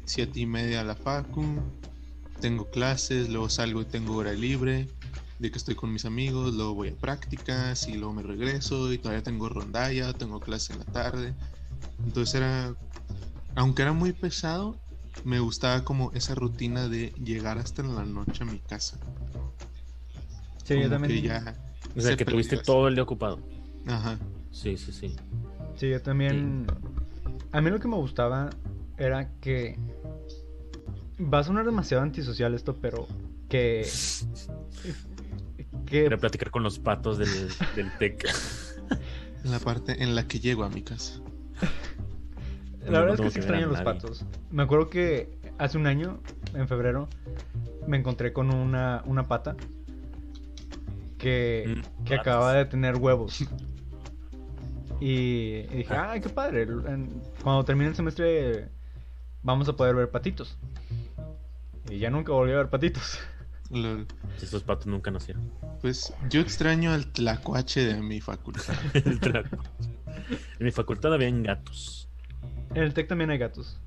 7 0.04 0.40
y 0.40 0.46
media 0.46 0.80
a 0.80 0.84
la 0.84 0.94
facu, 0.94 1.44
tengo 2.40 2.70
clases, 2.70 3.28
luego 3.28 3.48
salgo 3.48 3.82
y 3.82 3.86
tengo 3.86 4.16
hora 4.16 4.32
libre, 4.32 4.88
de 5.38 5.50
que 5.50 5.58
estoy 5.58 5.74
con 5.74 5.92
mis 5.92 6.04
amigos, 6.04 6.54
luego 6.54 6.74
voy 6.74 6.88
a 6.88 6.94
prácticas 6.96 7.88
y 7.88 7.96
luego 7.96 8.14
me 8.14 8.22
regreso 8.22 8.92
y 8.92 8.98
todavía 8.98 9.22
tengo 9.22 9.48
rondalla, 9.48 10.12
tengo 10.14 10.40
clase 10.42 10.72
en 10.72 10.78
la 10.80 10.84
tarde. 10.86 11.34
Entonces 12.04 12.34
era, 12.36 12.74
aunque 13.54 13.82
era 13.82 13.92
muy 13.92 14.12
pesado, 14.12 14.78
me 15.24 15.40
gustaba 15.40 15.84
como 15.84 16.12
esa 16.12 16.34
rutina 16.34 16.88
de 16.88 17.12
llegar 17.24 17.58
hasta 17.58 17.82
en 17.82 17.94
la 17.94 18.04
noche 18.04 18.44
a 18.44 18.46
mi 18.46 18.58
casa. 18.60 18.98
Sí, 20.64 20.74
yo 20.74 20.80
Como 20.82 20.90
también. 20.90 21.22
que 21.22 21.22
ya, 21.22 21.56
O 21.96 22.00
sea, 22.00 22.10
Se 22.10 22.16
que 22.16 22.24
tuviste 22.24 22.56
todo 22.58 22.88
el 22.88 22.94
día 22.94 23.02
ocupado. 23.04 23.38
ajá, 23.86 24.18
Sí, 24.52 24.76
sí, 24.76 24.92
sí. 24.92 25.16
Sí, 25.76 25.90
yo 25.90 26.00
también. 26.00 26.66
A 27.52 27.60
mí 27.60 27.70
lo 27.70 27.78
que 27.78 27.88
me 27.88 27.96
gustaba 27.96 28.50
era 28.96 29.30
que. 29.40 29.78
Va 31.20 31.38
a 31.38 31.44
sonar 31.44 31.64
demasiado 31.64 32.02
antisocial 32.02 32.54
esto, 32.54 32.74
pero 32.80 33.06
que. 33.48 33.88
Que. 35.86 36.04
Era 36.06 36.18
platicar 36.18 36.50
con 36.50 36.62
los 36.62 36.78
patos 36.78 37.16
del, 37.18 37.28
del 37.74 37.90
TEC. 37.98 38.24
la 39.44 39.58
parte 39.60 40.02
en 40.02 40.14
la 40.14 40.26
que 40.28 40.40
llego 40.40 40.64
a 40.64 40.68
mi 40.68 40.82
casa. 40.82 41.20
La 42.86 43.00
verdad 43.00 43.14
es 43.14 43.32
que 43.32 43.38
a 43.38 43.40
extraño 43.40 43.66
los 43.68 43.72
nadie. 43.78 43.84
patos. 43.84 44.24
Me 44.50 44.62
acuerdo 44.62 44.90
que 44.90 45.38
hace 45.58 45.78
un 45.78 45.86
año, 45.86 46.20
en 46.54 46.68
febrero, 46.68 47.08
me 47.86 47.96
encontré 47.96 48.32
con 48.32 48.52
una, 48.54 49.02
una 49.06 49.26
pata 49.26 49.56
que, 51.18 51.64
Mm, 51.78 52.04
que 52.04 52.14
acababa 52.14 52.52
de 52.54 52.64
tener 52.66 52.96
huevos. 52.96 53.40
Y, 55.00 55.06
y 55.08 55.76
dije, 55.78 55.94
ay, 55.94 56.20
qué 56.20 56.28
padre. 56.28 56.62
en- 56.62 57.22
Cuando 57.42 57.64
termine 57.64 57.88
el 57.90 57.96
semestre 57.96 58.68
vamos 59.42 59.68
a 59.68 59.76
poder 59.76 59.94
ver 59.94 60.10
patitos. 60.10 60.56
Y 61.90 61.98
ya 61.98 62.10
nunca 62.10 62.32
volví 62.32 62.52
a 62.52 62.56
ver 62.56 62.68
patitos. 62.68 63.18
Lol. 63.70 64.06
Esos 64.40 64.62
patos 64.62 64.86
nunca 64.86 65.10
nacieron. 65.10 65.50
Pues 65.80 66.12
yo 66.30 66.40
extraño 66.40 66.92
al 66.92 67.12
tlacuache 67.12 67.84
de 67.84 68.00
mi 68.00 68.20
facultad. 68.20 68.74
El 68.94 69.20
en 70.58 70.64
mi 70.64 70.70
facultad 70.70 71.12
habían 71.12 71.42
gatos. 71.42 72.08
En 72.74 72.82
el 72.82 72.94
TEC 72.94 73.08
también 73.08 73.30
hay 73.30 73.38
gatos. 73.38 73.80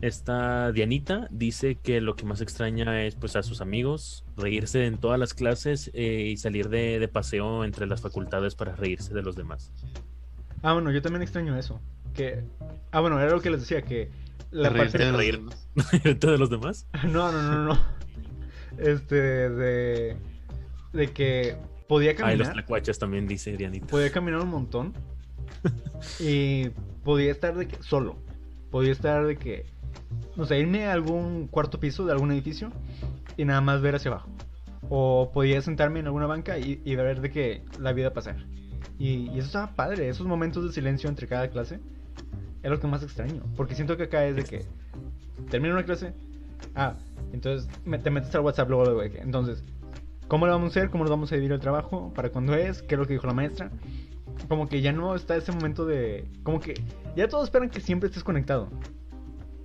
Esta 0.00 0.72
Dianita 0.72 1.28
dice 1.30 1.76
que 1.76 2.00
lo 2.00 2.16
que 2.16 2.24
más 2.24 2.40
extraña 2.40 3.04
es 3.04 3.14
pues 3.14 3.36
a 3.36 3.42
sus 3.44 3.60
amigos, 3.60 4.24
reírse 4.36 4.86
en 4.86 4.98
todas 4.98 5.18
las 5.18 5.32
clases 5.32 5.92
eh, 5.94 6.30
y 6.32 6.36
salir 6.36 6.70
de, 6.70 6.98
de 6.98 7.08
paseo 7.08 7.64
entre 7.64 7.86
las 7.86 8.00
facultades 8.00 8.56
para 8.56 8.74
reírse 8.74 9.14
de 9.14 9.22
los 9.22 9.36
demás. 9.36 9.70
Ah, 10.62 10.72
bueno, 10.72 10.90
yo 10.90 11.02
también 11.02 11.22
extraño 11.22 11.56
eso. 11.56 11.80
Que. 12.14 12.44
Ah, 12.90 13.00
bueno, 13.00 13.20
era 13.20 13.30
lo 13.30 13.40
que 13.40 13.50
les 13.50 13.60
decía, 13.60 13.82
que 13.82 14.10
la 14.52 14.72
parte. 14.72 14.98
de 14.98 15.06
los 15.06 15.16
reír. 15.16 15.36
demás. 15.38 15.68
¿Reírte 16.04 16.26
de 16.30 16.38
los 16.38 16.50
demás? 16.50 16.86
No, 17.04 17.32
no, 17.32 17.42
no, 17.42 17.64
no. 17.74 17.78
Este, 18.78 19.16
de. 19.50 20.16
De 20.92 21.06
que 21.12 21.56
podía 21.88 22.10
Ay, 22.10 22.16
los 22.16 22.24
caminar. 22.48 22.52
tlacuaches 22.52 22.98
también 22.98 23.26
dice 23.26 23.56
Dianita. 23.56 23.86
podía 23.86 24.10
caminar 24.12 24.40
un 24.40 24.48
montón. 24.50 24.94
Y 26.20 26.70
podía 27.04 27.30
estar 27.30 27.54
de 27.56 27.68
que. 27.68 27.82
Solo. 27.82 28.16
Podía 28.70 28.92
estar 28.92 29.26
de 29.26 29.36
que. 29.36 29.66
No 30.36 30.44
sé, 30.46 30.58
irme 30.58 30.86
a 30.86 30.92
algún 30.92 31.46
cuarto 31.48 31.78
piso 31.80 32.04
de 32.06 32.12
algún 32.12 32.32
edificio 32.32 32.70
y 33.36 33.44
nada 33.44 33.60
más 33.60 33.80
ver 33.82 33.94
hacia 33.94 34.10
abajo. 34.10 34.30
O 34.88 35.30
podía 35.32 35.60
sentarme 35.62 36.00
en 36.00 36.06
alguna 36.06 36.26
banca 36.26 36.58
y, 36.58 36.82
y 36.84 36.96
ver 36.96 37.20
de 37.20 37.30
que 37.30 37.62
la 37.78 37.92
vida 37.92 38.12
pasar. 38.12 38.44
Y, 38.98 39.30
y 39.30 39.38
eso 39.38 39.46
estaba 39.46 39.74
padre, 39.74 40.08
esos 40.08 40.26
momentos 40.26 40.64
de 40.64 40.72
silencio 40.72 41.08
entre 41.08 41.26
cada 41.28 41.48
clase. 41.48 41.80
Es 42.62 42.70
lo 42.70 42.78
que 42.78 42.86
más 42.86 43.02
extraño. 43.02 43.42
Porque 43.56 43.74
siento 43.74 43.96
que 43.96 44.04
acá 44.04 44.24
es 44.26 44.36
de 44.36 44.44
que 44.44 44.64
termina 45.50 45.74
una 45.74 45.84
clase. 45.84 46.14
Ah, 46.74 46.94
entonces 47.32 47.68
te 48.02 48.10
metes 48.10 48.34
al 48.34 48.42
WhatsApp 48.42 48.68
luego, 48.68 48.84
luego 48.84 49.02
Entonces, 49.02 49.64
¿cómo 50.28 50.46
lo 50.46 50.52
vamos 50.52 50.68
a 50.68 50.80
hacer? 50.80 50.90
¿Cómo 50.90 51.04
nos 51.04 51.10
vamos 51.10 51.32
a 51.32 51.34
dividir 51.34 51.52
el 51.52 51.60
trabajo? 51.60 52.12
¿Para 52.14 52.30
cuándo 52.30 52.54
es? 52.54 52.82
¿Qué 52.82 52.94
es 52.94 52.98
lo 52.98 53.06
que 53.06 53.14
dijo 53.14 53.26
la 53.26 53.34
maestra? 53.34 53.70
Como 54.48 54.68
que 54.68 54.80
ya 54.80 54.92
no 54.92 55.14
está 55.14 55.36
ese 55.36 55.52
momento 55.52 55.86
de. 55.86 56.24
Como 56.42 56.60
que 56.60 56.74
ya 57.16 57.28
todos 57.28 57.44
esperan 57.44 57.68
que 57.68 57.80
siempre 57.80 58.08
estés 58.08 58.24
conectado. 58.24 58.68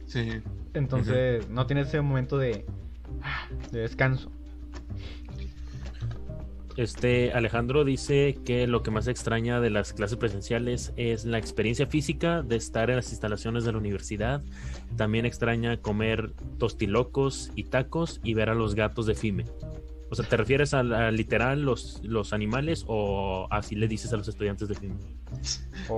Sí. 0.06 0.42
Entonces, 0.74 1.50
no 1.50 1.66
tienes 1.68 1.88
ese 1.88 2.02
momento 2.02 2.38
de. 2.38 2.66
ah, 3.22 3.48
de 3.72 3.80
descanso. 3.80 4.32
Este 6.78 7.34
Alejandro 7.34 7.84
dice 7.84 8.38
que 8.46 8.68
lo 8.68 8.84
que 8.84 8.92
más 8.92 9.08
extraña 9.08 9.60
de 9.60 9.72
las 9.72 9.94
clases 9.94 10.20
presenciales 10.20 10.94
es 10.96 11.26
la 11.26 11.40
experiencia 11.40 11.88
física 11.88 12.44
de 12.44 12.56
estar 12.56 12.92
en 12.92 12.98
las 12.98 13.10
instalaciones 13.10 13.66
de 13.66 13.72
la 13.72 13.80
universidad. 13.80 14.44
También 14.96 15.26
extraña 15.26 15.78
comer 15.78 16.34
tostilocos 16.60 17.52
y 17.56 17.64
tacos 17.64 18.22
y 18.24 18.36
ver 18.36 18.50
a 18.50 18.54
los 18.54 18.76
gatos 18.76 19.08
de 19.08 19.16
FIME. 19.16 19.46
O 20.10 20.16
sea, 20.16 20.26
¿te 20.28 20.38
refieres 20.38 20.74
a, 20.74 20.84
la- 20.84 21.12
literal 21.12 21.62
los, 21.62 22.00
los 22.04 22.32
animales 22.34 22.86
o 22.88 23.48
así 23.52 23.76
le 23.76 23.88
dices 23.88 24.14
a 24.14 24.18
los 24.18 24.28
estudiantes 24.28 24.68
de 24.70 24.76
FIME? 24.76 24.96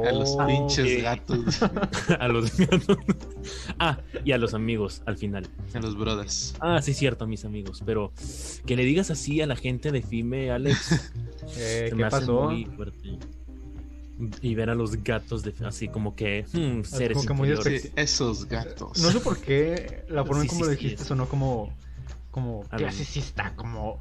A 0.07 0.11
los 0.11 0.35
Oh, 0.39 0.45
pinches 0.47 1.01
gatos. 1.03 1.59
a 2.19 2.27
los 2.27 2.55
gatos. 2.57 2.97
ah, 3.79 3.99
y 4.25 4.31
a 4.31 4.37
los 4.37 4.53
amigos 4.53 5.01
al 5.05 5.17
final. 5.17 5.47
A 5.73 5.79
los 5.79 5.95
brothers. 5.97 6.55
Ah, 6.59 6.81
sí, 6.81 6.93
cierto, 6.93 7.27
mis 7.27 7.45
amigos. 7.45 7.81
Pero 7.85 8.11
que 8.65 8.75
le 8.75 8.83
digas 8.83 9.11
así 9.11 9.41
a 9.41 9.47
la 9.47 9.55
gente 9.55 9.91
de 9.91 10.01
FIME, 10.01 10.51
Alex, 10.51 10.91
eh, 11.57 11.85
se 11.85 11.89
¿Qué 11.89 11.95
me 11.95 12.03
hace 12.03 12.19
pasó? 12.21 12.41
muy 12.49 12.65
fuerte. 12.65 13.17
Y 14.41 14.53
ver 14.53 14.69
a 14.69 14.75
los 14.75 15.01
gatos 15.01 15.43
de, 15.43 15.53
así 15.65 15.87
como 15.87 16.13
que 16.15 16.45
hmm, 16.51 16.81
seres 16.83 17.17
como 17.25 17.27
que 17.27 17.33
muy. 17.33 17.79
Sí, 17.79 17.89
esos 17.95 18.45
gatos. 18.45 18.99
No 19.01 19.11
sé 19.11 19.19
por 19.21 19.39
qué 19.39 20.03
la 20.09 20.25
forma 20.25 20.41
en 20.41 20.49
Sí, 20.49 20.55
cómo 20.55 20.65
sí, 20.65 20.65
lo 20.65 20.71
dijiste 20.75 21.03
sonó 21.05 21.29
como, 21.29 21.73
como 22.31 22.63
A 22.69 22.77
clasicista, 22.77 23.55
como, 23.55 23.99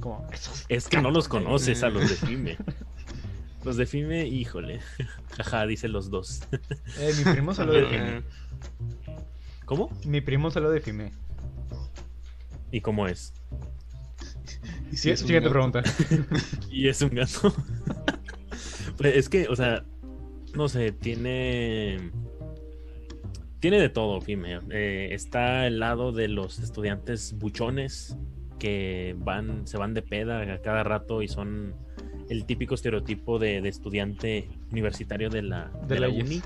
como 0.00 0.26
esos 0.32 0.64
Es 0.68 0.88
que 0.88 1.00
no 1.00 1.10
los 1.10 1.28
conoces 1.28 1.82
a 1.82 1.88
los 1.90 2.08
de 2.08 2.16
Fime. 2.26 2.58
Los 3.64 3.76
de 3.76 3.86
Fime, 3.86 4.26
híjole. 4.26 4.80
Jaja, 5.36 5.66
dicen 5.66 5.92
los 5.92 6.10
dos. 6.10 6.42
Eh, 6.98 7.12
mi 7.18 7.32
primo 7.32 7.54
salió 7.54 7.72
de 7.74 7.86
Fime. 7.86 8.22
¿Cómo? 9.64 9.90
Mi 10.04 10.20
primo 10.20 10.50
salió 10.50 10.70
de 10.70 10.80
Fime. 10.80 11.12
¿Y 12.70 12.80
cómo 12.80 13.06
es? 13.06 13.32
y 14.90 14.96
si 14.96 15.10
es 15.10 15.22
un 15.22 15.28
Siguiente 15.28 15.48
gato. 15.48 15.52
pregunta. 15.70 15.82
Y 16.70 16.88
es 16.88 17.00
un 17.02 17.10
gato. 17.10 17.54
Pues 18.98 19.16
es 19.16 19.28
que, 19.28 19.48
o 19.48 19.56
sea, 19.56 19.84
no 20.54 20.68
sé, 20.68 20.92
tiene. 20.92 22.10
Tiene 23.62 23.78
de 23.78 23.88
todo, 23.90 24.20
Fime. 24.20 24.58
Eh, 24.70 25.10
está 25.12 25.68
el 25.68 25.78
lado 25.78 26.10
de 26.10 26.26
los 26.26 26.58
estudiantes 26.58 27.38
buchones 27.38 28.16
que 28.58 29.14
van, 29.18 29.68
se 29.68 29.78
van 29.78 29.94
de 29.94 30.02
peda 30.02 30.40
a 30.52 30.58
cada 30.58 30.82
rato 30.82 31.22
y 31.22 31.28
son 31.28 31.72
el 32.28 32.44
típico 32.44 32.74
estereotipo 32.74 33.38
de, 33.38 33.60
de 33.60 33.68
estudiante 33.68 34.48
universitario 34.72 35.30
de 35.30 35.42
la, 35.42 35.70
De 35.86 35.94
de 35.94 36.00
la 36.00 36.08
uni. 36.08 36.42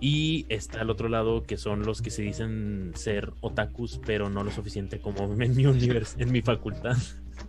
Y 0.00 0.44
está 0.48 0.80
al 0.80 0.90
otro 0.90 1.08
lado 1.08 1.44
que 1.44 1.56
son 1.56 1.84
los 1.86 2.02
que 2.02 2.10
se 2.10 2.22
dicen 2.22 2.90
ser 2.96 3.32
otakus, 3.40 4.00
pero 4.04 4.28
no 4.28 4.42
lo 4.42 4.50
suficiente 4.50 4.98
como 4.98 5.32
en 5.40 5.54
mi 5.54 5.66
univers 5.66 6.16
en 6.18 6.32
mi 6.32 6.42
facultad. 6.42 6.96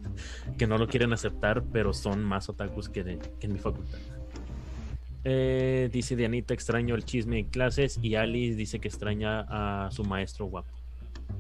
que 0.60 0.68
no 0.68 0.78
lo 0.78 0.88
quieren 0.88 1.12
aceptar, 1.12 1.64
pero 1.74 1.92
son 1.92 2.24
más 2.24 2.50
otakus 2.50 2.88
que, 2.88 3.04
de- 3.04 3.18
que 3.40 3.48
en 3.48 3.54
mi 3.54 3.60
facultad. 3.60 3.98
Eh, 5.24 5.90
dice 5.92 6.16
Dianita, 6.16 6.54
extraño 6.54 6.96
el 6.96 7.06
chisme 7.06 7.40
en 7.40 7.46
clases. 7.46 8.00
Y 8.02 8.16
Alice 8.16 8.56
dice 8.56 8.80
que 8.80 8.88
extraña 8.88 9.46
a 9.48 9.92
su 9.92 10.04
maestro 10.04 10.46
guapo. 10.46 10.70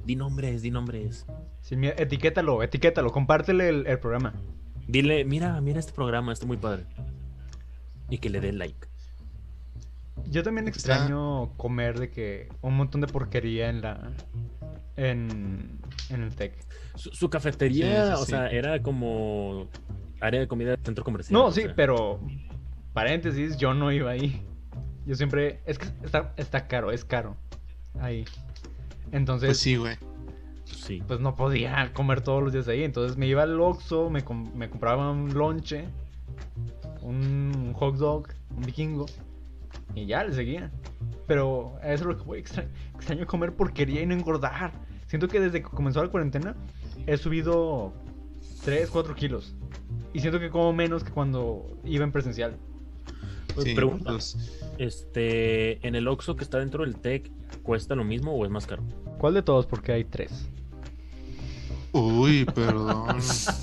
Di 0.05 0.15
nombres, 0.15 0.61
di 0.61 0.71
nombres. 0.71 1.25
Sí, 1.61 1.75
mira, 1.75 1.95
etiquétalo, 1.97 2.63
etiquétalo, 2.63 3.11
compártele 3.11 3.69
el, 3.69 3.87
el 3.87 3.99
programa. 3.99 4.33
Dile, 4.87 5.25
mira, 5.25 5.59
mira 5.61 5.79
este 5.79 5.93
programa, 5.93 6.31
está 6.33 6.45
muy 6.45 6.57
padre. 6.57 6.85
Y 8.09 8.17
que 8.17 8.29
le 8.29 8.39
dé 8.39 8.51
like. 8.51 8.87
Yo 10.29 10.43
también 10.43 10.67
Está- 10.67 10.93
extraño 10.93 11.53
comer 11.57 11.99
de 11.99 12.09
que 12.09 12.49
un 12.61 12.75
montón 12.75 13.01
de 13.01 13.07
porquería 13.07 13.69
en 13.69 13.81
la 13.81 14.11
en, 14.97 15.79
en 16.09 16.21
el 16.23 16.35
tech. 16.35 16.53
Su, 16.95 17.09
su 17.11 17.29
cafetería, 17.29 18.03
Sí, 18.03 18.07
sí, 18.17 18.21
o 18.21 18.25
sí. 18.25 18.31
sea, 18.31 18.47
era 18.49 18.81
como 18.81 19.67
área 20.19 20.39
de 20.41 20.47
comida 20.47 20.71
de 20.75 20.83
centro 20.83 21.03
comercial. 21.03 21.33
No, 21.33 21.45
o 21.47 21.51
sí, 21.51 21.61
sea. 21.61 21.73
pero 21.75 22.19
paréntesis, 22.93 23.57
yo 23.57 23.73
no 23.73 23.91
iba 23.91 24.11
ahí. 24.11 24.45
Yo 25.05 25.15
siempre 25.15 25.61
es 25.65 25.79
que 25.79 25.87
está 26.03 26.33
está 26.37 26.67
caro, 26.67 26.91
es 26.91 27.03
caro 27.05 27.35
ahí. 27.99 28.25
Entonces, 29.11 29.47
Pues 29.49 29.57
sí, 29.59 29.75
güey. 29.75 29.95
Sí. 30.65 31.03
pues 31.07 31.19
no 31.19 31.35
podía 31.35 31.91
comer 31.93 32.21
todos 32.21 32.41
los 32.43 32.53
días 32.53 32.67
ahí. 32.67 32.83
Entonces 32.83 33.17
me 33.17 33.27
iba 33.27 33.43
al 33.43 33.59
Oxxo, 33.59 34.09
me, 34.09 34.23
com- 34.23 34.51
me 34.55 34.69
compraba 34.69 35.11
un 35.11 35.33
lonche, 35.33 35.85
un 37.01 37.73
hot 37.75 37.95
dog, 37.97 38.27
un 38.55 38.63
vikingo, 38.63 39.05
y 39.95 40.05
ya 40.05 40.23
le 40.23 40.33
seguía. 40.33 40.71
Pero 41.27 41.73
eso 41.83 41.93
es 41.93 42.01
lo 42.03 42.17
que 42.17 42.23
voy, 42.23 42.39
extra- 42.39 42.67
extraño 42.95 43.25
comer 43.27 43.53
porquería 43.55 44.01
y 44.01 44.05
no 44.05 44.13
engordar. 44.13 44.71
Siento 45.07 45.27
que 45.27 45.39
desde 45.39 45.61
que 45.61 45.69
comenzó 45.69 46.01
la 46.03 46.09
cuarentena 46.09 46.55
he 47.05 47.17
subido 47.17 47.93
3, 48.63 48.89
4 48.89 49.15
kilos. 49.15 49.55
Y 50.13 50.19
siento 50.19 50.39
que 50.39 50.49
como 50.49 50.71
menos 50.73 51.03
que 51.03 51.11
cuando 51.11 51.67
iba 51.83 52.03
en 52.03 52.11
presencial. 52.11 52.57
Sí, 53.63 53.73
Pregunta. 53.75 54.11
pues, 54.11 54.37
Este, 54.77 55.85
en 55.85 55.95
el 55.95 56.07
Oxxo 56.07 56.35
que 56.35 56.43
está 56.43 56.59
dentro 56.59 56.83
del 56.85 56.95
Tech, 56.95 57.29
¿cuesta 57.63 57.95
lo 57.95 58.03
mismo 58.03 58.33
o 58.33 58.45
es 58.45 58.51
más 58.51 58.65
caro? 58.65 58.83
¿Cuál 59.17 59.33
de 59.33 59.41
todos? 59.43 59.65
Porque 59.65 59.91
hay 59.91 60.03
tres. 60.05 60.47
Uy, 61.93 62.45
perdón. 62.45 63.17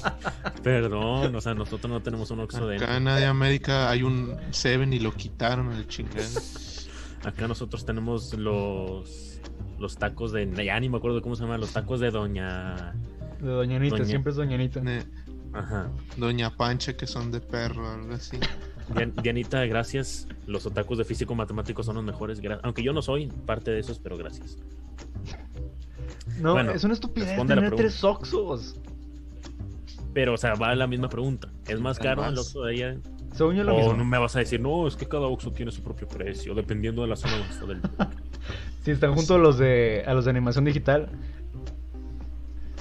Perdón, 0.63 1.35
o 1.35 1.41
sea, 1.41 1.55
nosotros 1.55 1.91
no 1.91 2.03
tenemos 2.03 2.31
un 2.31 2.41
Oxxo 2.41 2.67
de 2.67 2.77
Acá 2.77 2.99
en 2.99 3.05
Nadie 3.05 3.25
América 3.25 3.89
hay 3.89 4.03
un 4.03 4.37
Seven 4.51 4.93
y 4.93 4.99
lo 4.99 5.13
quitaron 5.15 5.73
al 5.73 5.87
chingado. 5.89 6.29
Acá 7.25 7.49
nosotros 7.49 7.85
tenemos 7.87 8.35
los 8.35 9.41
los 9.79 9.97
tacos 9.97 10.33
de 10.33 10.47
ya 10.65 10.79
ni 10.81 10.89
me 10.89 10.99
acuerdo 10.99 11.23
cómo 11.23 11.37
se 11.37 11.43
llaman, 11.45 11.61
los 11.61 11.73
tacos 11.73 12.01
de 12.01 12.11
doña 12.11 12.93
De 13.41 13.49
Doña 13.49 13.77
Anita, 13.77 13.97
Doña- 13.97 14.05
siempre 14.07 14.31
es 14.31 14.37
Doña 14.37 14.57
Anita. 14.57 14.81
Ne- 14.81 15.05
Ajá. 15.55 15.89
Doña 16.17 16.51
Pancha 16.55 16.97
que 16.97 17.07
son 17.07 17.31
de 17.31 17.41
perro, 17.41 17.89
algo 17.91 18.13
así. 18.13 18.39
Dian- 18.95 19.15
Dianita, 19.23 19.65
gracias. 19.67 20.27
Los 20.47 20.65
otakus 20.67 20.99
de 20.99 21.05
físico 21.05 21.35
matemático 21.35 21.83
son 21.83 21.97
los 21.97 22.05
mejores, 22.05 22.41
aunque 22.63 22.83
yo 22.83 22.93
no 22.93 23.03
soy 23.03 23.27
parte 23.47 23.71
de 23.71 23.81
esos, 23.81 23.99
pero 23.99 24.17
gracias. 24.17 24.57
No, 26.41 26.53
Bueno, 26.53 26.73
es 26.73 26.85
una 26.85 26.95
estupidez 26.95 27.37
tener 27.47 27.75
tres 27.75 28.03
Oxxos. 28.05 28.77
Pero, 30.15 30.35
o 30.35 30.37
sea, 30.37 30.55
va 30.55 30.75
la 30.75 30.87
misma 30.87 31.09
pregunta. 31.09 31.49
¿Es 31.67 31.81
más 31.81 31.99
caro 31.99 32.25
el 32.27 32.39
Oxxo 32.39 32.63
de 32.63 32.75
ella? 32.75 32.97
Según 33.35 33.55
yo 33.57 33.65
lo 33.65 33.75
O 33.75 33.79
mismo. 33.79 33.93
no 33.95 34.05
me 34.05 34.19
vas 34.19 34.35
a 34.37 34.39
decir, 34.41 34.61
no, 34.61 34.87
es 34.89 34.97
que 34.97 35.07
cada 35.07 35.27
Oxxo 35.27 35.53
tiene 35.53 35.71
su 35.71 35.83
propio 35.83 36.09
precio, 36.09 36.55
dependiendo 36.55 37.03
de 37.03 37.09
la 37.09 37.17
zona 37.17 37.37
donde 37.39 37.53
está 37.53 37.67
del 37.67 37.81
Si 38.85 38.91
están 38.91 39.15
junto 39.15 39.35
a 39.35 39.39
los 39.39 39.59
de 39.59 40.03
a 40.07 40.15
los 40.15 40.25
de 40.25 40.31
animación 40.31 40.65
digital, 40.65 41.11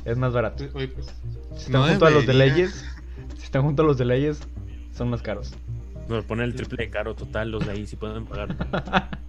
es 0.05 0.17
más 0.17 0.33
barato. 0.33 0.63
Oye, 0.73 0.87
pues, 0.87 1.07
Si 1.57 1.65
están 1.65 1.81
no 1.81 1.87
junto 1.87 2.05
a 2.05 2.09
los 2.11 2.25
de 2.25 2.33
leyes, 2.33 2.85
si 3.37 3.43
están 3.43 3.63
junto 3.63 3.81
a 3.83 3.85
los 3.85 3.97
de 3.97 4.05
leyes, 4.05 4.39
son 4.93 5.09
más 5.09 5.21
caros. 5.21 5.53
Nos 6.09 6.23
pone 6.25 6.43
el 6.43 6.55
triple 6.55 6.85
de 6.85 6.89
caro 6.89 7.15
total, 7.15 7.51
los 7.51 7.65
de 7.65 7.71
ahí 7.73 7.85
sí 7.87 7.95
pueden 7.95 8.25
pagar. 8.25 8.55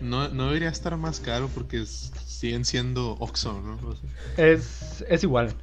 No, 0.00 0.28
no 0.28 0.48
debería 0.48 0.68
estar 0.68 0.94
más 0.98 1.20
caro 1.20 1.48
porque 1.54 1.80
es- 1.80 2.12
siguen 2.26 2.64
siendo 2.66 3.12
Oxxo, 3.20 3.58
¿no? 3.62 3.74
O 3.88 3.94
sea, 3.94 4.52
Es, 4.52 5.02
es 5.08 5.22
igual. 5.22 5.54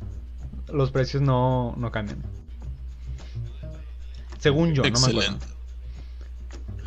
Los 0.74 0.90
precios 0.90 1.22
no, 1.22 1.76
no 1.78 1.92
cambian. 1.92 2.24
Según 4.40 4.74
yo, 4.74 4.82
no 4.84 4.90
me 5.00 5.06
acuerdo. 5.08 5.38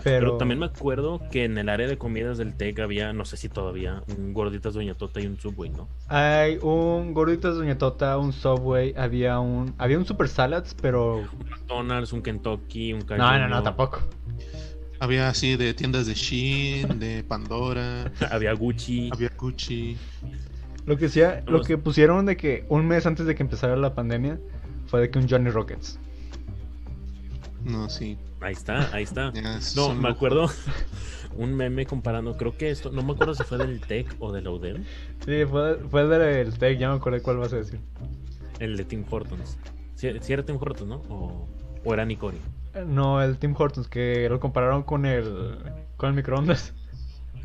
Pero, 0.05 0.27
Pero 0.27 0.37
también 0.37 0.61
me 0.61 0.67
acuerdo 0.67 1.21
que 1.31 1.45
en 1.45 1.57
el 1.57 1.71
área 1.71 1.89
de 1.89 1.97
comidas 1.97 2.37
del 2.37 2.55
TEC 2.55 2.79
había, 2.81 3.15
no 3.15 3.25
sé 3.25 3.39
si 3.39 3.49
todavía, 3.49 4.03
un 4.19 4.35
gorditas 4.35 4.75
Doña 4.75 4.95
Tota 4.95 5.21
y 5.21 5.27
un 5.27 5.41
Subway, 5.41 5.71
¿no? 5.71 5.89
hay 6.09 6.59
un 6.61 7.15
Gorditas 7.15 7.57
Doña 7.57 7.79
Tota, 7.79 8.19
un 8.19 8.35
Subway, 8.35 8.93
había 8.99 9.41
un 9.41 9.75
había 9.79 9.97
un 9.97 10.05
Super 10.05 10.29
Salads, 10.29 10.75
pero 10.75 11.17
Un 11.17 11.49
McDonald's, 11.49 12.13
un 12.13 12.23
Kentucky, 12.23 12.93
un 12.93 13.01
Carl 13.01 13.19
no, 13.19 13.39
no, 13.39 13.49
no, 13.49 13.63
tampoco. 13.63 14.01
Había 15.01 15.29
así 15.29 15.57
de 15.57 15.73
tiendas 15.75 16.07
de 16.07 16.15
Shein, 16.15 16.99
de 16.99 17.25
Pandora, 17.25 18.13
Había 18.31 18.53
Gucci. 18.53 19.11
había 19.13 19.31
Gucci. 19.37 19.97
Lo 20.87 20.99
que 20.99 21.09
sea, 21.09 21.43
lo 21.47 21.63
que 21.63 21.79
pusieron 21.79 22.27
de 22.27 22.37
que 22.37 22.67
un 22.69 22.87
mes 22.87 23.07
antes 23.07 23.25
de 23.27 23.35
que 23.35 23.43
empezara 23.43 23.75
la 23.77 23.95
pandemia 23.95 24.39
fue 24.87 25.01
de 25.01 25.11
que 25.11 25.19
un 25.19 25.29
Johnny 25.29 25.49
Rockets. 25.51 25.99
No, 27.65 27.89
sí. 27.89 28.19
Ahí 28.41 28.53
está, 28.53 28.95
ahí 28.95 29.05
está. 29.05 29.33
No, 29.75 29.95
me 29.95 30.09
acuerdo 30.11 30.49
un 31.37 31.55
meme 31.55 31.87
comparando, 31.87 32.37
creo 32.37 32.57
que 32.57 32.71
esto, 32.71 32.91
no 32.93 33.03
me 33.03 33.13
acuerdo 33.13 33.35
si 33.35 33.43
fue 33.43 33.59
del 33.59 33.81
TEC 33.81 34.15
o 34.19 34.33
de 34.33 34.43
la 34.43 34.51
UDEM, 34.51 34.85
Sí, 35.25 35.45
fue, 35.51 35.77
fue 35.91 36.03
el 36.03 36.11
del 36.11 36.59
Tech, 36.59 36.79
ya 36.79 36.91
me 36.91 36.97
acordé 36.97 37.23
cuál 37.23 37.39
vas 37.39 37.53
a 37.53 37.57
decir. 37.57 37.81
el 38.59 38.77
de 38.77 38.85
Tim 38.85 39.05
Hortons. 39.09 39.57
Si 39.95 40.33
era 40.33 40.45
Tim 40.45 40.59
Hortons, 40.61 40.89
¿no? 40.89 40.97
O, 41.09 41.49
o 41.85 41.95
era 41.95 42.05
Nicori. 42.05 42.39
No, 42.87 43.23
el 43.23 43.39
Tim 43.39 43.55
Hortons, 43.57 43.89
que 43.89 44.29
lo 44.29 44.41
compararon 44.41 44.83
con 44.83 45.07
el 45.07 45.57
con 45.97 46.11
el 46.11 46.17
microondas. 46.17 46.75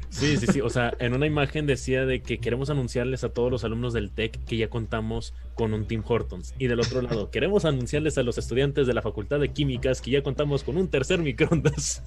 Sí, 0.10 0.38
sí, 0.38 0.47
sí. 0.47 0.62
O 0.62 0.70
sea, 0.70 0.93
en 0.99 1.14
una 1.14 1.28
imagen 1.28 1.66
decía 1.68 2.05
de 2.05 2.22
que 2.22 2.39
queremos 2.39 2.70
anunciarles 2.70 3.24
a 3.24 3.30
todos 3.30 3.51
los 3.51 3.64
alumnos 3.64 3.93
del 3.93 4.10
TEC 4.12 4.43
que 4.45 4.57
ya 4.57 4.68
contamos 4.70 5.34
con 5.55 5.74
un 5.74 5.86
Tim 5.86 6.03
Hortons. 6.05 6.53
Y 6.57 6.68
del 6.68 6.80
otro 6.80 7.01
lado, 7.01 7.30
queremos 7.30 7.64
anunciarles 7.66 8.18
a 8.18 8.24
los 8.24 8.38
estudiantes 8.38 8.88
de 8.88 8.93
la 8.93 9.01
Facultad 9.03 9.39
de 9.39 9.49
Químicas 9.49 10.01
que 10.01 10.12
ya 10.12 10.24
contamos 10.24 10.64
con 10.64 10.78
un 10.78 10.88
tercer 10.88 11.20
microondas. 11.20 12.01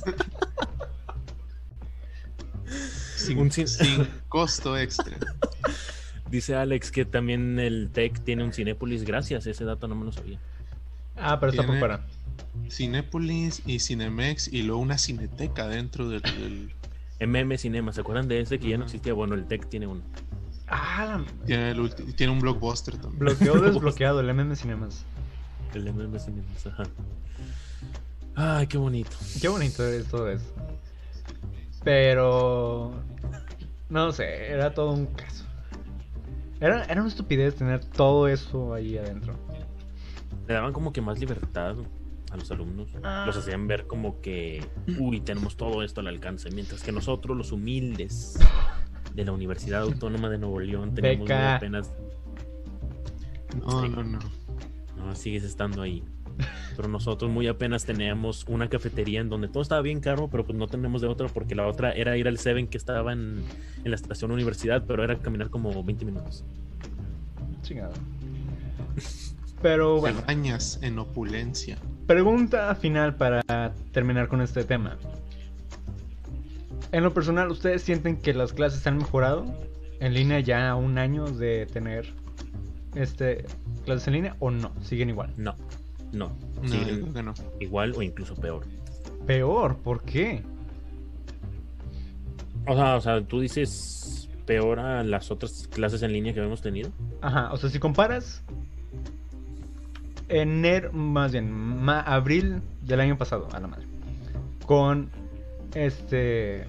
Sin, 3.17 3.39
Un 3.39 3.51
cin- 3.51 3.67
sin 3.69 4.09
costo 4.29 4.77
extra. 4.77 5.17
Dice 6.31 6.57
Alex 6.57 6.91
que 6.91 7.05
también 7.05 7.59
el 7.61 7.91
TEC 7.93 8.19
tiene 8.25 8.43
un 8.43 8.53
Cinépolis. 8.53 9.05
Gracias, 9.05 9.47
ese 9.47 9.65
dato 9.65 9.87
no 9.87 9.95
me 9.95 10.05
lo 10.07 10.13
sabía. 10.13 10.39
Ah, 11.17 11.39
pero 11.39 11.51
está 11.53 11.65
por 11.67 11.79
fuera. 11.79 12.05
Cinépolis 12.69 13.63
y 13.67 13.79
Cinemex 13.79 14.49
y 14.53 14.63
luego 14.63 14.81
una 14.81 14.99
cineteca 14.99 15.69
dentro 15.69 16.09
del... 16.09 16.23
del- 16.23 16.73
MM 17.27 17.57
Cinema, 17.59 17.93
¿se 17.93 18.01
acuerdan 18.01 18.29
de 18.29 18.41
ese 18.41 18.59
que 18.59 18.69
ya 18.69 18.79
no 18.79 18.85
existía? 18.85 19.13
Bueno, 19.15 19.35
el 19.35 19.47
TEC 19.47 19.69
tiene 19.69 19.87
uno. 19.87 20.03
Ah, 20.69 21.19
la- 21.25 21.47
tiene, 21.47 21.71
el 21.73 21.79
ulti- 21.81 22.15
tiene 22.15 22.33
un 22.33 22.41
blockbuster 22.41 22.97
también. 22.97 23.19
bloqueado 23.19 23.61
desbloqueado, 23.63 24.21
el 24.21 24.29
MM 24.35 24.55
Cinemas. 24.57 25.05
El 25.75 25.87
MM 25.93 26.19
Cinema, 26.19 26.47
ajá. 26.67 26.85
Ay, 28.35 28.67
qué 28.67 28.79
bonito. 28.79 29.17
Qué 29.41 29.49
bonito 29.49 29.87
es 29.87 30.07
todo 30.07 30.29
eso. 30.31 30.45
Pero 31.85 32.93
no 33.89 34.13
sé, 34.13 34.51
era 34.53 34.73
todo 34.73 34.93
un 34.93 35.07
caso. 35.07 35.45
Era, 36.61 36.85
era 36.85 37.01
una 37.01 37.09
estupidez 37.11 37.57
tener 37.57 37.85
todo 37.85 38.29
eso 38.29 38.73
ahí 38.73 38.97
adentro. 38.97 39.35
Le 40.47 40.55
daban 40.55 40.73
como 40.73 40.93
que 40.93 41.01
más 41.01 41.19
libertad 41.19 41.75
a 42.33 42.37
los 42.37 42.51
alumnos. 42.51 42.89
Ah. 43.05 43.25
Los 43.27 43.37
hacían 43.37 43.67
ver 43.67 43.87
como 43.87 44.21
que, 44.21 44.65
uy, 44.99 45.21
tenemos 45.21 45.57
todo 45.57 45.83
esto 45.83 46.01
al 46.01 46.07
alcance, 46.09 46.51
mientras 46.51 46.83
que 46.83 46.91
nosotros, 46.93 47.37
los 47.37 47.53
humildes 47.53 48.39
de 49.15 49.25
la 49.25 49.33
Universidad 49.33 49.83
Autónoma 49.83 50.31
de 50.31 50.39
Nuevo 50.39 50.59
León, 50.61 50.95
teníamos 50.95 51.19
muy 51.21 51.29
Beca. 51.29 51.57
apenas... 51.57 51.93
No, 53.61 53.83
Sí. 53.83 53.89
no, 53.91 54.03
no. 54.03 54.19
No, 54.97 55.15
sigues 55.15 55.45
estando 55.45 55.83
ahí. 55.83 56.03
Pero 56.77 56.89
nosotros 56.89 57.31
muy 57.31 57.47
apenas 57.47 57.85
teníamos 57.85 58.47
una 58.49 58.69
cafetería 58.71 59.21
en 59.21 59.29
donde 59.29 59.49
todo 59.49 59.63
estaba 59.63 59.83
bien 59.83 60.01
caro, 60.01 60.29
pero 60.31 60.47
pues 60.47 60.57
no 60.57 60.67
tenemos 60.69 61.03
de 61.03 61.09
otra 61.09 61.29
porque 61.29 61.55
la 61.55 61.67
otra 61.67 61.93
era 61.93 62.17
ir 62.17 62.27
al 62.27 62.39
Seven 62.39 62.67
que 62.69 62.79
estaba 62.79 63.13
en, 63.13 63.45
en 63.85 63.91
la 63.91 63.95
estación 63.95 64.31
universidad, 64.31 64.85
pero 64.87 65.05
era 65.05 65.19
caminar 65.19 65.51
como 65.51 65.85
20 65.85 66.07
minutos. 66.07 66.45
Chingado. 67.61 67.93
Pero 69.61 69.97
Te 69.97 70.01
bueno, 70.01 70.23
bañas 70.27 70.79
en 70.83 70.99
opulencia. 70.99 71.77
Pregunta 72.07 72.75
final 72.75 73.17
para 73.17 73.73
terminar 73.93 74.29
con 74.29 74.41
este 74.41 74.65
tema. 74.65 74.97
En 76.93 77.03
lo 77.03 77.15
personal, 77.15 77.51
¿ustedes 77.51 77.83
sienten 77.83 78.17
que 78.17 78.35
las 78.35 78.53
clases 78.53 78.87
han 78.87 78.99
mejorado 78.99 79.47
en 80.01 80.15
línea 80.15 80.41
ya 80.41 80.69
a 80.69 80.77
un 80.77 80.99
año 80.99 81.27
de 81.27 81.67
tener 81.67 82.13
este 82.95 83.47
clases 83.85 84.09
en 84.09 84.15
línea 84.15 84.37
o 84.41 84.51
no? 84.51 84.73
Siguen 84.83 85.09
igual. 85.09 85.33
No, 85.37 85.57
no. 86.13 86.33
No, 86.61 86.69
siguen 86.69 86.89
yo 86.89 87.01
creo 87.01 87.15
que 87.15 87.23
no. 87.23 87.35
igual 87.61 87.95
o 87.97 88.03
incluso 88.03 88.35
peor. 88.35 88.65
Peor, 89.27 89.79
¿por 89.79 90.03
qué? 90.03 90.43
O 92.67 92.75
sea, 92.75 92.97
o 92.97 93.01
sea, 93.01 93.23
tú 93.23 93.41
dices 93.41 94.29
peor 94.45 94.79
a 94.81 95.03
las 95.03 95.31
otras 95.31 95.69
clases 95.69 96.03
en 96.03 96.13
línea 96.13 96.35
que 96.35 96.41
hemos 96.41 96.61
tenido. 96.61 96.91
Ajá, 97.21 97.53
o 97.53 97.57
sea, 97.57 97.71
si 97.71 97.79
comparas 97.79 98.45
enero, 100.33 100.93
más 100.93 101.33
bien, 101.33 101.89
abril 101.89 102.63
del 102.81 103.01
año 103.01 103.19
pasado, 103.19 103.49
a 103.53 103.61
la 103.61 103.67
madre, 103.67 103.87
con 104.67 105.11
este, 105.75 106.65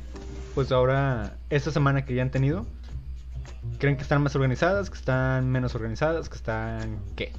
pues 0.54 0.72
ahora, 0.72 1.38
esta 1.50 1.72
semana 1.72 2.06
que 2.06 2.14
ya 2.14 2.22
han 2.22 2.32
tenido, 2.32 2.66
¿creen 3.80 3.96
que 3.96 4.04
están 4.04 4.22
más 4.22 4.36
organizadas, 4.36 4.90
que 4.90 4.98
están 4.98 5.50
menos 5.50 5.76
organizadas, 5.76 6.30
que 6.30 6.36
están 6.36 7.00
qué? 7.16 7.32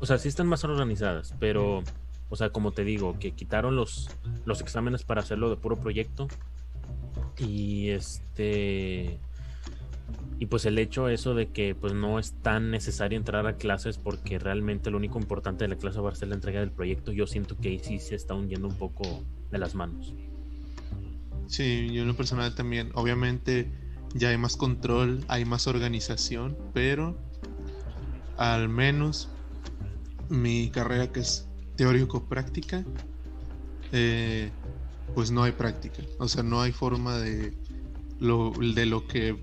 O 0.00 0.06
sea, 0.06 0.18
sí 0.18 0.28
están 0.28 0.46
más 0.46 0.64
organizadas, 0.64 1.34
pero, 1.38 1.82
o 2.30 2.36
sea, 2.36 2.50
como 2.50 2.72
te 2.72 2.84
digo, 2.84 3.18
que 3.18 3.32
quitaron 3.32 3.76
los, 3.76 4.10
los 4.46 4.60
exámenes 4.60 5.04
para 5.04 5.20
hacerlo 5.20 5.50
de 5.50 5.56
puro 5.56 5.76
proyecto. 5.76 6.28
Y 7.38 7.90
este. 7.90 9.18
Y 10.38 10.46
pues 10.46 10.66
el 10.66 10.78
hecho 10.78 11.08
eso 11.08 11.34
de 11.34 11.48
que 11.48 11.74
pues 11.74 11.94
no 11.94 12.18
es 12.18 12.34
tan 12.42 12.70
necesario 12.70 13.16
entrar 13.16 13.46
a 13.46 13.56
clases 13.56 13.96
porque 13.96 14.38
realmente 14.38 14.90
lo 14.90 14.98
único 14.98 15.18
importante 15.18 15.64
de 15.64 15.68
la 15.68 15.76
clase 15.76 16.00
va 16.00 16.10
a 16.10 16.14
ser 16.14 16.28
la 16.28 16.34
entrega 16.34 16.60
del 16.60 16.70
proyecto, 16.70 17.12
yo 17.12 17.26
siento 17.26 17.56
que 17.56 17.70
ahí 17.70 17.78
sí 17.78 17.98
se 17.98 18.14
está 18.14 18.34
hundiendo 18.34 18.68
un 18.68 18.76
poco 18.76 19.24
de 19.50 19.58
las 19.58 19.74
manos. 19.74 20.12
Sí, 21.46 21.88
yo 21.92 22.02
en 22.02 22.08
lo 22.08 22.16
personal 22.16 22.54
también. 22.54 22.90
Obviamente 22.94 23.70
ya 24.14 24.28
hay 24.28 24.38
más 24.38 24.56
control, 24.56 25.24
hay 25.28 25.44
más 25.44 25.66
organización, 25.66 26.56
pero 26.74 27.16
al 28.36 28.68
menos 28.68 29.28
mi 30.28 30.70
carrera 30.70 31.12
que 31.12 31.20
es 31.20 31.48
teórico-práctica, 31.76 32.84
eh, 33.92 34.50
pues 35.14 35.30
no 35.30 35.44
hay 35.44 35.52
práctica. 35.52 36.02
O 36.18 36.28
sea, 36.28 36.42
no 36.42 36.60
hay 36.60 36.72
forma 36.72 37.16
de 37.18 37.54
lo, 38.18 38.52
de 38.52 38.86
lo 38.86 39.06
que 39.06 39.36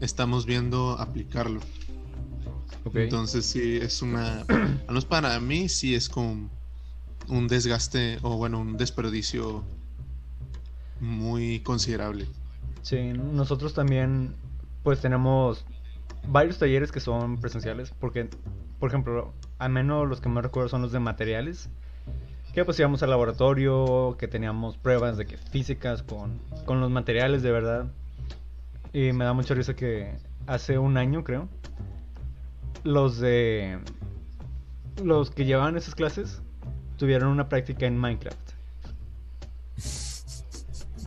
estamos 0.00 0.46
viendo 0.46 0.98
aplicarlo. 0.98 1.60
Entonces 2.94 3.46
sí 3.46 3.76
es 3.76 4.02
una, 4.02 4.40
al 4.48 4.86
menos 4.88 5.04
para 5.04 5.38
mí 5.40 5.68
sí 5.68 5.94
es 5.94 6.08
como 6.08 6.48
un 7.28 7.46
desgaste 7.46 8.18
o 8.22 8.36
bueno, 8.36 8.60
un 8.60 8.76
desperdicio 8.76 9.62
muy 11.00 11.60
considerable. 11.60 12.26
Sí, 12.82 13.12
nosotros 13.12 13.74
también 13.74 14.34
pues 14.82 15.00
tenemos 15.00 15.64
varios 16.26 16.58
talleres 16.58 16.92
que 16.92 17.00
son 17.00 17.38
presenciales 17.40 17.92
porque, 17.98 18.28
por 18.78 18.88
ejemplo, 18.88 19.32
al 19.58 19.70
menos 19.70 20.08
los 20.08 20.20
que 20.20 20.28
más 20.28 20.42
recuerdo 20.42 20.68
son 20.68 20.82
los 20.82 20.92
de 20.92 21.00
materiales, 21.00 21.68
que 22.54 22.64
pues 22.64 22.78
íbamos 22.78 23.02
al 23.02 23.10
laboratorio, 23.10 24.16
que 24.18 24.26
teníamos 24.26 24.76
pruebas 24.76 25.16
de 25.16 25.26
que 25.26 25.36
físicas 25.36 26.02
con, 26.02 26.38
con 26.64 26.80
los 26.80 26.90
materiales 26.90 27.42
de 27.42 27.52
verdad. 27.52 27.92
Y 28.92 29.12
me 29.12 29.24
da 29.24 29.32
mucha 29.32 29.54
risa 29.54 29.74
que 29.74 30.16
hace 30.46 30.78
un 30.78 30.96
año 30.96 31.22
creo, 31.24 31.48
los 32.84 33.18
de 33.18 33.78
los 35.04 35.30
que 35.30 35.44
llevaban 35.44 35.76
esas 35.76 35.94
clases 35.94 36.42
tuvieron 36.96 37.28
una 37.30 37.48
práctica 37.48 37.86
en 37.86 37.96
Minecraft 37.96 38.50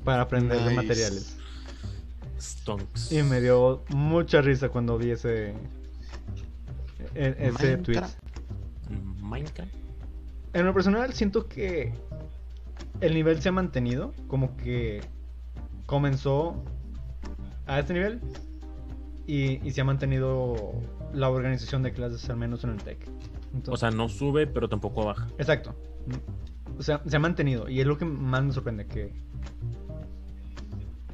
para 0.03 0.23
aprender 0.23 0.57
de 0.59 0.63
Nice. 0.65 0.75
materiales. 0.75 1.37
Stonks. 2.39 3.11
Y 3.11 3.21
me 3.23 3.41
dio 3.41 3.83
mucha 3.89 4.41
risa 4.41 4.69
cuando 4.69 4.97
vi 4.97 5.11
ese 5.11 5.53
e- 7.15 7.35
ese 7.37 7.77
tweet. 7.77 7.95
Minecraft. 8.01 8.17
Minecraft. 9.21 9.73
En 10.53 10.65
lo 10.65 10.73
personal 10.73 11.13
siento 11.13 11.47
que 11.47 11.93
el 13.01 13.13
nivel 13.13 13.41
se 13.41 13.49
ha 13.49 13.51
mantenido, 13.51 14.13
como 14.27 14.55
que 14.57 15.01
comenzó 15.85 16.63
a 17.65 17.79
este 17.79 17.93
nivel 17.93 18.21
y, 19.25 19.65
y 19.67 19.71
se 19.71 19.81
ha 19.81 19.83
mantenido 19.83 20.73
la 21.13 21.29
organización 21.29 21.83
de 21.83 21.93
clases 21.93 22.29
al 22.29 22.37
menos 22.37 22.63
en 22.63 22.71
el 22.71 22.77
TEC. 22.77 23.07
O 23.67 23.77
sea, 23.77 23.91
no 23.91 24.09
sube, 24.09 24.47
pero 24.47 24.67
tampoco 24.67 25.05
baja. 25.05 25.27
Exacto. 25.37 25.75
O 26.77 26.83
sea, 26.83 27.01
se 27.05 27.15
ha 27.15 27.19
mantenido. 27.19 27.69
Y 27.69 27.79
es 27.81 27.87
lo 27.87 27.97
que 27.97 28.05
más 28.05 28.43
me 28.43 28.51
sorprende. 28.51 28.87
Que. 28.87 29.13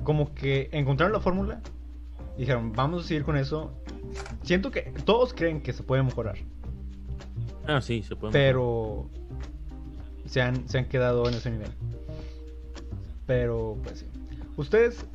Como 0.04 0.34
que 0.34 0.70
encontraron 0.72 1.12
la 1.14 1.20
fórmula. 1.20 1.62
Dijeron, 2.38 2.72
vamos 2.72 3.04
a 3.04 3.08
seguir 3.08 3.24
con 3.24 3.36
eso. 3.36 3.74
Siento 4.44 4.72
que 4.72 4.94
todos 5.06 5.34
creen 5.34 5.62
que 5.62 5.74
se 5.74 5.84
puede 5.84 6.02
mejorar. 6.02 6.38
Ah, 7.68 7.82
sí, 7.82 8.04
se 8.04 8.16
puede. 8.16 8.32
Pero. 8.32 9.10
Se 10.26 10.42
han, 10.42 10.68
se 10.70 10.78
han 10.78 10.86
quedado 10.86 11.28
en 11.28 11.34
ese 11.34 11.52
nivel. 11.52 11.72
Pero, 13.26 13.78
pues 13.84 14.00
sí. 14.00 14.06
¿Ustedes 14.56 15.06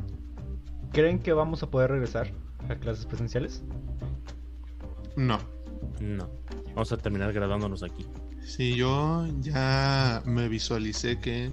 creen 0.95 1.19
que 1.19 1.33
vamos 1.35 1.63
a 1.63 1.71
poder 1.71 1.91
regresar 1.91 2.31
a 2.71 2.77
clases 2.77 3.05
presenciales? 3.05 3.63
No. 5.17 5.39
No. 6.01 6.31
Vamos 6.69 6.91
a 6.93 6.97
terminar 6.97 7.33
graduándonos 7.35 7.83
aquí. 7.83 8.07
Sí, 8.45 8.75
yo 8.77 9.27
ya 9.41 10.23
me 10.25 10.49
visualicé 10.49 11.19
que 11.21 11.51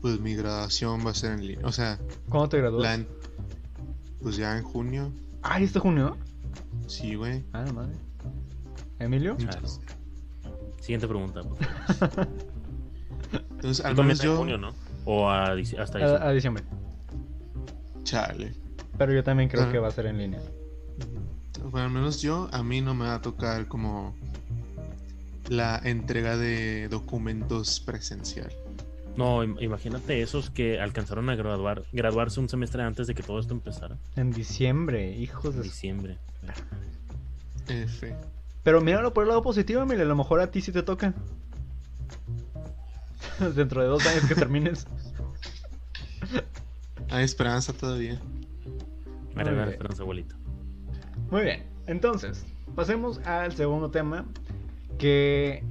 pues 0.00 0.20
mi 0.20 0.34
graduación 0.34 1.04
va 1.06 1.10
a 1.10 1.14
ser 1.14 1.32
en 1.32 1.46
línea. 1.46 1.66
O 1.66 1.72
sea, 1.72 1.98
¿Cuándo 2.28 2.48
te 2.48 2.58
gradúas? 2.58 2.82
la 2.82 2.94
en- 2.94 3.08
pues 4.22 4.36
ya 4.36 4.56
en 4.56 4.64
junio. 4.64 5.12
Ah, 5.42 5.60
¿y 5.60 5.64
¿este 5.64 5.78
junio? 5.78 6.16
Sí, 6.86 7.14
güey. 7.14 7.44
Ah, 7.52 7.62
la 7.66 7.72
madre. 7.72 7.92
¿Emilio? 8.98 9.36
Entonces, 9.38 9.80
Siguiente 10.80 11.06
pregunta. 11.06 11.40
entonces, 13.50 13.82
Tú 13.82 13.86
al 13.86 13.96
menos 13.96 14.20
en 14.20 14.26
yo. 14.26 14.36
junio, 14.36 14.58
¿no? 14.58 14.74
O 15.04 15.28
a 15.30 15.54
dic- 15.54 15.78
hasta 15.78 15.98
A, 15.98 16.00
diciembre. 16.02 16.28
a 16.28 16.30
diciembre. 16.32 16.64
Chale. 18.04 18.54
Pero 18.98 19.12
yo 19.12 19.22
también 19.24 19.48
creo 19.48 19.64
Ah. 19.64 19.72
que 19.72 19.78
va 19.78 19.88
a 19.88 19.92
ser 19.92 20.06
en 20.06 20.18
línea. 20.18 20.40
Bueno, 21.62 21.86
al 21.86 21.92
menos 21.92 22.20
yo, 22.20 22.48
a 22.52 22.62
mí 22.62 22.80
no 22.80 22.94
me 22.94 23.04
va 23.06 23.14
a 23.16 23.22
tocar 23.22 23.66
como 23.68 24.14
la 25.48 25.80
entrega 25.84 26.36
de 26.36 26.88
documentos 26.88 27.80
presencial. 27.80 28.52
No, 29.16 29.42
im- 29.42 29.60
imagínate 29.60 30.20
esos 30.22 30.50
que 30.50 30.80
alcanzaron 30.80 31.28
a 31.30 31.34
graduar, 31.34 31.84
graduarse 31.92 32.38
un 32.38 32.48
semestre 32.48 32.82
antes 32.82 33.06
de 33.08 33.14
que 33.14 33.22
todo 33.22 33.40
esto 33.40 33.52
empezara. 33.54 33.96
En 34.16 34.30
diciembre, 34.30 35.16
hijos 35.16 35.54
En 35.54 35.60
de... 35.62 35.62
diciembre. 35.62 36.18
F. 37.68 38.14
Pero 38.62 38.80
míralo 38.80 39.12
por 39.12 39.24
el 39.24 39.28
lado 39.28 39.42
positivo, 39.42 39.82
Emilio. 39.82 40.04
A 40.04 40.08
lo 40.08 40.16
mejor 40.16 40.40
a 40.40 40.50
ti 40.50 40.60
sí 40.60 40.70
te 40.72 40.82
toca. 40.82 41.14
Dentro 43.56 43.82
de 43.82 43.88
dos 43.88 44.06
años 44.06 44.24
que 44.26 44.34
termines. 44.34 44.86
Hay 47.10 47.24
esperanza 47.24 47.72
todavía. 47.72 48.20
Me 49.34 49.42
esperanza, 49.42 50.02
abuelito. 50.02 50.36
Muy 51.30 51.42
bien. 51.42 51.64
Entonces, 51.86 52.46
pasemos 52.74 53.18
al 53.26 53.52
segundo 53.52 53.90
tema. 53.90 54.24
Que 54.98 55.62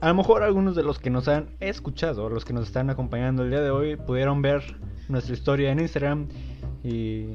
a 0.00 0.08
lo 0.08 0.14
mejor 0.14 0.42
algunos 0.42 0.74
de 0.74 0.82
los 0.82 0.98
que 0.98 1.10
nos 1.10 1.28
han 1.28 1.50
escuchado, 1.60 2.28
los 2.30 2.44
que 2.44 2.52
nos 2.52 2.66
están 2.66 2.88
acompañando 2.88 3.42
el 3.42 3.50
día 3.50 3.60
de 3.60 3.70
hoy, 3.70 3.96
pudieron 3.96 4.40
ver 4.40 4.62
nuestra 5.08 5.34
historia 5.34 5.70
en 5.70 5.80
Instagram. 5.80 6.28
Y 6.82 7.34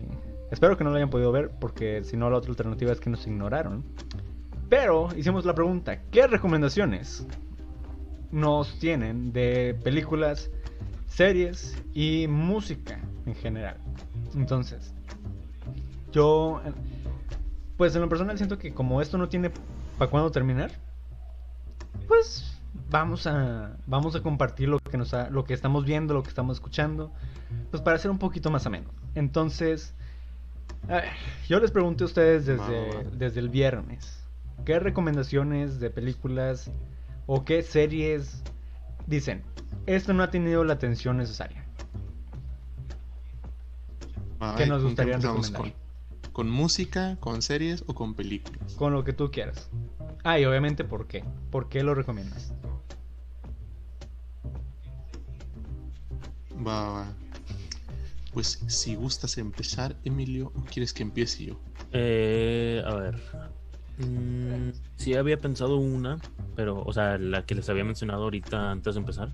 espero 0.50 0.78
que 0.78 0.84
no 0.84 0.90
lo 0.90 0.96
hayan 0.96 1.10
podido 1.10 1.32
ver, 1.32 1.52
porque 1.60 2.04
si 2.04 2.18
no, 2.18 2.30
la 2.30 2.38
otra 2.38 2.50
alternativa 2.50 2.92
es 2.92 3.00
que 3.00 3.10
nos 3.10 3.28
ignoraron. 3.28 3.84
Pero 4.70 5.10
hicimos 5.16 5.46
la 5.46 5.54
pregunta: 5.54 6.02
¿qué 6.12 6.28
recomendaciones 6.28 7.26
nos 8.32 8.78
tienen 8.80 9.34
de 9.34 9.76
películas, 9.84 10.50
series 11.08 11.76
y 11.94 12.28
música 12.28 13.00
en 13.26 13.36
general? 13.36 13.78
Entonces, 14.36 14.94
yo, 16.12 16.62
pues 17.78 17.96
en 17.96 18.02
lo 18.02 18.10
personal 18.10 18.38
siento 18.38 18.58
que 18.58 18.74
como 18.74 19.02
esto 19.02 19.18
no 19.18 19.30
tiene 19.30 19.52
para 19.98 20.10
cuándo 20.12 20.32
terminar, 20.32 20.72
pues 22.08 22.60
vamos 22.90 23.28
a, 23.28 23.78
vamos 23.86 24.16
a 24.16 24.22
compartir 24.22 24.70
lo 24.70 24.80
que, 24.80 24.98
nos 24.98 25.14
ha- 25.14 25.30
lo 25.30 25.44
que 25.44 25.54
estamos 25.54 25.86
viendo, 25.86 26.14
lo 26.14 26.24
que 26.24 26.30
estamos 26.30 26.58
escuchando, 26.58 27.12
pues 27.72 27.82
para 27.84 27.98
hacer 27.98 28.10
un 28.12 28.18
poquito 28.20 28.50
más 28.50 28.66
ameno. 28.66 28.90
Entonces, 29.16 29.94
a 30.88 30.94
ver, 30.96 31.10
yo 31.48 31.60
les 31.60 31.72
pregunté 31.72 32.04
a 32.04 32.08
ustedes 32.08 32.46
desde, 32.46 33.04
desde 33.16 33.40
el 33.40 33.50
viernes, 33.50 34.24
¿qué 34.66 34.80
recomendaciones 34.80 35.80
de 35.80 35.90
películas 35.90 36.72
o 37.28 37.46
qué 37.46 37.62
series 37.62 38.44
dicen? 39.08 39.44
Esto 39.86 40.14
no 40.14 40.24
ha 40.24 40.32
tenido 40.32 40.64
la 40.64 40.74
atención 40.74 41.18
necesaria. 41.18 41.66
¿Qué 44.58 44.66
nos 44.66 44.80
¿con 44.82 44.88
gustaría 44.90 45.18
recomendar? 45.18 45.62
¿Con, 45.62 45.74
con 46.40 46.50
música, 46.50 47.18
con 47.20 47.42
series 47.42 47.84
o 47.88 47.94
con 47.94 48.14
películas? 48.14 48.74
Con 48.76 48.94
lo 48.94 49.04
que 49.04 49.12
tú 49.12 49.30
quieras. 49.30 49.70
Ah, 50.24 50.40
y 50.40 50.46
obviamente, 50.46 50.86
¿por 50.86 51.06
qué? 51.06 51.26
¿Por 51.52 51.68
qué 51.68 51.84
lo 51.84 51.94
recomiendas? 51.94 52.54
Va, 56.66 56.92
va. 56.92 57.14
Pues 58.32 58.64
si 58.68 58.96
gustas 58.96 59.38
empezar, 59.38 59.98
Emilio, 60.06 60.54
o 60.56 60.62
quieres 60.72 60.94
que 60.94 61.04
empiece 61.04 61.44
yo. 61.44 61.60
Eh, 61.92 62.82
a 62.86 62.94
ver. 62.94 63.22
Mm, 63.98 64.70
sí, 64.96 65.16
había 65.16 65.42
pensado 65.42 65.76
una, 65.76 66.20
pero, 66.56 66.82
o 66.86 66.94
sea, 66.94 67.18
la 67.18 67.46
que 67.46 67.56
les 67.56 67.68
había 67.68 67.84
mencionado 67.84 68.24
ahorita 68.24 68.72
antes 68.72 68.96
de 68.96 69.00
empezar. 69.02 69.34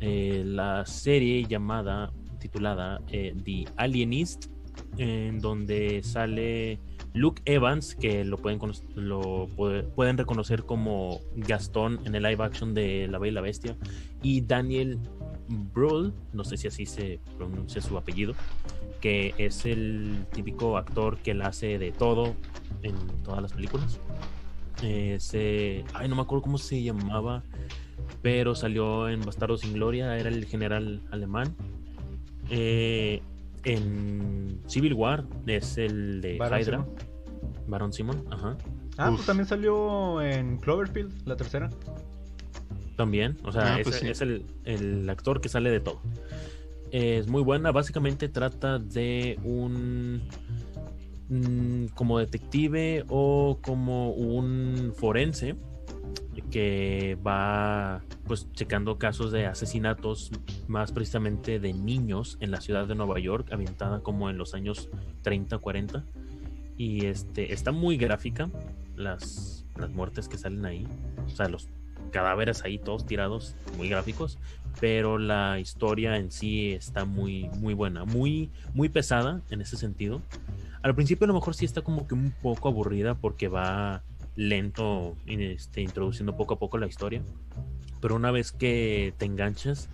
Eh, 0.00 0.42
la 0.44 0.84
serie 0.84 1.46
llamada, 1.46 2.12
titulada 2.40 3.00
eh, 3.08 3.34
The 3.42 3.64
Alienist, 3.78 4.50
en 4.98 5.40
donde 5.40 6.02
sale 6.02 6.78
Luke 7.12 7.42
Evans, 7.44 7.94
que 7.94 8.24
lo 8.24 8.38
pueden, 8.38 8.60
lo 8.96 9.48
puede- 9.56 9.82
pueden 9.82 10.18
reconocer 10.18 10.64
como 10.64 11.20
Gastón 11.36 12.00
en 12.04 12.14
el 12.14 12.22
live 12.22 12.42
action 12.44 12.74
de 12.74 13.06
La 13.08 13.18
Bella 13.18 13.30
y 13.30 13.34
la 13.34 13.40
Bestia, 13.40 13.76
y 14.22 14.40
Daniel 14.40 14.98
Brühl, 15.48 16.12
no 16.32 16.44
sé 16.44 16.56
si 16.56 16.68
así 16.68 16.86
se 16.86 17.20
pronuncia 17.36 17.80
su 17.82 17.96
apellido, 17.96 18.34
que 19.00 19.34
es 19.38 19.66
el 19.66 20.26
típico 20.32 20.76
actor 20.78 21.18
que 21.18 21.34
la 21.34 21.48
hace 21.48 21.78
de 21.78 21.92
todo 21.92 22.34
en 22.82 22.94
todas 23.22 23.42
las 23.42 23.52
películas. 23.52 24.00
Eh, 24.82 25.18
se- 25.20 25.84
ay, 25.92 26.08
no 26.08 26.16
me 26.16 26.22
acuerdo 26.22 26.42
cómo 26.42 26.58
se 26.58 26.82
llamaba, 26.82 27.42
pero 28.22 28.54
salió 28.54 29.08
en 29.08 29.20
Bastardo 29.20 29.56
sin 29.56 29.74
Gloria, 29.74 30.18
era 30.18 30.30
el 30.30 30.46
general 30.46 31.02
alemán. 31.10 31.54
Eh, 32.50 33.22
en 33.64 34.60
Civil 34.66 34.94
War 34.94 35.24
es 35.46 35.78
el 35.78 36.20
de 36.20 36.36
Baron 36.38 36.60
Hydra, 36.60 36.78
Simon. 36.84 36.94
Baron 37.66 37.92
Simon, 37.92 38.24
ajá. 38.30 38.56
Ah, 38.96 39.10
Uf. 39.10 39.16
pues 39.16 39.26
también 39.26 39.46
salió 39.46 40.20
en 40.22 40.58
Cloverfield, 40.58 41.26
la 41.26 41.36
tercera. 41.36 41.68
También, 42.96 43.36
o 43.44 43.50
sea, 43.52 43.74
Ah, 43.74 43.80
es, 43.80 43.84
pues 43.84 43.96
sí. 43.96 44.08
es 44.08 44.20
el, 44.20 44.44
el 44.64 45.08
actor 45.10 45.40
que 45.40 45.48
sale 45.48 45.70
de 45.70 45.80
todo. 45.80 46.00
Es 46.92 47.26
muy 47.26 47.42
buena, 47.42 47.72
básicamente 47.72 48.28
trata 48.28 48.78
de 48.78 49.36
un 49.42 50.22
mm, 51.28 51.86
como 51.94 52.18
detective 52.20 53.04
o 53.08 53.58
como 53.62 54.10
un 54.12 54.92
forense 54.96 55.56
que 56.50 57.18
va 57.26 58.02
pues 58.26 58.50
checando 58.52 58.98
casos 58.98 59.32
de 59.32 59.46
asesinatos 59.46 60.30
más 60.66 60.92
precisamente 60.92 61.58
de 61.58 61.72
niños 61.72 62.36
en 62.40 62.50
la 62.50 62.60
ciudad 62.60 62.86
de 62.86 62.94
Nueva 62.94 63.18
York, 63.18 63.52
ambientada 63.52 64.00
como 64.00 64.30
en 64.30 64.38
los 64.38 64.54
años 64.54 64.88
30, 65.22 65.58
40 65.58 66.04
y 66.76 67.06
este 67.06 67.52
está 67.52 67.72
muy 67.72 67.96
gráfica 67.96 68.50
las, 68.96 69.64
las 69.76 69.90
muertes 69.90 70.28
que 70.28 70.38
salen 70.38 70.64
ahí, 70.66 70.86
o 71.26 71.30
sea, 71.30 71.48
los 71.48 71.68
cadáveres 72.10 72.64
ahí 72.64 72.78
todos 72.78 73.06
tirados, 73.06 73.56
muy 73.76 73.88
gráficos, 73.88 74.38
pero 74.80 75.18
la 75.18 75.58
historia 75.58 76.16
en 76.16 76.30
sí 76.30 76.72
está 76.72 77.04
muy 77.04 77.48
muy 77.58 77.74
buena, 77.74 78.04
muy 78.04 78.50
muy 78.72 78.88
pesada 78.88 79.42
en 79.50 79.60
ese 79.60 79.76
sentido. 79.76 80.20
Al 80.82 80.94
principio 80.94 81.24
a 81.24 81.28
lo 81.28 81.34
mejor 81.34 81.54
sí 81.54 81.64
está 81.64 81.80
como 81.82 82.06
que 82.06 82.14
un 82.14 82.32
poco 82.42 82.68
aburrida 82.68 83.14
porque 83.14 83.48
va 83.48 84.02
lento 84.36 85.16
este, 85.26 85.80
introduciendo 85.80 86.36
poco 86.36 86.54
a 86.54 86.58
poco 86.58 86.78
la 86.78 86.86
historia, 86.86 87.22
pero 88.00 88.16
una 88.16 88.30
vez 88.30 88.52
que 88.52 89.14
te 89.18 89.26
enganchas 89.26 89.88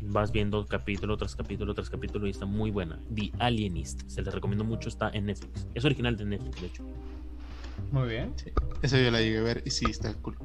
vas 0.00 0.32
viendo 0.32 0.66
capítulo 0.66 1.16
tras 1.16 1.36
capítulo 1.36 1.74
tras 1.74 1.90
capítulo 1.90 2.26
y 2.26 2.30
está 2.30 2.46
muy 2.46 2.70
buena. 2.70 2.98
The 3.14 3.32
Alienist, 3.38 4.02
se 4.08 4.22
les 4.22 4.34
recomiendo 4.34 4.64
mucho, 4.64 4.88
está 4.88 5.10
en 5.10 5.26
Netflix. 5.26 5.66
Es 5.74 5.84
original 5.84 6.16
de 6.16 6.24
Netflix, 6.24 6.60
de 6.60 6.66
hecho. 6.66 6.84
Muy 7.92 8.08
bien. 8.08 8.34
Esa 8.82 9.00
yo 9.00 9.10
la 9.10 9.20
llegué 9.20 9.38
a 9.38 9.42
ver 9.42 9.62
y 9.64 9.70
sí, 9.70 9.86
está 9.88 10.12
cool. 10.14 10.36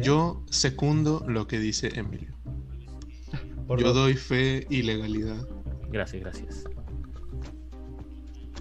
Yo 0.00 0.42
secundo 0.50 1.24
lo 1.26 1.46
que 1.46 1.58
dice 1.58 1.98
Emilio. 1.98 2.34
Por 3.66 3.80
Yo 3.80 3.88
dos. 3.88 3.96
doy 3.96 4.14
fe 4.14 4.66
y 4.68 4.82
legalidad. 4.82 5.48
Gracias, 5.90 6.22
gracias. 6.22 6.64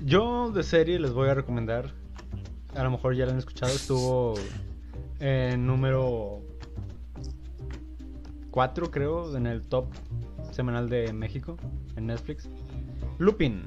Yo 0.03 0.51
de 0.51 0.63
serie 0.63 0.99
les 0.99 1.13
voy 1.13 1.29
a 1.29 1.33
recomendar. 1.33 1.93
A 2.75 2.83
lo 2.83 2.91
mejor 2.91 3.15
ya 3.15 3.25
la 3.25 3.31
han 3.33 3.37
escuchado. 3.39 3.71
Estuvo 3.73 4.33
en 5.19 5.65
número 5.65 6.41
4, 8.51 8.91
creo, 8.91 9.35
en 9.35 9.47
el 9.47 9.61
top 9.63 9.85
semanal 10.51 10.89
de 10.89 11.11
México, 11.13 11.57
en 11.95 12.07
Netflix. 12.07 12.49
Lupin. 13.17 13.63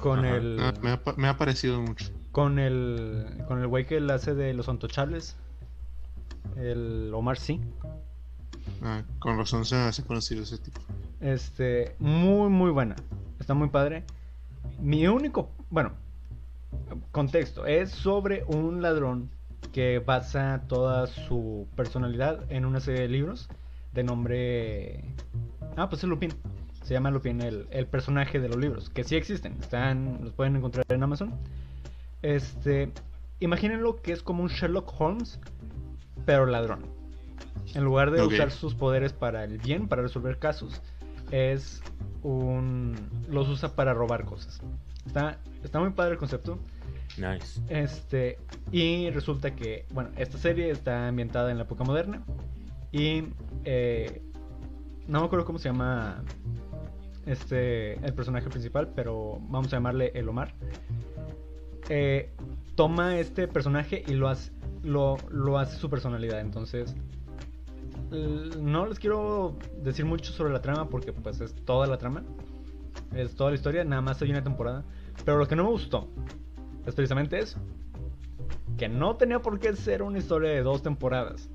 Con 0.00 0.24
Ajá. 0.24 0.36
el. 0.36 0.58
Ah, 0.60 0.74
me, 0.82 0.90
ha, 0.90 1.02
pa- 1.02 1.14
me 1.16 1.28
ha 1.28 1.36
parecido 1.36 1.80
mucho. 1.80 2.06
Con 2.32 2.58
el. 2.58 3.26
Con 3.46 3.60
el 3.60 3.68
güey 3.68 3.86
que 3.86 4.00
le 4.00 4.12
hace 4.12 4.34
de 4.34 4.52
los 4.54 4.68
Antochables. 4.68 5.36
El 6.56 7.12
Omar 7.14 7.38
Sí. 7.38 7.60
Ah, 8.82 9.02
con 9.18 9.38
razón 9.38 9.64
se 9.64 9.76
hace 9.76 10.02
conocido 10.04 10.42
ese 10.42 10.58
tipo. 10.58 10.80
Este, 11.20 11.94
muy, 11.98 12.50
muy 12.50 12.70
buena. 12.70 12.96
Está 13.38 13.54
muy 13.54 13.68
padre. 13.68 14.04
Mi 14.80 15.06
único, 15.06 15.50
bueno, 15.70 15.92
contexto, 17.12 17.66
es 17.66 17.90
sobre 17.90 18.44
un 18.44 18.82
ladrón 18.82 19.30
que 19.72 19.98
basa 19.98 20.64
toda 20.68 21.06
su 21.06 21.68
personalidad 21.74 22.50
en 22.50 22.64
una 22.64 22.80
serie 22.80 23.02
de 23.02 23.08
libros 23.08 23.48
de 23.92 24.04
nombre... 24.04 25.14
Ah, 25.76 25.88
pues 25.88 26.02
es 26.02 26.08
Lupin. 26.08 26.32
Se 26.82 26.94
llama 26.94 27.10
Lupin 27.10 27.40
el, 27.40 27.66
el 27.70 27.86
personaje 27.86 28.40
de 28.40 28.48
los 28.48 28.58
libros, 28.58 28.90
que 28.90 29.04
sí 29.04 29.16
existen, 29.16 29.54
están, 29.60 30.20
los 30.22 30.32
pueden 30.32 30.56
encontrar 30.56 30.84
en 30.88 31.02
Amazon. 31.02 31.34
Este, 32.22 32.92
imagínenlo 33.40 34.02
que 34.02 34.12
es 34.12 34.22
como 34.22 34.42
un 34.42 34.48
Sherlock 34.48 34.92
Holmes, 35.00 35.40
pero 36.26 36.46
ladrón. 36.46 36.86
En 37.74 37.84
lugar 37.84 38.10
de 38.10 38.22
usar 38.22 38.50
sus 38.50 38.74
poderes 38.74 39.12
para 39.12 39.44
el 39.44 39.58
bien, 39.58 39.88
para 39.88 40.02
resolver 40.02 40.38
casos, 40.38 40.82
es 41.30 41.82
un 42.22 42.94
los 43.28 43.48
usa 43.48 43.74
para 43.74 43.94
robar 43.94 44.24
cosas. 44.24 44.60
Está, 45.06 45.38
está 45.62 45.80
muy 45.80 45.90
padre 45.90 46.12
el 46.12 46.18
concepto. 46.18 46.58
Nice. 47.16 47.60
Este, 47.68 48.38
y 48.72 49.10
resulta 49.10 49.54
que, 49.54 49.86
bueno, 49.92 50.10
esta 50.16 50.38
serie 50.38 50.70
está 50.70 51.08
ambientada 51.08 51.50
en 51.50 51.58
la 51.58 51.64
época 51.64 51.84
moderna. 51.84 52.24
Y 52.90 53.24
eh, 53.64 54.22
no 55.06 55.20
me 55.20 55.26
acuerdo 55.26 55.44
cómo 55.44 55.58
se 55.58 55.68
llama 55.68 56.22
este 57.26 57.94
el 58.04 58.14
personaje 58.14 58.48
principal, 58.50 58.92
pero 58.94 59.38
vamos 59.48 59.68
a 59.72 59.76
llamarle 59.76 60.12
el 60.14 60.28
Omar. 60.28 60.54
Eh, 61.88 62.30
toma 62.74 63.18
este 63.18 63.46
personaje 63.46 64.02
y 64.06 64.12
lo 64.12 64.28
hace, 64.28 64.52
lo, 64.82 65.16
lo 65.30 65.58
hace 65.58 65.76
su 65.76 65.88
personalidad. 65.90 66.40
Entonces, 66.40 66.94
no 68.10 68.86
les 68.86 68.98
quiero 68.98 69.56
decir 69.82 70.04
mucho 70.04 70.32
sobre 70.32 70.52
la 70.52 70.60
trama 70.60 70.88
porque 70.88 71.12
pues 71.12 71.40
es 71.40 71.54
toda 71.64 71.86
la 71.86 71.98
trama. 71.98 72.22
Es 73.14 73.34
toda 73.34 73.50
la 73.50 73.56
historia, 73.56 73.84
nada 73.84 74.02
más 74.02 74.20
hay 74.22 74.30
una 74.30 74.42
temporada. 74.42 74.84
Pero 75.24 75.38
lo 75.38 75.46
que 75.46 75.56
no 75.56 75.64
me 75.64 75.70
gustó 75.70 76.08
es 76.86 76.94
precisamente 76.94 77.38
eso. 77.38 77.58
Que 78.76 78.88
no 78.88 79.16
tenía 79.16 79.40
por 79.40 79.58
qué 79.60 79.74
ser 79.76 80.02
una 80.02 80.18
historia 80.18 80.50
de 80.50 80.62
dos 80.62 80.82
temporadas. 80.82 81.48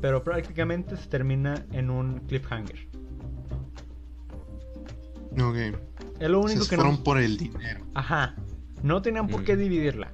Pero 0.00 0.22
prácticamente 0.22 0.96
se 0.96 1.08
termina 1.08 1.66
en 1.72 1.90
un 1.90 2.20
cliffhanger. 2.20 2.88
Ok. 5.40 5.56
Es 6.20 6.28
lo 6.30 6.40
único 6.40 6.62
Se 6.64 6.70
que 6.70 6.76
fueron 6.76 6.96
no... 6.96 7.04
por 7.04 7.18
el 7.18 7.36
dinero. 7.36 7.84
Ajá. 7.94 8.34
No 8.82 9.02
tenían 9.02 9.28
por 9.28 9.42
Mm. 9.42 9.44
qué 9.44 9.56
dividirla. 9.56 10.10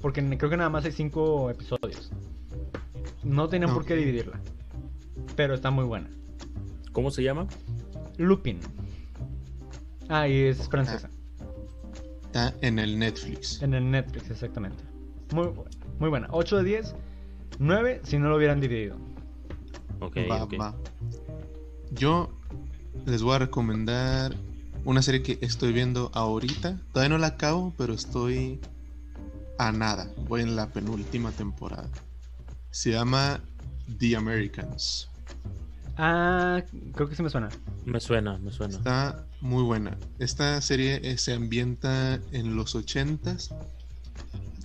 Porque 0.00 0.22
creo 0.38 0.50
que 0.50 0.56
nada 0.56 0.70
más 0.70 0.84
hay 0.84 0.92
cinco 0.92 1.50
episodios. 1.50 2.10
No 3.22 3.48
tenían 3.48 3.72
por 3.72 3.84
qué 3.84 3.94
dividirla. 3.94 4.40
Pero 5.36 5.54
está 5.54 5.70
muy 5.70 5.84
buena. 5.84 6.08
¿Cómo 6.92 7.10
se 7.10 7.22
llama? 7.22 7.46
Lupin. 8.18 8.58
Ah, 10.08 10.28
y 10.28 10.42
es 10.42 10.68
francesa. 10.68 11.10
Está 12.24 12.54
en 12.60 12.78
el 12.78 12.98
Netflix. 12.98 13.60
En 13.62 13.74
el 13.74 13.90
Netflix, 13.90 14.30
exactamente. 14.30 14.82
Muy, 15.32 15.50
muy 15.98 16.08
buena. 16.08 16.28
8 16.30 16.58
de 16.58 16.64
10. 16.64 16.94
9 17.58 18.00
si 18.04 18.18
no 18.18 18.28
lo 18.28 18.36
hubieran 18.36 18.60
dividido. 18.60 18.96
Ok, 20.00 20.16
va, 20.30 20.44
ok. 20.44 20.54
va. 20.60 20.74
Yo 21.92 22.30
les 23.06 23.22
voy 23.22 23.36
a 23.36 23.38
recomendar 23.38 24.34
una 24.84 25.02
serie 25.02 25.22
que 25.22 25.38
estoy 25.42 25.72
viendo 25.72 26.10
ahorita. 26.14 26.80
Todavía 26.92 27.10
no 27.10 27.18
la 27.18 27.28
acabo, 27.28 27.72
pero 27.76 27.94
estoy 27.94 28.60
a 29.58 29.72
nada. 29.72 30.10
Voy 30.28 30.42
en 30.42 30.56
la 30.56 30.68
penúltima 30.68 31.30
temporada. 31.30 31.88
Se 32.70 32.90
llama 32.90 33.40
The 33.98 34.16
Americans. 34.16 35.11
Ah, 35.96 36.62
creo 36.94 37.08
que 37.08 37.14
sí 37.14 37.22
me 37.22 37.30
suena. 37.30 37.48
Me 37.84 38.00
suena, 38.00 38.38
me 38.38 38.50
suena. 38.50 38.76
Está 38.76 39.26
muy 39.40 39.62
buena. 39.62 39.96
Esta 40.18 40.60
serie 40.60 41.00
eh, 41.02 41.18
se 41.18 41.34
ambienta 41.34 42.20
en 42.32 42.56
los 42.56 42.74
80s, 42.74 43.54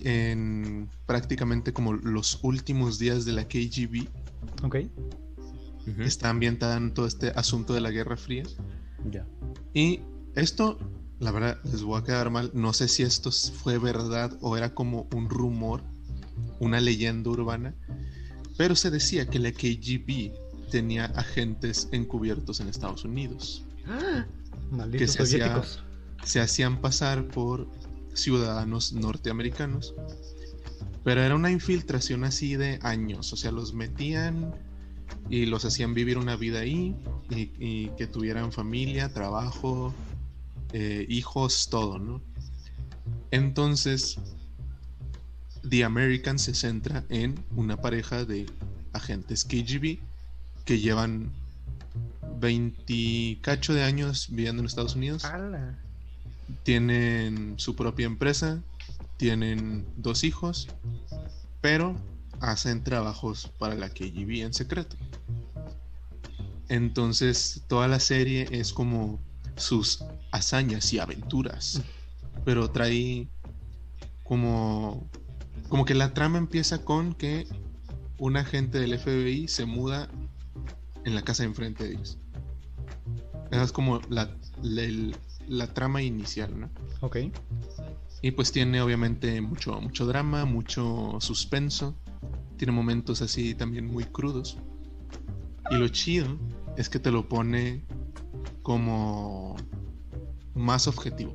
en 0.00 0.88
prácticamente 1.06 1.72
como 1.72 1.92
los 1.92 2.38
últimos 2.42 2.98
días 2.98 3.24
de 3.24 3.32
la 3.32 3.44
KGB. 3.44 4.08
Ok. 4.62 4.76
Está 5.98 6.28
ambientada 6.28 6.76
en 6.76 6.92
todo 6.92 7.06
este 7.06 7.30
asunto 7.30 7.72
de 7.72 7.80
la 7.80 7.90
Guerra 7.90 8.16
Fría. 8.16 8.44
Ya. 9.10 9.26
Y 9.72 10.00
esto, 10.34 10.78
la 11.18 11.30
verdad, 11.30 11.58
les 11.64 11.82
voy 11.82 11.98
a 11.98 12.04
quedar 12.04 12.30
mal. 12.30 12.50
No 12.52 12.72
sé 12.72 12.88
si 12.88 13.02
esto 13.02 13.30
fue 13.30 13.78
verdad 13.78 14.36
o 14.42 14.56
era 14.56 14.74
como 14.74 15.08
un 15.14 15.30
rumor, 15.30 15.82
una 16.60 16.80
leyenda 16.80 17.30
urbana. 17.30 17.74
Pero 18.58 18.76
se 18.76 18.90
decía 18.90 19.26
que 19.26 19.38
la 19.38 19.52
KGB 19.52 20.47
tenía 20.70 21.06
agentes 21.06 21.88
encubiertos 21.92 22.60
en 22.60 22.68
Estados 22.68 23.04
Unidos. 23.04 23.64
Malditos 24.70 25.12
se 25.12 25.22
hacía- 25.22 25.46
soviéticos. 25.46 25.82
Se 26.24 26.40
hacían 26.40 26.80
pasar 26.80 27.26
por 27.28 27.68
ciudadanos 28.14 28.92
norteamericanos. 28.92 29.94
Pero 31.04 31.22
era 31.22 31.34
una 31.34 31.50
infiltración 31.50 32.24
así 32.24 32.56
de 32.56 32.78
años. 32.82 33.32
O 33.32 33.36
sea, 33.36 33.50
los 33.52 33.72
metían 33.72 34.52
y 35.30 35.46
los 35.46 35.64
hacían 35.64 35.94
vivir 35.94 36.18
una 36.18 36.36
vida 36.36 36.60
ahí 36.60 36.96
y, 37.30 37.50
y 37.58 37.88
que 37.96 38.06
tuvieran 38.06 38.52
familia, 38.52 39.12
trabajo, 39.12 39.94
eh, 40.72 41.06
hijos, 41.08 41.68
todo, 41.70 41.98
¿no? 41.98 42.20
Entonces, 43.30 44.18
The 45.68 45.84
American 45.84 46.38
se 46.38 46.54
centra 46.54 47.04
en 47.08 47.34
una 47.56 47.76
pareja 47.80 48.24
de 48.24 48.46
agentes 48.92 49.44
KGB 49.44 49.98
que 50.68 50.78
llevan 50.78 51.30
20 52.40 53.38
cacho 53.40 53.72
de 53.72 53.84
años 53.84 54.26
viviendo 54.28 54.60
en 54.60 54.66
Estados 54.66 54.96
Unidos 54.96 55.24
¡Hala! 55.24 55.78
tienen 56.62 57.54
su 57.56 57.74
propia 57.74 58.04
empresa, 58.04 58.62
tienen 59.16 59.86
dos 59.96 60.24
hijos, 60.24 60.68
pero 61.62 61.96
hacen 62.40 62.84
trabajos 62.84 63.50
para 63.58 63.76
la 63.76 63.88
KGB 63.88 64.42
en 64.42 64.52
secreto. 64.52 64.94
Entonces, 66.68 67.62
toda 67.66 67.88
la 67.88 67.98
serie 67.98 68.46
es 68.50 68.74
como 68.74 69.18
sus 69.56 70.04
hazañas 70.32 70.92
y 70.92 70.98
aventuras, 70.98 71.80
pero 72.44 72.70
trae 72.70 73.26
como 74.22 75.08
como 75.70 75.86
que 75.86 75.94
la 75.94 76.12
trama 76.12 76.36
empieza 76.36 76.84
con 76.84 77.14
que 77.14 77.46
un 78.18 78.36
agente 78.36 78.78
del 78.80 78.98
FBI 78.98 79.48
se 79.48 79.64
muda 79.64 80.10
en 81.08 81.14
la 81.14 81.22
casa 81.22 81.42
de 81.42 81.48
enfrente 81.48 81.84
de 81.84 81.94
ellos. 81.94 82.18
Esa 83.50 83.62
es 83.62 83.72
como 83.72 84.00
la, 84.10 84.30
la- 84.62 84.82
el- 84.84 85.16
la 85.48 85.66
trama 85.72 86.02
inicial, 86.02 86.58
¿no? 86.60 86.70
Ok. 87.00 87.16
Y 88.20 88.30
pues 88.32 88.52
tiene 88.52 88.80
obviamente 88.82 89.40
mucho, 89.40 89.80
mucho 89.80 90.06
drama, 90.06 90.44
mucho 90.44 91.16
suspenso. 91.20 91.94
Tiene 92.56 92.72
momentos 92.72 93.22
así 93.22 93.54
también 93.54 93.86
muy 93.86 94.04
crudos. 94.04 94.58
Y 95.70 95.76
lo 95.76 95.88
chido 95.88 96.36
es 96.76 96.88
que 96.88 96.98
te 96.98 97.10
lo 97.10 97.28
pone 97.28 97.84
como 98.62 99.56
más 100.54 100.86
objetivo. 100.88 101.34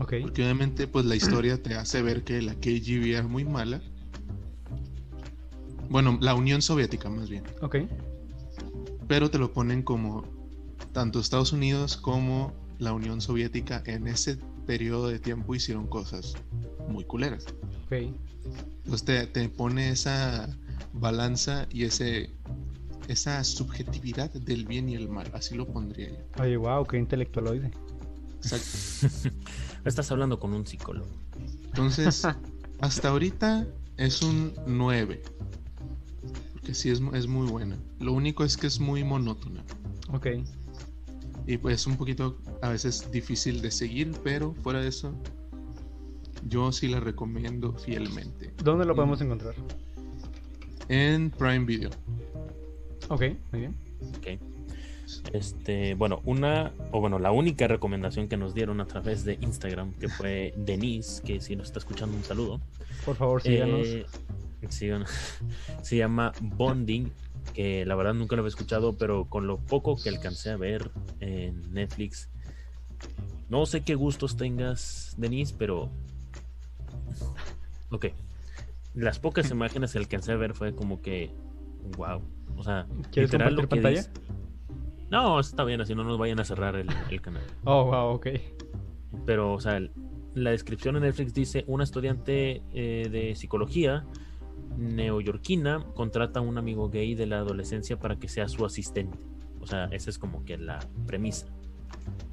Ok. 0.00 0.14
Porque 0.22 0.42
obviamente 0.42 0.86
pues 0.88 1.04
la 1.04 1.14
historia 1.16 1.62
te 1.62 1.74
hace 1.74 2.02
ver 2.02 2.24
que 2.24 2.40
la 2.42 2.54
KGB 2.54 3.12
era 3.14 3.28
muy 3.28 3.44
mala. 3.44 3.80
Bueno, 5.90 6.18
la 6.20 6.34
Unión 6.34 6.62
Soviética 6.62 7.08
más 7.10 7.28
bien. 7.28 7.44
Ok. 7.62 7.76
Pero 9.08 9.30
te 9.30 9.38
lo 9.38 9.52
ponen 9.52 9.82
como 9.82 10.24
tanto 10.92 11.18
Estados 11.18 11.52
Unidos 11.52 11.96
como 11.96 12.52
la 12.78 12.92
Unión 12.92 13.20
Soviética 13.20 13.82
en 13.86 14.06
ese 14.06 14.38
periodo 14.66 15.08
de 15.08 15.18
tiempo 15.18 15.54
hicieron 15.54 15.86
cosas 15.86 16.34
muy 16.88 17.04
culeras. 17.04 17.46
Ok. 17.86 18.12
Entonces 18.84 19.04
te, 19.04 19.26
te 19.26 19.48
pone 19.48 19.90
esa 19.90 20.48
balanza 20.92 21.66
y 21.70 21.84
ese 21.84 22.30
esa 23.08 23.42
subjetividad 23.42 24.30
del 24.30 24.66
bien 24.66 24.88
y 24.88 24.94
el 24.94 25.08
mal, 25.08 25.30
así 25.32 25.54
lo 25.54 25.66
pondría 25.66 26.10
yo. 26.10 26.42
Oye, 26.42 26.56
wow, 26.58 26.86
qué 26.86 26.98
intelectualoide. 26.98 27.70
Exacto. 28.36 29.34
Estás 29.84 30.12
hablando 30.12 30.38
con 30.38 30.52
un 30.52 30.66
psicólogo. 30.66 31.08
Entonces, 31.64 32.26
hasta 32.80 33.08
ahorita 33.08 33.66
es 33.96 34.22
un 34.22 34.52
9. 34.66 35.22
Sí 36.74 36.90
es, 36.90 37.00
es 37.14 37.26
muy 37.26 37.46
buena. 37.48 37.76
Lo 37.98 38.12
único 38.12 38.44
es 38.44 38.56
que 38.56 38.66
es 38.66 38.78
muy 38.80 39.04
monótona. 39.04 39.62
Ok. 40.12 40.26
Y 41.46 41.56
pues 41.58 41.76
es 41.80 41.86
un 41.86 41.96
poquito 41.96 42.36
a 42.62 42.68
veces 42.68 43.10
difícil 43.10 43.62
de 43.62 43.70
seguir, 43.70 44.12
pero 44.22 44.54
fuera 44.62 44.80
de 44.80 44.88
eso, 44.88 45.14
yo 46.46 46.70
sí 46.72 46.88
la 46.88 47.00
recomiendo 47.00 47.72
fielmente. 47.72 48.52
¿Dónde 48.62 48.84
lo 48.84 48.92
Mm. 48.92 48.96
podemos 48.96 49.20
encontrar? 49.22 49.54
En 50.88 51.30
Prime 51.30 51.64
Video. 51.64 51.90
Ok, 53.08 53.22
muy 53.52 53.60
bien. 53.60 53.74
Ok. 54.18 54.26
Este, 55.32 55.94
bueno, 55.94 56.20
una, 56.24 56.72
o 56.92 57.00
bueno, 57.00 57.18
la 57.18 57.32
única 57.32 57.66
recomendación 57.66 58.28
que 58.28 58.36
nos 58.36 58.54
dieron 58.54 58.80
a 58.80 58.86
través 58.86 59.24
de 59.24 59.38
Instagram, 59.40 59.94
que 59.94 60.08
fue 60.08 60.52
Denise, 60.56 61.22
que 61.22 61.40
si 61.40 61.56
nos 61.56 61.68
está 61.68 61.78
escuchando 61.78 62.16
un 62.16 62.24
saludo. 62.24 62.60
Por 63.06 63.16
favor, 63.16 63.42
síganos. 63.42 63.86
Eh, 63.86 64.06
Se 65.82 65.96
llama 65.96 66.32
Bonding, 66.40 67.10
que 67.54 67.84
la 67.86 67.94
verdad 67.94 68.14
nunca 68.14 68.36
lo 68.36 68.40
había 68.42 68.48
escuchado, 68.48 68.96
pero 68.96 69.26
con 69.26 69.46
lo 69.46 69.58
poco 69.58 69.96
que 69.96 70.08
alcancé 70.08 70.50
a 70.50 70.56
ver 70.56 70.90
en 71.20 71.72
Netflix, 71.72 72.28
no 73.48 73.64
sé 73.66 73.82
qué 73.82 73.94
gustos 73.94 74.36
tengas, 74.36 75.14
Denise, 75.18 75.54
pero... 75.56 75.90
Ok. 77.90 78.06
Las 78.94 79.18
pocas 79.18 79.50
imágenes 79.50 79.92
que 79.92 79.98
alcancé 79.98 80.32
a 80.32 80.36
ver 80.36 80.54
fue 80.54 80.74
como 80.74 81.00
que... 81.00 81.30
Wow. 81.96 82.22
O 82.56 82.62
sea, 82.64 82.86
¿Quieres 83.12 83.30
literal 83.30 83.54
lo 83.54 83.62
que 83.62 83.68
pantalla? 83.68 83.98
dice- 84.02 84.10
No, 85.10 85.38
está 85.40 85.64
bien, 85.64 85.80
así 85.80 85.94
no 85.94 86.04
nos 86.04 86.18
vayan 86.18 86.40
a 86.40 86.44
cerrar 86.44 86.74
el, 86.76 86.88
el 87.10 87.20
canal. 87.20 87.42
Oh, 87.64 87.84
wow, 87.84 88.14
ok. 88.14 88.26
Pero, 89.24 89.54
o 89.54 89.60
sea, 89.60 89.76
el- 89.76 89.92
la 90.34 90.50
descripción 90.50 90.96
en 90.96 91.02
Netflix 91.02 91.32
dice: 91.32 91.64
una 91.66 91.84
estudiante 91.84 92.62
eh, 92.72 93.08
de 93.10 93.34
psicología 93.36 94.04
neoyorquina 94.78 95.84
contrata 95.94 96.40
a 96.40 96.42
un 96.42 96.56
amigo 96.58 96.88
gay 96.88 97.14
de 97.14 97.26
la 97.26 97.38
adolescencia 97.38 97.98
para 97.98 98.16
que 98.16 98.28
sea 98.28 98.48
su 98.48 98.64
asistente. 98.64 99.18
O 99.60 99.66
sea, 99.66 99.86
esa 99.86 100.10
es 100.10 100.18
como 100.18 100.44
que 100.44 100.56
la 100.56 100.78
premisa. 101.06 101.46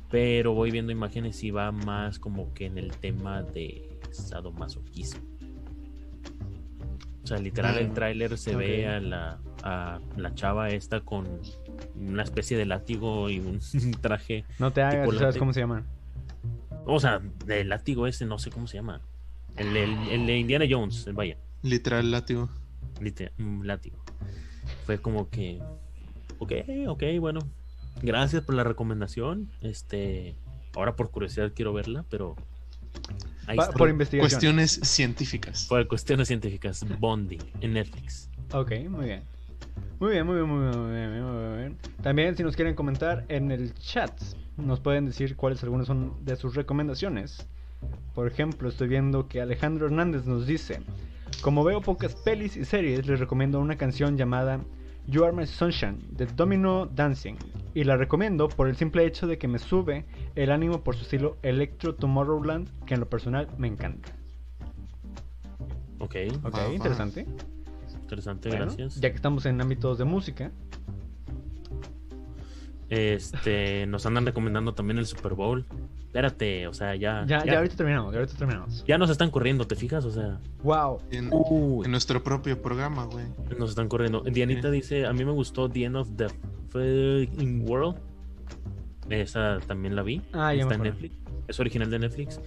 Pero 0.09 0.53
voy 0.53 0.71
viendo 0.71 0.91
imágenes 0.91 1.43
y 1.43 1.51
va 1.51 1.71
más 1.71 2.19
como 2.19 2.53
que 2.53 2.67
en 2.67 2.77
el 2.77 2.91
tema 2.97 3.41
de 3.41 3.89
sadomasoquismo. 4.11 5.21
O 7.23 7.27
sea, 7.27 7.39
literal 7.39 7.77
el 7.79 7.87
Ah, 7.89 7.93
tráiler 7.93 8.37
se 8.37 8.55
ve 8.55 8.87
a 8.87 8.99
la, 8.99 9.39
a 9.63 9.99
la 10.15 10.35
chava 10.35 10.69
esta 10.69 11.01
con 11.01 11.27
una 11.95 12.21
especie 12.21 12.55
de 12.55 12.65
látigo 12.67 13.31
y 13.31 13.39
un 13.39 13.59
traje 14.01 14.45
No 14.59 14.71
te 14.71 14.83
hagas, 14.83 15.09
¿sabes 15.17 15.37
cómo 15.37 15.51
se 15.51 15.61
llama? 15.61 15.83
o 16.85 16.99
sea, 16.99 17.19
el 17.47 17.69
látigo 17.69 18.05
ese, 18.05 18.27
no 18.27 18.37
sé 18.37 18.51
cómo 18.51 18.67
se 18.67 18.77
llama. 18.77 19.01
El, 19.57 19.75
el, 19.75 19.97
el 20.09 20.27
de 20.27 20.37
Indiana 20.37 20.65
Jones, 20.69 21.09
vaya, 21.13 21.37
Literal 21.69 22.11
látigo. 22.11 22.49
lite- 23.01 23.31
un 23.39 23.67
látigo. 23.67 23.97
Fue 24.85 24.99
como 24.99 25.29
que, 25.29 25.59
ok, 26.39 26.51
ok, 26.87 27.03
bueno, 27.19 27.39
gracias 28.01 28.43
por 28.43 28.55
la 28.55 28.63
recomendación. 28.63 29.49
Este, 29.61 30.35
ahora 30.75 30.95
por 30.95 31.11
curiosidad 31.11 31.51
quiero 31.53 31.73
verla, 31.73 32.05
pero 32.09 32.35
ahí 33.47 33.57
Pa- 33.57 33.63
está. 33.65 33.75
por 33.77 33.89
investigación. 33.89 34.29
Cuestiones 34.29 34.79
científicas. 34.83 35.65
Por 35.67 35.85
cuestiones 35.87 36.27
científicas, 36.27 36.85
Bonding 36.99 37.41
en 37.61 37.73
Netflix. 37.73 38.29
Ok, 38.53 38.71
muy 38.89 39.05
bien. 39.05 39.23
Muy 39.99 40.11
bien, 40.11 40.25
muy 40.25 40.35
bien, 40.35 40.47
muy 40.47 40.59
bien, 40.69 40.79
muy 40.81 40.91
bien, 40.93 41.23
muy 41.23 41.57
bien. 41.57 41.77
También 42.01 42.37
si 42.37 42.43
nos 42.43 42.55
quieren 42.55 42.75
comentar 42.75 43.25
en 43.27 43.51
el 43.51 43.73
chat, 43.73 44.11
nos 44.57 44.79
pueden 44.79 45.05
decir 45.05 45.35
cuáles 45.35 45.61
algunas 45.63 45.87
son 45.87 46.13
de 46.23 46.35
sus 46.37 46.55
recomendaciones. 46.55 47.45
Por 48.13 48.27
ejemplo, 48.27 48.69
estoy 48.69 48.87
viendo 48.87 49.27
que 49.27 49.41
Alejandro 49.41 49.85
Hernández 49.87 50.25
nos 50.25 50.47
dice, 50.47 50.81
como 51.45 51.63
veo 51.63 51.79
pocas 51.79 52.15
pelis 52.15 52.57
y 52.57 52.65
series, 52.65 53.05
les 53.05 53.19
recomiendo 53.19 53.59
una 53.59 53.77
canción 53.77 54.17
llamada 54.17 54.59
You 55.05 55.25
Are 55.25 55.31
My 55.31 55.45
Sunshine 55.45 55.99
de 56.09 56.25
Domino 56.25 56.87
Dancing. 56.87 57.35
Y 57.75 57.83
la 57.83 57.97
recomiendo 57.97 58.49
por 58.49 58.67
el 58.67 58.75
simple 58.75 59.05
hecho 59.05 59.27
de 59.27 59.37
que 59.37 59.47
me 59.47 59.59
sube 59.59 60.05
el 60.33 60.49
ánimo 60.51 60.83
por 60.83 60.95
su 60.95 61.03
estilo 61.03 61.37
Electro 61.43 61.93
Tomorrowland, 61.93 62.67
que 62.87 62.95
en 62.95 63.01
lo 63.01 63.07
personal 63.07 63.47
me 63.59 63.67
encanta. 63.67 64.09
Ok, 65.99 66.15
Ok, 66.43 66.57
interesante. 66.73 67.27
interesante, 68.01 68.49
Bueno, 68.49 68.65
gracias. 68.65 68.99
ya 68.99 69.11
que 69.11 69.15
estamos 69.15 69.45
en 69.45 69.61
ámbitos 69.61 69.99
de 69.99 70.05
música, 70.05 70.51
Este, 72.89 73.85
nos 73.85 74.07
andan 74.07 74.25
recomendando 74.25 74.73
también 74.73 74.97
el 74.97 75.05
Super 75.05 75.35
Bowl. 75.35 75.63
Espérate, 76.15 76.65
o 76.67 76.73
sea, 76.73 76.95
ya. 76.95 77.25
Ya, 77.27 77.43
ya, 77.43 77.57
ahorita 77.57 77.75
terminamos, 77.75 78.13
ya 78.13 78.19
ahorita 78.19 78.37
terminamos. 78.37 78.85
Ya 78.87 78.97
nos 78.97 79.09
están 79.09 79.31
corriendo, 79.31 79.67
¿te 79.67 79.75
fijas? 79.75 80.05
O 80.05 80.11
sea. 80.11 80.39
Wow. 80.63 80.99
En, 81.11 81.29
en 81.83 81.91
nuestro 81.91 82.23
propio 82.23 82.61
programa, 82.61 83.03
güey. 83.03 83.25
Nos 83.59 83.71
están 83.71 83.89
corriendo. 83.89 84.21
Dianita 84.21 84.71
dice, 84.71 85.05
a 85.05 85.11
mí 85.11 85.25
me 85.25 85.33
gustó 85.33 85.69
The 85.69 85.83
End 85.83 85.97
of 85.97 86.07
the 86.15 86.27
Fucking 86.69 87.65
World. 87.67 87.97
Esa 89.09 89.59
también 89.67 89.97
la 89.97 90.03
vi. 90.03 90.21
Ah, 90.31 90.53
ya 90.53 90.65
me 90.65 90.73
Está 90.73 90.75
en. 90.75 90.83
Netflix. 90.83 91.17
Es 91.49 91.59
original 91.59 91.89
de 91.89 91.99
Netflix. 91.99 92.39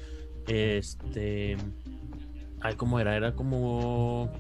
Este... 0.47 1.57
Ay, 2.61 2.75
¿cómo 2.75 2.99
era? 2.99 3.17
Era 3.17 3.35
como... 3.35 4.33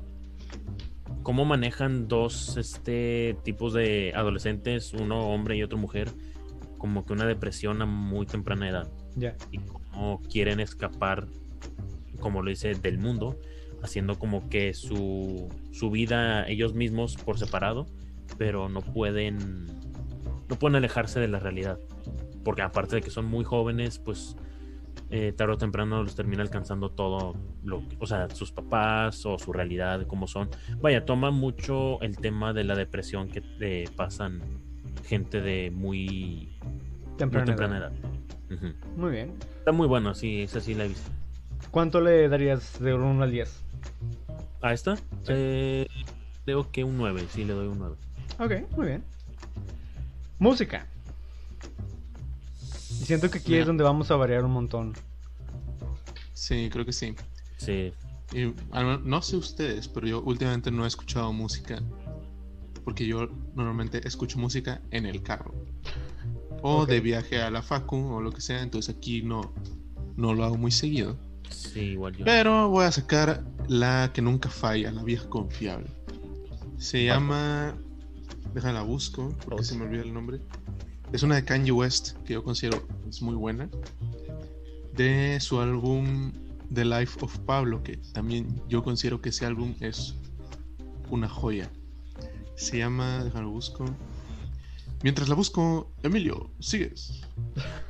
¿Cómo 1.22 1.44
manejan 1.44 2.08
dos 2.08 2.56
este, 2.56 3.36
tipos 3.44 3.74
de 3.74 4.14
adolescentes, 4.16 4.94
uno 4.94 5.28
hombre 5.28 5.56
y 5.56 5.62
otro 5.62 5.76
mujer, 5.76 6.08
como 6.78 7.04
que 7.04 7.12
una 7.12 7.26
depresión 7.26 7.82
a 7.82 7.86
muy 7.86 8.24
temprana 8.24 8.68
edad? 8.68 8.88
Ya. 9.18 9.36
y 9.50 9.58
cómo 9.58 10.20
quieren 10.30 10.60
escapar, 10.60 11.26
como 12.20 12.42
lo 12.42 12.50
dice, 12.50 12.74
del 12.74 12.98
mundo, 12.98 13.38
haciendo 13.82 14.18
como 14.18 14.48
que 14.48 14.74
su, 14.74 15.48
su 15.72 15.90
vida 15.90 16.48
ellos 16.48 16.74
mismos 16.74 17.16
por 17.16 17.38
separado, 17.38 17.86
pero 18.36 18.68
no 18.68 18.80
pueden, 18.80 19.66
no 20.48 20.58
pueden 20.58 20.76
alejarse 20.76 21.20
de 21.20 21.28
la 21.28 21.38
realidad. 21.38 21.78
Porque 22.44 22.62
aparte 22.62 22.96
de 22.96 23.02
que 23.02 23.10
son 23.10 23.26
muy 23.26 23.44
jóvenes, 23.44 23.98
pues 23.98 24.36
eh, 25.10 25.32
tarde 25.32 25.54
o 25.54 25.58
temprano 25.58 26.02
los 26.02 26.14
termina 26.14 26.42
alcanzando 26.42 26.90
todo, 26.90 27.34
lo, 27.64 27.82
o 27.98 28.06
sea, 28.06 28.28
sus 28.30 28.52
papás 28.52 29.24
o 29.24 29.38
su 29.38 29.52
realidad, 29.52 30.06
cómo 30.06 30.26
son. 30.26 30.50
Vaya, 30.80 31.04
toma 31.06 31.30
mucho 31.30 32.00
el 32.02 32.16
tema 32.18 32.52
de 32.52 32.64
la 32.64 32.74
depresión 32.74 33.28
que 33.28 33.42
eh, 33.60 33.88
pasan 33.96 34.42
gente 35.04 35.40
de 35.40 35.70
muy, 35.70 36.52
muy 36.62 37.16
Temprana 37.16 37.46
temprana 37.46 37.78
edad. 37.78 37.92
Muy 38.96 39.10
bien. 39.10 39.34
Está 39.58 39.72
muy 39.72 39.86
bueno, 39.86 40.14
sí, 40.14 40.42
esa 40.42 40.60
sí 40.60 40.74
la 40.74 40.84
he 40.84 40.88
visto. 40.88 41.10
¿Cuánto 41.70 42.00
le 42.00 42.28
darías 42.28 42.80
de 42.80 42.94
1 42.94 43.22
al 43.22 43.30
10? 43.30 43.62
¿A 44.62 44.72
esta? 44.72 44.96
Eh, 45.28 45.86
creo 46.44 46.70
que 46.72 46.84
un 46.84 46.96
9, 46.96 47.26
sí, 47.30 47.44
le 47.44 47.52
doy 47.52 47.68
un 47.68 47.78
9. 47.78 47.96
Ok, 48.38 48.76
muy 48.76 48.86
bien. 48.86 49.04
Música. 50.38 50.86
Y 52.90 53.04
siento 53.04 53.30
que 53.30 53.38
aquí 53.38 53.56
es 53.56 53.66
donde 53.66 53.84
vamos 53.84 54.10
a 54.10 54.16
variar 54.16 54.44
un 54.44 54.52
montón. 54.52 54.94
Sí, 56.32 56.68
creo 56.70 56.84
que 56.84 56.92
sí. 56.92 57.14
Sí, 57.56 57.92
Y, 58.32 58.54
no 59.04 59.22
sé 59.22 59.36
ustedes, 59.36 59.88
pero 59.88 60.06
yo 60.06 60.22
últimamente 60.22 60.70
no 60.70 60.84
he 60.84 60.88
escuchado 60.88 61.32
música. 61.32 61.80
Porque 62.84 63.06
yo 63.06 63.28
normalmente 63.54 64.06
escucho 64.06 64.38
música 64.38 64.80
en 64.90 65.04
el 65.04 65.22
carro. 65.22 65.52
O 66.62 66.86
de 66.86 67.00
viaje 67.00 67.40
a 67.40 67.50
la 67.50 67.62
facu 67.62 67.96
o 67.96 68.20
lo 68.20 68.32
que 68.32 68.40
sea. 68.40 68.62
Entonces 68.62 68.96
aquí 68.96 69.22
no, 69.22 69.52
no 70.16 70.34
lo 70.34 70.44
hago 70.44 70.56
muy 70.56 70.70
seguido. 70.70 71.16
sí, 71.50 71.80
igual 71.80 72.16
yo. 72.16 72.24
Pero 72.24 72.68
voy 72.68 72.84
a 72.84 72.92
sacar 72.92 73.44
la 73.68 74.10
que 74.12 74.22
nunca 74.22 74.48
falla, 74.48 74.90
la 74.90 75.02
vieja 75.02 75.28
confiable. 75.28 75.88
Se 76.78 77.04
llama. 77.04 77.76
Déjala 78.54 78.82
busco, 78.82 79.34
porque 79.44 79.64
se 79.64 79.76
me 79.76 79.84
olvida 79.84 80.02
el 80.02 80.12
nombre. 80.12 80.40
Es 81.12 81.22
una 81.22 81.36
de 81.36 81.44
Kanye 81.44 81.70
West, 81.70 82.16
que 82.24 82.34
yo 82.34 82.42
considero 82.42 82.82
es 83.08 83.22
muy 83.22 83.34
buena. 83.34 83.68
De 84.94 85.38
su 85.40 85.60
álbum 85.60 86.32
The 86.72 86.84
Life 86.84 87.18
of 87.22 87.38
Pablo, 87.40 87.82
que 87.82 87.98
también 88.12 88.60
yo 88.68 88.82
considero 88.82 89.20
que 89.20 89.28
ese 89.30 89.46
álbum 89.46 89.74
es 89.80 90.14
una 91.10 91.28
joya. 91.28 91.70
Se 92.56 92.78
llama. 92.78 93.24
Déjala 93.24 93.46
busco. 93.46 93.84
Mientras 95.02 95.28
la 95.28 95.34
busco, 95.36 95.92
Emilio, 96.02 96.50
sigues. 96.58 97.22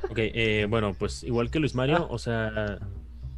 Ok, 0.09 0.17
eh, 0.17 0.67
bueno, 0.69 0.93
pues 0.93 1.23
igual 1.23 1.49
que 1.49 1.59
Luis 1.59 1.73
Mario, 1.75 1.97
Ah. 1.97 2.07
o 2.09 2.17
sea. 2.17 2.79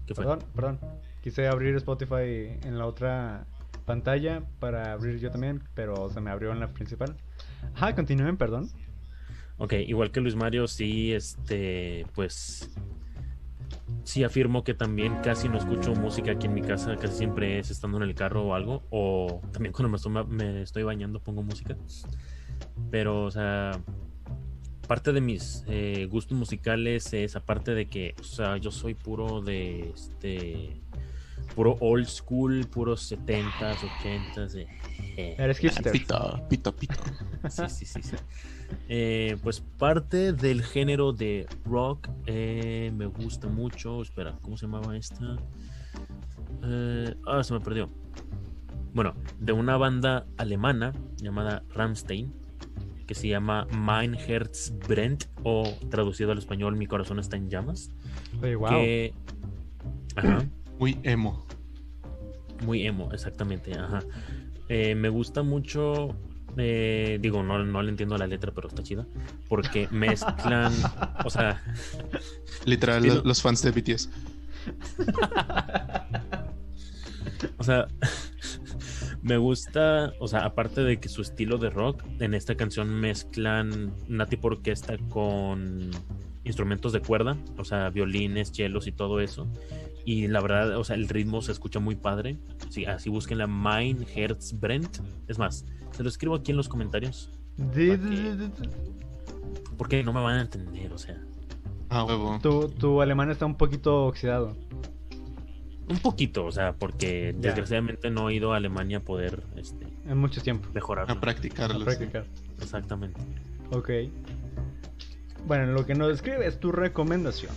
¿Qué 0.05 0.13
fue? 0.13 0.25
Perdón, 0.25 0.39
perdón. 0.55 0.79
Quise 1.23 1.47
abrir 1.47 1.75
Spotify 1.75 2.57
en 2.63 2.77
la 2.77 2.85
otra 2.85 3.45
pantalla 3.85 4.43
para 4.59 4.91
abrir 4.93 5.19
yo 5.19 5.31
también, 5.31 5.63
pero 5.73 6.09
se 6.09 6.19
me 6.19 6.31
abrió 6.31 6.51
en 6.51 6.59
la 6.59 6.69
principal. 6.73 7.15
Ajá, 7.75 7.95
continúen, 7.95 8.37
perdón. 8.37 8.69
Ok, 9.57 9.73
igual 9.73 10.11
que 10.11 10.19
Luis 10.21 10.35
Mario, 10.35 10.67
sí, 10.67 11.13
este, 11.13 12.05
pues. 12.13 12.69
Sí, 14.03 14.23
afirmo 14.23 14.63
que 14.63 14.73
también 14.73 15.15
casi 15.23 15.47
no 15.47 15.57
escucho 15.57 15.93
música 15.93 16.31
aquí 16.31 16.47
en 16.47 16.55
mi 16.55 16.61
casa, 16.61 16.95
casi 16.97 17.19
siempre 17.19 17.59
es 17.59 17.69
estando 17.69 17.97
en 17.97 18.03
el 18.03 18.15
carro 18.15 18.43
o 18.47 18.55
algo, 18.55 18.83
o 18.89 19.41
también 19.53 19.71
cuando 19.73 19.89
me 19.89 19.95
estoy, 19.97 20.11
me 20.27 20.61
estoy 20.63 20.83
bañando 20.83 21.19
pongo 21.21 21.43
música. 21.43 21.77
Pero, 22.89 23.23
o 23.25 23.31
sea, 23.31 23.71
parte 24.87 25.13
de 25.13 25.21
mis 25.21 25.63
eh, 25.67 26.07
gustos 26.09 26.37
musicales 26.37 27.13
es 27.13 27.35
aparte 27.35 27.73
de 27.73 27.87
que, 27.87 28.15
o 28.19 28.23
sea, 28.23 28.57
yo 28.57 28.71
soy 28.71 28.93
puro 28.93 29.41
de 29.41 29.91
este. 29.93 30.81
Puro 31.55 31.75
old 31.81 32.05
school, 32.07 32.65
puros 32.67 33.11
70s, 33.11 33.77
80s. 34.03 34.53
de- 34.53 34.67
Eres 35.37 35.57
hipster. 35.57 35.91
Pita, 35.91 36.47
pita, 36.47 36.71
pita. 36.71 36.95
Sí, 37.49 37.63
sí, 37.69 37.85
sí, 37.85 38.01
sí. 38.03 38.15
Eh, 38.87 39.35
pues 39.43 39.59
parte 39.59 40.31
del 40.31 40.63
género 40.63 41.11
de 41.11 41.47
rock 41.65 42.07
eh, 42.25 42.91
me 42.95 43.05
gusta 43.07 43.47
mucho. 43.47 44.01
Espera, 44.01 44.37
¿cómo 44.41 44.55
se 44.57 44.65
llamaba 44.67 44.95
esta? 44.95 45.35
Eh, 46.63 47.15
ah, 47.27 47.43
se 47.43 47.53
me 47.53 47.59
perdió. 47.59 47.89
Bueno, 48.93 49.15
de 49.39 49.51
una 49.53 49.75
banda 49.77 50.25
alemana 50.37 50.93
llamada 51.17 51.63
Rammstein, 51.69 52.33
que 53.05 53.15
se 53.15 53.27
llama 53.27 53.67
Mein 53.77 54.15
Herz 54.15 54.73
brennt, 54.87 55.25
o 55.43 55.63
traducido 55.89 56.31
al 56.31 56.37
español, 56.37 56.75
Mi 56.75 56.87
corazón 56.87 57.19
está 57.19 57.37
en 57.37 57.49
llamas. 57.49 57.91
Oye, 58.41 58.55
wow. 58.55 58.69
Que. 58.69 59.13
Ajá. 60.15 60.45
Muy 60.79 60.99
emo. 61.03 61.45
Muy 62.65 62.85
emo, 62.85 63.11
exactamente, 63.11 63.73
ajá. 63.77 63.99
Eh, 64.69 64.95
me 64.95 65.09
gusta 65.09 65.43
mucho, 65.43 66.15
eh, 66.57 67.17
digo, 67.21 67.43
no, 67.43 67.63
no 67.63 67.81
le 67.81 67.89
entiendo 67.89 68.17
la 68.17 68.27
letra, 68.27 68.51
pero 68.53 68.67
está 68.67 68.83
chida, 68.83 69.05
porque 69.49 69.87
mezclan, 69.91 70.71
o 71.25 71.29
sea, 71.29 71.61
Literal, 72.65 73.21
los 73.23 73.41
fans 73.41 73.61
de 73.61 73.71
BTS. 73.71 74.09
o 77.57 77.63
sea, 77.63 77.87
me 79.21 79.37
gusta, 79.37 80.13
o 80.19 80.27
sea, 80.27 80.45
aparte 80.45 80.81
de 80.81 80.99
que 80.99 81.09
su 81.09 81.21
estilo 81.21 81.57
de 81.57 81.69
rock, 81.69 82.03
en 82.19 82.33
esta 82.33 82.55
canción 82.55 82.89
mezclan 82.89 83.93
una 84.09 84.25
tipo 84.25 84.47
orquesta 84.47 84.97
con 85.09 85.91
instrumentos 86.43 86.91
de 86.91 87.01
cuerda, 87.01 87.37
o 87.57 87.63
sea, 87.63 87.89
violines, 87.89 88.51
chelos 88.51 88.87
y 88.87 88.91
todo 88.91 89.19
eso. 89.19 89.47
Y 90.05 90.27
la 90.27 90.41
verdad, 90.41 90.77
o 90.77 90.83
sea, 90.83 90.95
el 90.95 91.07
ritmo 91.07 91.41
se 91.41 91.51
escucha 91.51 91.79
muy 91.79 91.95
padre. 91.95 92.39
Sí, 92.69 92.85
así 92.85 93.09
busquen 93.09 93.37
la 93.37 93.47
Mein 93.47 94.05
Herz 94.15 94.59
brennt. 94.59 94.97
Es 95.27 95.37
más, 95.37 95.65
se 95.91 96.01
lo 96.01 96.09
escribo 96.09 96.35
aquí 96.35 96.51
en 96.51 96.57
los 96.57 96.67
comentarios. 96.67 97.29
Porque 99.77 100.03
no 100.03 100.13
me 100.13 100.21
van 100.21 100.37
a 100.37 100.41
entender, 100.41 100.91
o 100.91 100.97
sea. 100.97 101.21
Ah, 101.89 102.05
huevo. 102.05 102.39
Tu, 102.41 102.69
tu 102.69 103.01
alemán 103.01 103.29
está 103.29 103.45
un 103.45 103.55
poquito 103.55 104.05
oxidado. 104.05 104.55
Un 105.89 105.97
poquito, 105.99 106.45
o 106.45 106.51
sea, 106.51 106.73
porque 106.73 107.33
Ya. 107.35 107.49
desgraciadamente 107.49 108.09
no 108.09 108.29
he 108.29 108.35
ido 108.35 108.53
a 108.53 108.57
Alemania 108.57 108.97
a 108.97 109.01
poder 109.01 109.43
este, 109.57 109.85
En 110.07 110.17
mucho 110.17 110.41
tiempo. 110.41 110.69
mejorar. 110.73 111.09
A 111.11 111.19
practicarlo. 111.19 111.75
A 111.75 111.79
sí. 111.79 111.83
practicar. 111.85 112.25
Exactamente. 112.61 113.19
Ok. 113.71 113.89
Bueno, 115.47 115.65
lo 115.73 115.85
que 115.85 115.95
nos 115.95 116.09
describe 116.09 116.45
es 116.45 116.59
tu 116.59 116.71
recomendación. 116.71 117.51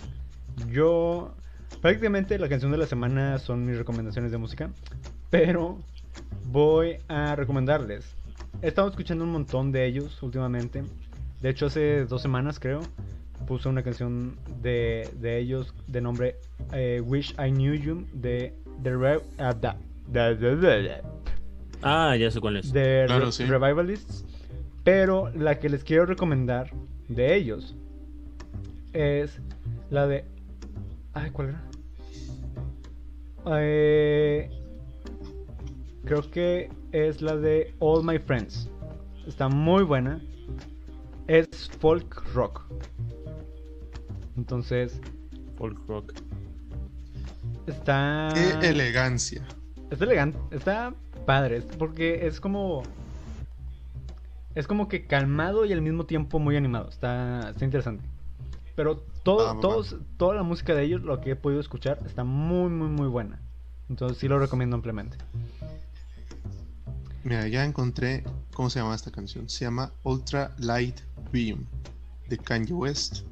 Yo. 0.71 1.33
Prácticamente 1.81 2.39
la 2.39 2.49
canción 2.49 2.71
de 2.71 2.77
la 2.77 2.87
semana 2.87 3.37
son 3.37 3.65
mis 3.65 3.77
recomendaciones 3.77 4.31
de 4.31 4.37
música. 4.37 4.69
Pero 5.29 5.77
voy 6.45 6.97
a 7.07 7.35
recomendarles. 7.35 8.15
He 8.61 8.67
estado 8.67 8.87
escuchando 8.89 9.23
un 9.23 9.31
montón 9.31 9.71
de 9.71 9.85
ellos 9.85 10.21
últimamente. 10.23 10.83
De 11.41 11.49
hecho, 11.49 11.67
hace 11.67 12.05
dos 12.05 12.21
semanas 12.21 12.59
creo. 12.59 12.81
Puse 13.47 13.69
una 13.69 13.83
canción 13.83 14.35
de, 14.61 15.09
de 15.19 15.37
ellos 15.37 15.73
de 15.87 16.01
nombre 16.01 16.35
eh, 16.73 17.01
Wish 17.05 17.31
I 17.39 17.51
Knew 17.51 17.73
You 17.75 18.05
de 18.13 18.53
The 18.81 18.95
Re- 18.95 19.21
ah, 19.37 19.53
da- 19.53 19.77
da- 20.07 20.33
da- 20.33 20.55
da- 20.55 20.81
da- 20.81 21.01
Ah, 21.81 22.15
ya 22.15 22.31
sé 22.31 22.39
cuál 22.41 22.57
es. 22.57 22.73
de 22.73 23.03
Claro, 23.05 23.25
Re- 23.27 23.31
sí. 23.31 23.45
Revivalists. 23.45 24.25
Pero 24.83 25.29
la 25.35 25.59
que 25.59 25.69
les 25.69 25.83
quiero 25.83 26.05
recomendar 26.05 26.71
de 27.07 27.35
ellos 27.35 27.75
es 28.93 29.39
la 29.91 30.07
de. 30.07 30.25
Ay, 31.13 31.29
¿cuál 31.31 31.49
era? 31.49 31.61
Eh, 33.59 34.49
creo 36.05 36.29
que 36.31 36.69
es 36.91 37.21
la 37.21 37.35
de 37.35 37.73
All 37.79 38.03
My 38.03 38.17
Friends. 38.17 38.69
Está 39.27 39.47
muy 39.49 39.83
buena. 39.83 40.19
Es 41.27 41.69
folk 41.79 42.23
rock. 42.33 42.61
Entonces, 44.37 44.99
Folk 45.57 45.77
rock. 45.87 46.13
está. 47.67 48.29
Qué 48.33 48.69
elegancia. 48.69 49.41
Está 49.89 50.05
elegante, 50.05 50.37
está 50.51 50.93
padre, 51.25 51.61
porque 51.61 52.25
es 52.27 52.39
como. 52.39 52.83
Es 54.55 54.67
como 54.67 54.87
que 54.87 55.05
calmado 55.05 55.65
y 55.65 55.73
al 55.73 55.81
mismo 55.81 56.05
tiempo 56.05 56.39
muy 56.39 56.55
animado. 56.55 56.89
Está, 56.89 57.49
está 57.49 57.65
interesante. 57.65 58.03
Pero 58.75 58.97
todo, 59.23 59.49
Ah, 59.49 59.57
todos, 59.61 59.97
toda 60.17 60.35
la 60.35 60.43
música 60.43 60.73
de 60.73 60.83
ellos, 60.83 61.01
lo 61.03 61.19
que 61.21 61.31
he 61.31 61.35
podido 61.35 61.59
escuchar, 61.59 61.99
está 62.05 62.23
muy, 62.23 62.69
muy, 62.69 62.87
muy 62.87 63.07
buena. 63.07 63.39
Entonces 63.89 64.17
sí 64.17 64.27
lo 64.27 64.39
recomiendo 64.39 64.75
ampliamente. 64.75 65.17
Mira, 67.23 67.47
ya 67.47 67.65
encontré 67.65 68.23
cómo 68.53 68.69
se 68.69 68.79
llama 68.79 68.95
esta 68.95 69.11
canción. 69.11 69.49
Se 69.49 69.65
llama 69.65 69.91
Ultra 70.03 70.51
Light 70.59 70.99
Beam 71.31 71.65
de 72.29 72.37
Kanye 72.37 72.73
West 72.73 73.23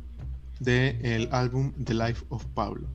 de 0.59 0.99
el 1.03 1.29
álbum 1.31 1.73
The 1.83 1.93
Life 1.93 2.25
of 2.29 2.45
Pablo. 2.53 2.87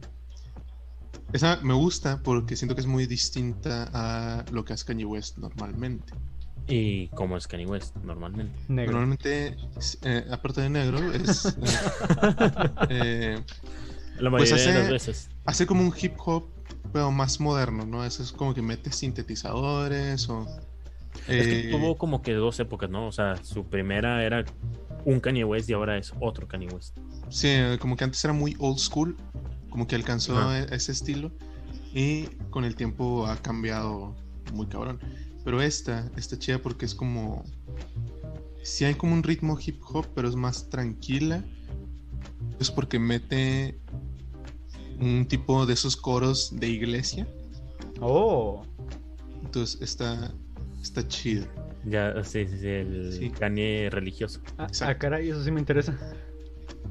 Esa 1.32 1.58
me 1.62 1.74
gusta 1.74 2.20
porque 2.22 2.56
siento 2.56 2.74
que 2.74 2.80
es 2.80 2.86
muy 2.86 3.06
distinta 3.06 3.90
a 3.92 4.44
lo 4.50 4.64
que 4.64 4.72
hace 4.72 4.84
Kanye 4.86 5.04
West 5.04 5.36
normalmente. 5.38 6.12
Y 6.66 7.08
como 7.08 7.36
es 7.36 7.46
Kanye 7.46 7.66
West, 7.66 7.94
normalmente. 7.96 8.54
Negro. 8.68 8.92
Normalmente, 8.92 9.56
eh, 10.02 10.24
aparte 10.30 10.60
de 10.62 10.70
negro, 10.70 11.12
es 11.12 11.46
eh, 11.46 11.52
eh, 12.90 13.42
La 14.18 14.30
Pues 14.30 14.50
mayoría 14.50 14.54
de 14.56 14.70
hace- 14.70 14.78
las 14.80 14.90
veces. 14.90 15.28
hace 15.46 15.66
como 15.66 15.82
un 15.82 15.94
hip 16.00 16.12
hop, 16.24 16.44
pero 16.92 17.10
más 17.10 17.40
moderno, 17.40 17.84
¿no? 17.86 18.04
Eso 18.04 18.22
es 18.22 18.32
como 18.32 18.54
que 18.54 18.62
mete 18.62 18.90
sintetizadores 18.92 20.28
o. 20.28 20.46
Es 21.26 21.46
que 21.46 21.68
eh, 21.68 21.70
tuvo 21.70 21.96
como 21.98 22.22
que 22.22 22.32
dos 22.32 22.58
épocas, 22.60 22.88
¿no? 22.90 23.06
O 23.06 23.12
sea, 23.12 23.36
su 23.42 23.64
primera 23.64 24.24
era 24.24 24.44
un 25.04 25.20
Kanye 25.20 25.44
West 25.44 25.68
y 25.70 25.72
ahora 25.72 25.96
es 25.98 26.12
otro 26.20 26.46
Kanye 26.46 26.68
West. 26.68 26.98
Sí, 27.30 27.48
como 27.80 27.96
que 27.96 28.04
antes 28.04 28.24
era 28.24 28.32
muy 28.32 28.56
old 28.58 28.78
school, 28.78 29.16
como 29.70 29.86
que 29.86 29.94
alcanzó 29.94 30.54
e- 30.54 30.66
ese 30.74 30.92
estilo 30.92 31.30
y 31.92 32.24
con 32.50 32.64
el 32.64 32.74
tiempo 32.76 33.26
ha 33.26 33.36
cambiado 33.36 34.14
muy 34.52 34.66
cabrón. 34.66 34.98
Pero 35.44 35.62
esta 35.62 36.10
está 36.16 36.38
chida 36.38 36.58
porque 36.58 36.84
es 36.84 36.94
como... 36.94 37.44
Sí 38.62 38.84
hay 38.84 38.94
como 38.94 39.14
un 39.14 39.22
ritmo 39.22 39.58
hip 39.64 39.80
hop, 39.82 40.06
pero 40.14 40.28
es 40.28 40.34
más 40.34 40.68
tranquila. 40.68 41.42
Es 42.60 42.70
porque 42.70 42.98
mete 42.98 43.80
un 45.00 45.26
tipo 45.26 45.64
de 45.64 45.72
esos 45.74 45.96
coros 45.96 46.50
de 46.58 46.68
iglesia. 46.68 47.26
Oh, 48.00 48.62
Entonces 49.42 49.80
está, 49.80 50.34
está 50.82 51.06
chido. 51.06 51.46
Ya, 51.88 52.22
sí, 52.24 52.46
sí, 52.46 52.58
sí, 52.58 52.66
el 52.68 53.12
Sí. 53.12 53.30
Kanye 53.30 53.88
religioso. 53.90 54.40
ah, 54.58 54.68
ah, 54.82 54.94
caray, 54.98 55.28
eso 55.30 55.42
sí 55.44 55.50
me 55.50 55.60
interesa. 55.60 55.96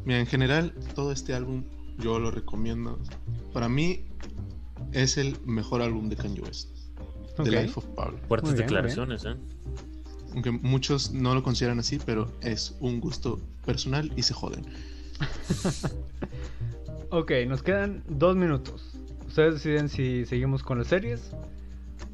Mira, 0.06 0.20
en 0.20 0.26
general, 0.28 0.74
todo 0.96 1.12
este 1.12 1.34
álbum 1.34 1.64
yo 2.00 2.20
lo 2.20 2.32
recomiendo. 2.32 3.00
Para 3.54 3.68
mí 3.68 4.06
es 4.94 5.18
el 5.18 5.38
mejor 5.46 5.82
álbum 5.82 6.10
de 6.10 6.16
Kanye 6.16 6.42
West. 6.42 6.70
The 7.36 7.52
Life 7.52 7.74
of 7.76 7.86
Pablo. 7.96 8.18
Fuertes 8.28 8.54
bien, 8.54 8.66
declaraciones, 8.66 9.26
¿eh? 9.26 9.36
Aunque 10.34 10.52
muchos 10.52 11.12
no 11.12 11.36
lo 11.36 11.44
consideran 11.44 11.80
así, 11.80 12.00
pero 12.04 12.32
es 12.42 12.76
un 12.80 13.00
gusto 13.00 13.40
personal 13.66 14.12
y 14.16 14.24
se 14.24 14.34
joden. 14.34 14.66
Ok, 17.10 17.32
nos 17.48 17.64
quedan 17.64 18.04
dos 18.10 18.36
minutos. 18.36 18.92
Ustedes 19.28 19.54
deciden 19.56 19.88
si 19.88 20.26
seguimos 20.26 20.62
con 20.62 20.78
las 20.80 20.88
series 20.88 21.32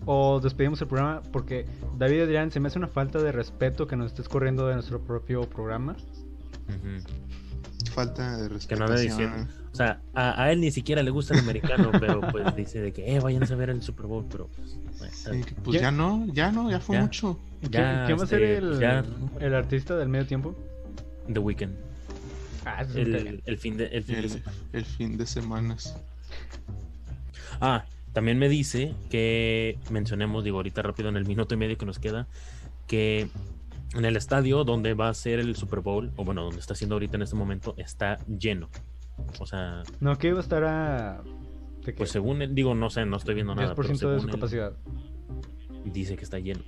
o 0.05 0.39
despedimos 0.39 0.81
el 0.81 0.87
programa 0.87 1.21
porque 1.31 1.65
David 1.97 2.21
Adrián 2.23 2.51
se 2.51 2.59
me 2.59 2.67
hace 2.67 2.77
una 2.79 2.87
falta 2.87 3.19
de 3.21 3.31
respeto 3.31 3.87
que 3.87 3.95
nos 3.95 4.07
estés 4.07 4.27
corriendo 4.29 4.67
de 4.67 4.75
nuestro 4.75 5.01
propio 5.01 5.41
programa. 5.49 5.95
Falta 7.93 8.37
de 8.37 8.47
Que 8.47 8.53
respeto. 8.53 8.79
no 8.79 8.85
anda 8.85 8.99
diciendo. 8.99 9.47
O 9.71 9.75
sea, 9.75 10.01
a, 10.13 10.43
a 10.43 10.51
él 10.51 10.61
ni 10.61 10.71
siquiera 10.71 11.01
le 11.03 11.09
gusta 11.11 11.33
el 11.33 11.39
americano, 11.41 11.91
pero 11.99 12.21
pues 12.31 12.55
dice 12.55 12.79
de 12.81 12.93
que, 12.93 13.15
eh, 13.15 13.19
vayan 13.19 13.43
a 13.51 13.55
ver 13.55 13.69
el 13.69 13.81
Super 13.81 14.05
Bowl, 14.05 14.25
pero 14.29 14.47
pues, 14.55 14.77
bueno, 14.99 15.45
pues 15.63 15.75
Ya- 15.75 15.81
ya 15.83 15.91
no, 15.91 16.25
ya 16.31 16.51
no, 16.51 16.69
ya 16.69 16.79
fue 16.79 16.95
Ya. 16.97 17.01
mucho. 17.01 17.39
¿Quién, 17.59 17.71
Ya, 17.71 18.03
quién 18.05 18.19
va 18.19 18.23
a 18.23 18.27
ser 18.27 18.41
este, 18.43 18.57
el, 18.65 18.79
ya- 18.79 19.03
el 19.39 19.53
artista 19.55 19.95
del 19.97 20.09
medio 20.09 20.25
tiempo? 20.27 20.55
The 21.31 21.39
Weeknd. 21.39 21.73
Ah. 22.65 22.85
El, 22.95 23.41
el 23.45 23.57
fin 23.57 23.75
de, 23.77 23.85
el 23.87 24.03
fin 24.03 24.21
de 24.21 24.29
semana. 24.29 24.51
el 24.73 24.85
fin 24.85 25.17
de 25.17 25.25
semanas. 25.25 25.97
Ah, 27.59 27.83
también 28.13 28.37
me 28.39 28.47
dice 28.47 28.93
que 29.09 29.79
mencionemos, 29.89 30.43
digo, 30.43 30.57
ahorita 30.57 30.81
rápido 30.81 31.09
en 31.09 31.17
el 31.17 31.25
minuto 31.25 31.55
y 31.55 31.57
medio 31.57 31.77
que 31.77 31.85
nos 31.85 31.99
queda, 31.99 32.27
que 32.87 33.27
en 33.95 34.05
el 34.05 34.15
estadio 34.15 34.63
donde 34.63 34.93
va 34.93 35.09
a 35.09 35.13
ser 35.13 35.39
el 35.39 35.55
Super 35.55 35.79
Bowl, 35.79 36.11
o 36.15 36.23
bueno, 36.23 36.43
donde 36.43 36.59
está 36.59 36.73
haciendo 36.73 36.95
ahorita 36.95 37.17
en 37.17 37.23
este 37.23 37.35
momento, 37.35 37.73
está 37.77 38.17
lleno. 38.27 38.69
O 39.39 39.45
sea, 39.45 39.83
No, 39.99 40.17
que 40.17 40.29
iba 40.29 40.39
a 40.39 40.41
estar 40.41 40.63
a. 40.63 41.23
pues 41.97 42.11
según 42.11 42.41
él, 42.41 42.55
digo, 42.55 42.75
no 42.75 42.89
sé, 42.89 43.05
no 43.05 43.17
estoy 43.17 43.35
viendo 43.35 43.55
nada, 43.55 43.75
10% 43.75 43.75
pero 43.75 44.11
de 44.11 44.19
su 44.19 44.25
él, 44.27 44.31
capacidad. 44.31 44.73
dice 45.85 46.15
que 46.15 46.23
está 46.23 46.39
lleno. 46.39 46.63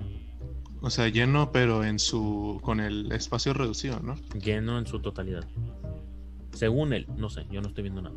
O 0.81 0.89
sea, 0.89 1.07
lleno, 1.09 1.51
pero 1.51 1.83
en 1.83 1.99
su. 1.99 2.59
con 2.61 2.79
el 2.79 3.11
espacio 3.11 3.53
reducido, 3.53 3.99
¿no? 4.01 4.15
Lleno 4.39 4.77
en 4.77 4.85
su 4.85 4.99
totalidad. 4.99 5.45
Según 6.53 6.93
él, 6.93 7.07
no 7.17 7.29
sé, 7.29 7.45
yo 7.51 7.61
no 7.61 7.67
estoy 7.67 7.83
viendo 7.83 8.01
nada. 8.01 8.15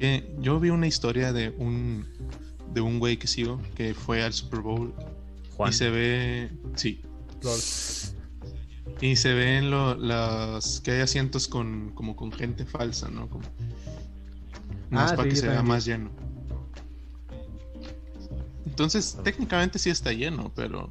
Eh, 0.00 0.34
yo 0.40 0.58
vi 0.60 0.70
una 0.70 0.86
historia 0.86 1.32
de 1.32 1.50
un. 1.50 2.06
de 2.72 2.80
un 2.80 2.98
güey 2.98 3.16
que 3.18 3.26
sigo 3.26 3.60
que 3.74 3.94
fue 3.94 4.22
al 4.22 4.32
Super 4.32 4.60
Bowl 4.60 4.94
Juan, 5.56 5.70
y 5.70 5.72
se 5.72 5.90
ve. 5.90 6.50
Sí. 6.74 7.02
Y 9.00 9.16
se 9.16 9.32
ven 9.34 9.70
lo- 9.70 9.94
las 9.96 10.80
que 10.80 10.92
hay 10.92 11.00
asientos 11.00 11.48
con 11.48 11.90
como 11.94 12.16
con 12.16 12.32
gente 12.32 12.64
falsa, 12.66 13.08
¿no? 13.08 13.28
Como, 13.28 13.44
más 14.90 15.12
Ah, 15.12 15.16
para 15.16 15.22
sí, 15.24 15.30
que 15.30 15.36
se 15.36 15.48
vea 15.48 15.62
más 15.62 15.84
lleno. 15.84 16.10
Entonces, 18.66 19.18
técnicamente 19.24 19.78
sí 19.78 19.90
está 19.90 20.12
lleno, 20.12 20.52
pero 20.54 20.90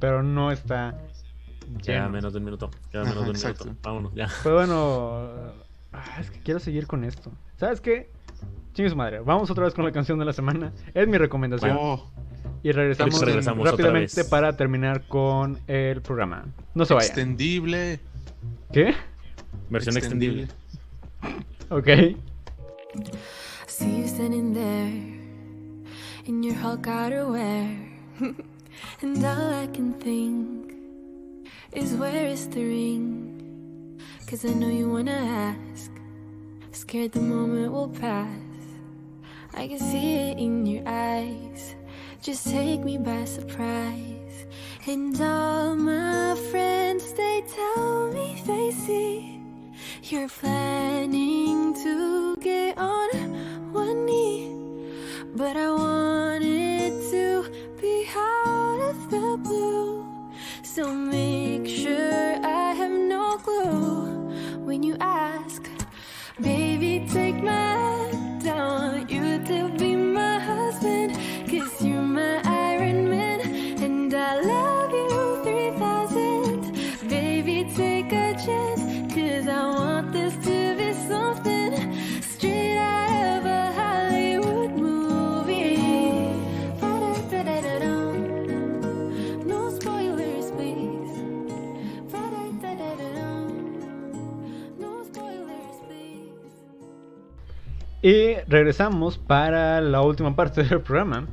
Pero 0.00 0.22
no 0.22 0.50
está. 0.52 0.98
queda 1.82 2.00
lleno. 2.02 2.10
menos 2.10 2.32
de 2.32 2.38
un 2.38 2.44
minuto. 2.44 2.70
Queda 2.90 3.02
Ajá, 3.02 3.10
menos 3.10 3.24
de 3.24 3.30
un 3.30 3.36
exacto. 3.36 3.64
minuto. 3.64 3.80
Vámonos, 3.88 4.14
ya. 4.14 4.28
Pues 4.42 4.54
bueno. 4.54 5.28
ah, 5.92 6.20
es 6.20 6.30
que 6.30 6.40
quiero 6.40 6.60
seguir 6.60 6.86
con 6.86 7.04
esto. 7.04 7.32
¿Sabes 7.56 7.80
qué? 7.80 8.10
Chingue 8.72 8.90
su 8.90 8.96
madre. 8.96 9.20
Vamos 9.20 9.50
otra 9.50 9.64
vez 9.64 9.74
con 9.74 9.84
la 9.84 9.92
canción 9.92 10.18
de 10.18 10.24
la 10.24 10.32
semana. 10.32 10.72
Es 10.92 11.06
mi 11.06 11.16
recomendación. 11.16 11.76
Oh, 11.80 12.10
y 12.62 12.72
regresamos, 12.72 13.20
regresamos 13.20 13.70
rápidamente 13.70 14.24
para 14.24 14.56
terminar 14.56 15.06
con 15.06 15.60
el 15.66 16.02
programa. 16.02 16.46
No 16.74 16.84
se 16.84 16.94
vayan. 16.94 17.06
extendible. 17.08 18.00
¿Qué? 18.72 18.94
Versión 19.70 19.96
extendible. 19.96 20.48
Ok. 21.70 21.88
I 21.88 22.16
see 23.66 24.00
you 24.00 24.08
standing 24.08 24.54
there 24.54 25.14
in 26.26 26.42
your 26.42 26.54
Hulk 26.54 26.86
outerwear, 26.86 27.76
and 29.02 29.24
all 29.24 29.52
I 29.52 29.66
can 29.66 29.94
think 29.94 30.72
is 31.72 31.94
where 31.94 32.26
is 32.28 32.48
the 32.48 32.64
ring? 32.64 34.00
Cause 34.26 34.44
I 34.44 34.54
know 34.54 34.68
you 34.68 34.88
wanna 34.88 35.12
ask, 35.12 35.90
scared 36.86 37.12
the 37.12 37.20
moment 37.20 37.72
will 37.72 37.88
pass. 37.88 38.28
I 39.54 39.68
can 39.68 39.78
see 39.78 40.16
it 40.16 40.38
in 40.38 40.66
your 40.66 40.84
eyes, 40.86 41.76
just 42.20 42.46
take 42.46 42.80
me 42.84 42.98
by 42.98 43.24
surprise. 43.24 44.36
And 44.86 45.18
all 45.18 45.74
my 45.76 46.36
friends, 46.50 47.04
they 47.14 47.42
tell 47.56 48.12
me 48.12 48.42
they 48.46 48.70
see. 48.70 49.40
You're 50.02 50.28
planning 50.28 50.73
regresamos 98.54 99.18
para 99.18 99.80
la 99.80 100.00
última 100.02 100.34
parte 100.34 100.62
del 100.64 100.80
programa. 100.80 101.26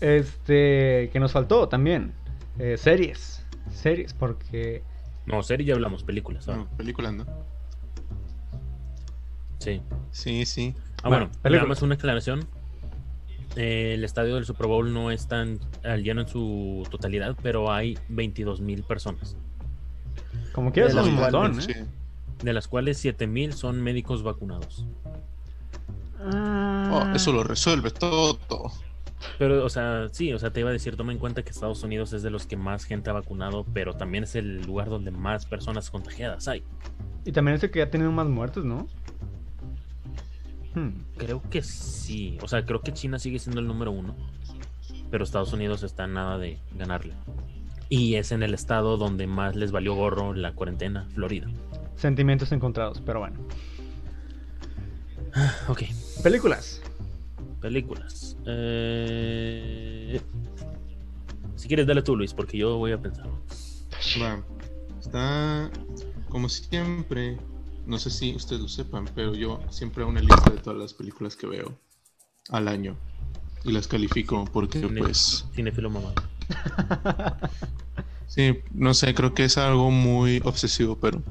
Este. 0.00 1.10
Que 1.12 1.20
nos 1.20 1.32
faltó 1.32 1.68
también. 1.68 2.12
Eh, 2.58 2.76
series. 2.76 3.44
Series, 3.70 4.14
porque. 4.14 4.82
No, 5.26 5.42
serie 5.42 5.66
ya 5.66 5.74
hablamos, 5.74 6.02
películas. 6.04 6.46
No, 6.46 6.66
película, 6.76 7.12
¿no? 7.12 7.26
Sí. 9.58 9.82
Sí, 10.10 10.46
sí. 10.46 10.74
Ah, 11.02 11.08
Bueno, 11.08 11.26
bueno, 11.26 11.42
películas. 11.42 11.52
nada 11.62 11.68
más 11.68 11.82
una 11.82 11.94
aclaración. 11.96 12.40
Eh, 13.56 13.94
el 13.94 14.04
estadio 14.04 14.36
del 14.36 14.44
Super 14.44 14.66
Bowl 14.66 14.92
no 14.92 15.10
es 15.10 15.26
tan 15.26 15.58
al 15.84 16.02
lleno 16.02 16.20
en 16.22 16.28
su 16.28 16.86
totalidad, 16.90 17.36
pero 17.42 17.72
hay 17.72 17.98
22 18.08 18.60
mil 18.60 18.82
personas. 18.84 19.36
Como 20.52 20.72
quieras, 20.72 20.92
un 20.94 20.96
las 20.98 21.08
montón, 21.08 21.52
cuales- 21.52 21.68
¿eh? 21.68 21.84
Sí. 21.84 22.44
de 22.44 22.52
las 22.52 22.68
cuales 22.68 22.98
7000 22.98 23.52
son 23.52 23.82
médicos 23.82 24.22
vacunados. 24.22 24.86
Oh, 26.20 27.04
eso 27.14 27.32
lo 27.32 27.44
resuelve 27.44 27.90
todo. 27.90 28.38
Pero, 29.38 29.64
o 29.64 29.68
sea, 29.68 30.08
sí, 30.12 30.32
o 30.32 30.38
sea, 30.38 30.50
te 30.50 30.60
iba 30.60 30.70
a 30.70 30.72
decir, 30.72 30.96
toma 30.96 31.12
en 31.12 31.18
cuenta 31.18 31.42
que 31.42 31.50
Estados 31.50 31.82
Unidos 31.82 32.12
es 32.12 32.22
de 32.22 32.30
los 32.30 32.46
que 32.46 32.56
más 32.56 32.84
gente 32.84 33.10
ha 33.10 33.12
vacunado, 33.12 33.64
pero 33.72 33.94
también 33.94 34.24
es 34.24 34.34
el 34.34 34.62
lugar 34.62 34.88
donde 34.88 35.10
más 35.10 35.46
personas 35.46 35.90
contagiadas 35.90 36.48
hay. 36.48 36.62
Y 37.24 37.32
también 37.32 37.56
es 37.56 37.62
el 37.62 37.70
que 37.70 37.82
ha 37.82 37.90
tenido 37.90 38.12
más 38.12 38.26
muertes, 38.26 38.64
¿no? 38.64 38.88
Hmm. 40.74 41.02
Creo 41.16 41.42
que 41.50 41.62
sí. 41.62 42.38
O 42.42 42.48
sea, 42.48 42.64
creo 42.64 42.80
que 42.80 42.92
China 42.92 43.18
sigue 43.18 43.38
siendo 43.38 43.60
el 43.60 43.66
número 43.66 43.90
uno. 43.90 44.16
Pero 45.10 45.24
Estados 45.24 45.52
Unidos 45.52 45.82
está 45.82 46.04
en 46.04 46.14
nada 46.14 46.38
de 46.38 46.58
ganarle. 46.76 47.14
Y 47.88 48.14
es 48.16 48.32
en 48.32 48.42
el 48.42 48.54
estado 48.54 48.96
donde 48.96 49.26
más 49.26 49.56
les 49.56 49.72
valió 49.72 49.94
gorro 49.94 50.34
la 50.34 50.52
cuarentena, 50.52 51.08
Florida. 51.14 51.48
Sentimientos 51.96 52.52
encontrados, 52.52 53.00
pero 53.04 53.20
bueno. 53.20 53.36
Ok. 55.68 55.82
Películas. 56.22 56.80
Películas. 57.60 58.36
Eh, 58.46 60.20
Si 61.56 61.66
quieres, 61.68 61.86
dale 61.86 62.02
tú, 62.02 62.16
Luis, 62.16 62.32
porque 62.32 62.56
yo 62.58 62.76
voy 62.76 62.92
a 62.92 62.98
pensar. 63.00 63.26
Va. 64.22 64.42
Está 65.00 65.70
como 66.28 66.48
siempre. 66.48 67.38
No 67.86 67.98
sé 67.98 68.10
si 68.10 68.34
ustedes 68.34 68.60
lo 68.62 68.68
sepan, 68.68 69.06
pero 69.14 69.34
yo 69.34 69.60
siempre 69.70 70.02
hago 70.02 70.10
una 70.10 70.20
lista 70.20 70.50
de 70.50 70.58
todas 70.58 70.78
las 70.78 70.92
películas 70.92 71.36
que 71.36 71.46
veo 71.46 71.78
al 72.50 72.68
año. 72.68 72.96
Y 73.64 73.72
las 73.72 73.88
califico 73.88 74.44
porque, 74.52 74.80
Cine- 74.80 74.98
pues. 75.00 75.46
Cinefilo 75.54 75.90
mamá. 75.90 76.12
Sí, 78.26 78.58
no 78.72 78.92
sé, 78.92 79.14
creo 79.14 79.32
que 79.32 79.44
es 79.44 79.56
algo 79.56 79.90
muy 79.90 80.42
obsesivo, 80.44 80.98
pero 81.00 81.22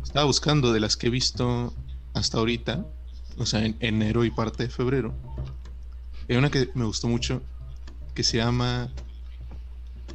estaba 0.00 0.24
buscando 0.26 0.72
de 0.72 0.78
las 0.78 0.96
que 0.96 1.08
he 1.08 1.10
visto 1.10 1.74
hasta 2.14 2.38
ahorita, 2.38 2.86
o 3.38 3.46
sea, 3.46 3.64
en 3.64 3.76
enero 3.80 4.24
y 4.24 4.30
parte 4.30 4.64
de 4.64 4.68
febrero. 4.68 5.14
Hay 6.28 6.36
una 6.36 6.50
que 6.50 6.70
me 6.74 6.84
gustó 6.84 7.08
mucho 7.08 7.42
que 8.14 8.22
se 8.22 8.38
llama 8.38 8.90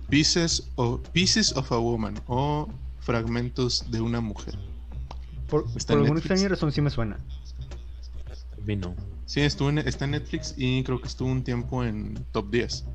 Pieces 0.09 0.69
of, 0.75 1.07
Pieces 1.09 1.55
of 1.55 1.71
a 1.71 1.77
Woman 1.77 2.19
o 2.27 2.67
Fragmentos 2.99 3.89
de 3.91 4.01
una 4.01 4.21
mujer. 4.21 4.57
Por, 5.49 5.65
Está 5.75 5.93
por 5.93 5.99
en 5.99 6.05
alguna 6.05 6.19
extraña 6.19 6.47
razón 6.47 6.71
sí 6.71 6.81
me 6.81 6.89
suena. 6.89 7.19
Vino. 8.63 8.95
Sí, 9.25 9.41
estuvo 9.41 9.69
en, 9.69 9.79
está 9.79 10.05
en 10.05 10.11
Netflix 10.11 10.53
y 10.57 10.83
creo 10.83 11.01
que 11.01 11.07
estuvo 11.07 11.29
un 11.29 11.43
tiempo 11.43 11.83
en 11.83 12.25
top 12.31 12.49
10. 12.49 12.85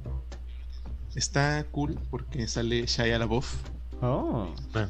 Está 1.14 1.64
cool 1.70 1.98
porque 2.10 2.48
sale 2.48 2.86
Shia 2.86 3.18
LaBeouf 3.18 3.54
Oh. 4.00 4.52
Ah, 4.74 4.88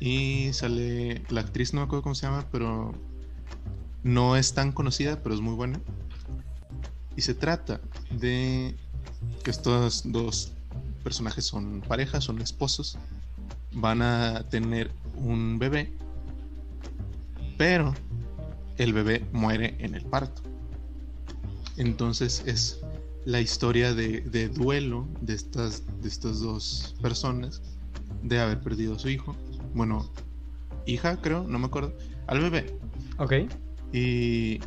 Y 0.00 0.52
sale 0.52 1.22
la 1.28 1.42
actriz, 1.42 1.72
no 1.72 1.80
me 1.80 1.84
acuerdo 1.86 2.02
cómo 2.02 2.14
se 2.14 2.26
llama, 2.26 2.44
pero 2.50 2.92
no 4.04 4.36
es 4.36 4.52
tan 4.54 4.70
conocida, 4.70 5.20
pero 5.22 5.34
es 5.34 5.40
muy 5.40 5.54
buena. 5.54 5.80
Y 7.16 7.22
se 7.22 7.34
trata 7.34 7.80
de 8.10 8.76
que 9.42 9.50
estos 9.50 10.02
dos 10.12 10.52
personajes 11.02 11.44
son 11.44 11.80
parejas, 11.80 12.24
son 12.24 12.40
esposos, 12.40 12.98
van 13.72 14.02
a 14.02 14.46
tener 14.50 14.90
un 15.16 15.58
bebé, 15.58 15.92
pero 17.56 17.94
el 18.76 18.92
bebé 18.92 19.26
muere 19.32 19.76
en 19.78 19.94
el 19.94 20.04
parto. 20.04 20.42
Entonces 21.76 22.42
es 22.46 22.80
la 23.24 23.40
historia 23.40 23.94
de, 23.94 24.20
de 24.20 24.48
duelo 24.48 25.08
de 25.22 25.34
estas, 25.34 25.82
de 26.02 26.08
estas 26.08 26.40
dos 26.40 26.94
personas 27.00 27.62
de 28.22 28.38
haber 28.38 28.60
perdido 28.60 28.96
a 28.96 28.98
su 28.98 29.08
hijo. 29.08 29.34
Bueno, 29.74 30.12
hija, 30.86 31.16
creo, 31.20 31.44
no 31.44 31.58
me 31.58 31.66
acuerdo. 31.66 31.96
Al 32.26 32.40
bebé. 32.40 32.78
Ok. 33.18 33.32
Y 33.96 34.58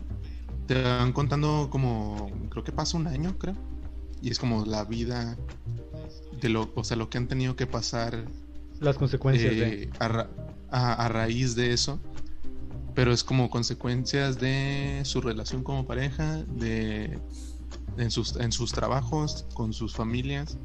te 0.67 0.82
van 0.82 1.11
contando 1.11 1.67
como, 1.69 2.32
creo 2.49 2.63
que 2.63 2.71
pasa 2.71 2.95
un 2.97 3.07
año, 3.07 3.38
creo. 3.38 3.55
Y 4.21 4.30
es 4.32 4.39
como 4.39 4.65
la 4.65 4.86
vida 4.86 5.38
de 6.41 6.49
lo, 6.49 6.71
o 6.73 6.84
sea, 6.86 6.95
lo 6.95 7.09
que 7.09 7.17
han 7.17 7.28
tenido 7.28 7.55
que 7.57 7.67
pasar 7.67 8.25
Las 8.80 8.95
consecuencias 8.97 9.53
de. 9.55 9.84
eh, 9.84 9.89
a, 9.99 10.07
ra- 10.07 10.30
a- 10.71 11.05
a 11.05 11.09
raíz 11.09 11.55
de 11.55 11.73
eso. 11.73 11.99
Pero 12.95 13.11
es 13.11 13.23
como 13.23 13.49
consecuencias 13.49 14.39
de 14.39 15.01
su 15.03 15.19
relación 15.21 15.61
como 15.63 15.86
pareja, 15.86 16.38
de 16.43 17.19
en 17.97 18.09
sus, 18.11 18.38
en 18.38 18.51
sus 18.51 18.71
trabajos, 18.71 19.45
con 19.53 19.73
sus 19.73 19.93
familias. 19.93 20.57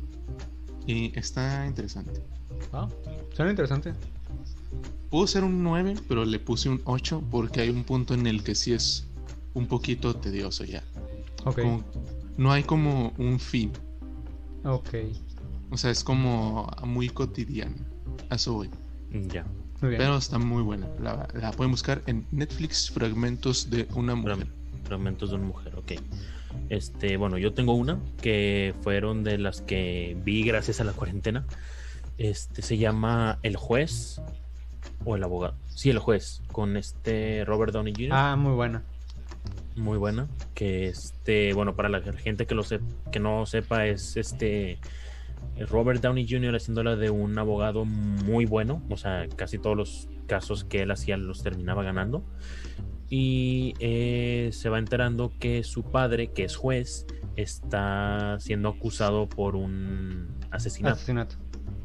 Y 0.86 1.18
está 1.18 1.66
interesante. 1.66 2.22
Ah, 2.72 2.88
suena 3.34 3.50
interesante. 3.50 3.92
Pudo 5.10 5.26
ser 5.26 5.44
un 5.44 5.62
9, 5.62 5.94
pero 6.08 6.24
le 6.24 6.38
puse 6.38 6.68
un 6.68 6.80
8 6.84 7.22
porque 7.30 7.60
hay 7.60 7.68
un 7.70 7.84
punto 7.84 8.14
en 8.14 8.26
el 8.26 8.42
que 8.42 8.54
sí 8.54 8.72
es 8.72 9.06
un 9.54 9.66
poquito 9.66 10.16
tedioso 10.16 10.64
ya. 10.64 10.82
Ok. 11.44 11.60
Como- 11.60 11.84
no 12.38 12.50
hay 12.52 12.62
como 12.62 13.12
un 13.18 13.38
fin. 13.38 13.70
Ok. 14.64 14.88
O 15.70 15.76
sea, 15.76 15.90
es 15.90 16.02
como 16.04 16.70
muy 16.84 17.08
cotidiano. 17.10 17.76
A 18.30 18.36
eso 18.36 18.54
voy. 18.54 18.70
ya. 19.28 19.44
Pero 19.98 20.16
está 20.16 20.38
muy 20.38 20.62
buena. 20.62 20.86
La, 21.00 21.28
la 21.34 21.50
pueden 21.52 21.72
buscar 21.72 22.02
en 22.06 22.24
Netflix 22.30 22.90
Fragmentos 22.90 23.68
de 23.68 23.88
una 23.94 24.14
mujer. 24.14 24.38
Frag- 24.38 24.84
Fragmentos 24.84 25.30
de 25.30 25.36
una 25.36 25.46
mujer, 25.46 25.74
ok. 25.76 25.92
Este, 26.68 27.16
bueno, 27.16 27.36
yo 27.36 27.52
tengo 27.52 27.74
una 27.74 27.98
que 28.20 28.74
fueron 28.82 29.24
de 29.24 29.38
las 29.38 29.60
que 29.60 30.16
vi 30.24 30.44
gracias 30.44 30.80
a 30.80 30.84
la 30.84 30.92
cuarentena. 30.92 31.46
Este 32.18 32.62
se 32.62 32.78
llama 32.78 33.38
El 33.42 33.56
juez 33.56 34.20
o 35.04 35.16
el 35.16 35.22
abogado. 35.24 35.54
Sí, 35.68 35.90
el 35.90 35.98
juez, 35.98 36.42
con 36.52 36.76
este 36.76 37.44
Robert 37.44 37.72
Downey 37.72 37.92
Jr. 37.94 38.08
Ah, 38.12 38.36
muy 38.36 38.52
buena. 38.54 38.82
muy 39.76 39.98
buena. 39.98 40.28
Que 40.54 40.88
este, 40.88 41.52
bueno, 41.54 41.74
para 41.74 41.88
la 41.88 42.00
gente 42.02 42.46
que 42.46 42.54
lo 42.54 42.62
sep- 42.62 42.82
que 43.10 43.20
no 43.20 43.46
sepa, 43.46 43.86
es 43.86 44.16
este 44.16 44.78
Robert 45.68 46.00
Downey 46.02 46.26
Jr. 46.28 46.54
haciéndola 46.56 46.96
de 46.96 47.10
un 47.10 47.38
abogado 47.38 47.84
muy 47.84 48.44
bueno. 48.46 48.82
O 48.90 48.96
sea, 48.96 49.26
casi 49.36 49.58
todos 49.58 49.76
los 49.76 50.08
casos 50.26 50.64
que 50.64 50.82
él 50.82 50.90
hacía 50.90 51.16
los 51.16 51.42
terminaba 51.42 51.82
ganando. 51.82 52.22
Y 53.08 53.74
eh, 53.78 54.50
se 54.52 54.68
va 54.70 54.78
enterando 54.78 55.32
que 55.38 55.64
su 55.64 55.82
padre, 55.82 56.28
que 56.32 56.44
es 56.44 56.56
juez, 56.56 57.06
está 57.36 58.36
siendo 58.40 58.70
acusado 58.70 59.28
por 59.28 59.54
un 59.56 60.28
asesinato. 60.50 60.94
Asesinato. 60.96 61.36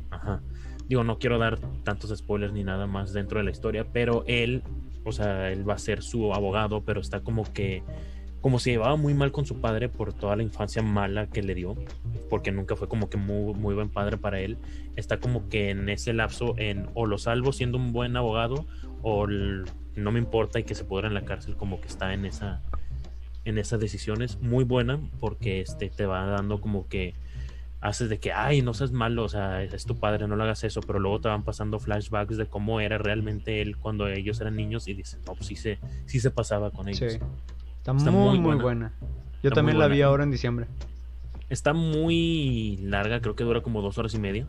Ajá. 0.09 0.41
Digo, 0.87 1.03
no 1.03 1.19
quiero 1.19 1.37
dar 1.37 1.59
tantos 1.83 2.15
spoilers 2.17 2.53
ni 2.53 2.63
nada 2.63 2.87
más 2.87 3.13
dentro 3.13 3.39
de 3.39 3.45
la 3.45 3.51
historia, 3.51 3.85
pero 3.91 4.23
él, 4.27 4.63
o 5.03 5.11
sea, 5.11 5.51
él 5.51 5.67
va 5.67 5.73
a 5.73 5.79
ser 5.79 6.01
su 6.01 6.33
abogado, 6.33 6.81
pero 6.81 7.01
está 7.01 7.21
como 7.21 7.51
que, 7.51 7.83
como 8.41 8.59
se 8.59 8.71
llevaba 8.71 8.95
muy 8.95 9.13
mal 9.13 9.31
con 9.31 9.45
su 9.45 9.59
padre 9.59 9.89
por 9.89 10.13
toda 10.13 10.35
la 10.35 10.43
infancia 10.43 10.81
mala 10.81 11.27
que 11.27 11.41
le 11.41 11.55
dio, 11.55 11.75
porque 12.29 12.51
nunca 12.51 12.75
fue 12.75 12.87
como 12.87 13.09
que 13.09 13.17
muy, 13.17 13.53
muy 13.53 13.75
buen 13.75 13.89
padre 13.89 14.17
para 14.17 14.39
él, 14.39 14.57
está 14.95 15.19
como 15.19 15.49
que 15.49 15.71
en 15.71 15.89
ese 15.89 16.13
lapso 16.13 16.55
en 16.57 16.87
o 16.93 17.05
lo 17.05 17.17
salvo 17.17 17.51
siendo 17.51 17.77
un 17.77 17.91
buen 17.91 18.15
abogado 18.15 18.65
o 19.01 19.27
no 19.27 20.11
me 20.11 20.19
importa 20.19 20.59
y 20.59 20.63
que 20.63 20.75
se 20.75 20.85
pudra 20.85 21.07
en 21.07 21.13
la 21.13 21.25
cárcel, 21.25 21.57
como 21.57 21.81
que 21.81 21.87
está 21.87 22.13
en 22.13 22.25
esa 22.25 22.61
en 23.47 23.57
esas 23.57 23.79
decisiones. 23.79 24.39
Muy 24.41 24.65
buena 24.65 24.99
porque 25.19 25.61
este 25.61 25.89
te 25.89 26.05
va 26.05 26.25
dando 26.25 26.59
como 26.59 26.87
que 26.87 27.13
haces 27.81 28.09
de 28.09 28.19
que, 28.19 28.31
ay, 28.33 28.61
no 28.61 28.73
seas 28.73 28.91
malo, 28.91 29.23
o 29.23 29.29
sea, 29.29 29.61
es 29.63 29.85
tu 29.85 29.95
padre, 29.99 30.27
no 30.27 30.35
le 30.35 30.43
hagas 30.43 30.63
eso, 30.63 30.81
pero 30.81 30.99
luego 30.99 31.21
te 31.21 31.29
van 31.29 31.43
pasando 31.43 31.79
flashbacks 31.79 32.37
de 32.37 32.47
cómo 32.47 32.79
era 32.81 32.97
realmente 32.97 33.61
él 33.61 33.77
cuando 33.77 34.07
ellos 34.07 34.41
eran 34.41 34.55
niños 34.55 34.87
y 34.87 34.93
dices, 34.93 35.19
no, 35.25 35.33
pues 35.35 35.47
sí 35.47 35.55
se, 35.55 35.79
sí 36.05 36.19
se 36.19 36.31
pasaba 36.31 36.71
con 36.71 36.87
ellos. 36.89 37.13
Sí. 37.13 37.19
Está, 37.77 37.91
Está 37.95 38.11
muy, 38.11 38.29
muy 38.29 38.39
muy 38.39 38.55
buena. 38.55 38.61
buena. 38.63 38.93
Yo 39.43 39.49
Está 39.49 39.55
también 39.55 39.77
la 39.79 39.87
vi 39.87 40.01
ahora 40.01 40.23
en 40.23 40.31
diciembre. 40.31 40.67
Está 41.49 41.73
muy 41.73 42.77
larga, 42.81 43.21
creo 43.21 43.35
que 43.35 43.43
dura 43.43 43.61
como 43.61 43.81
dos 43.81 43.97
horas 43.97 44.13
y 44.13 44.19
media, 44.19 44.47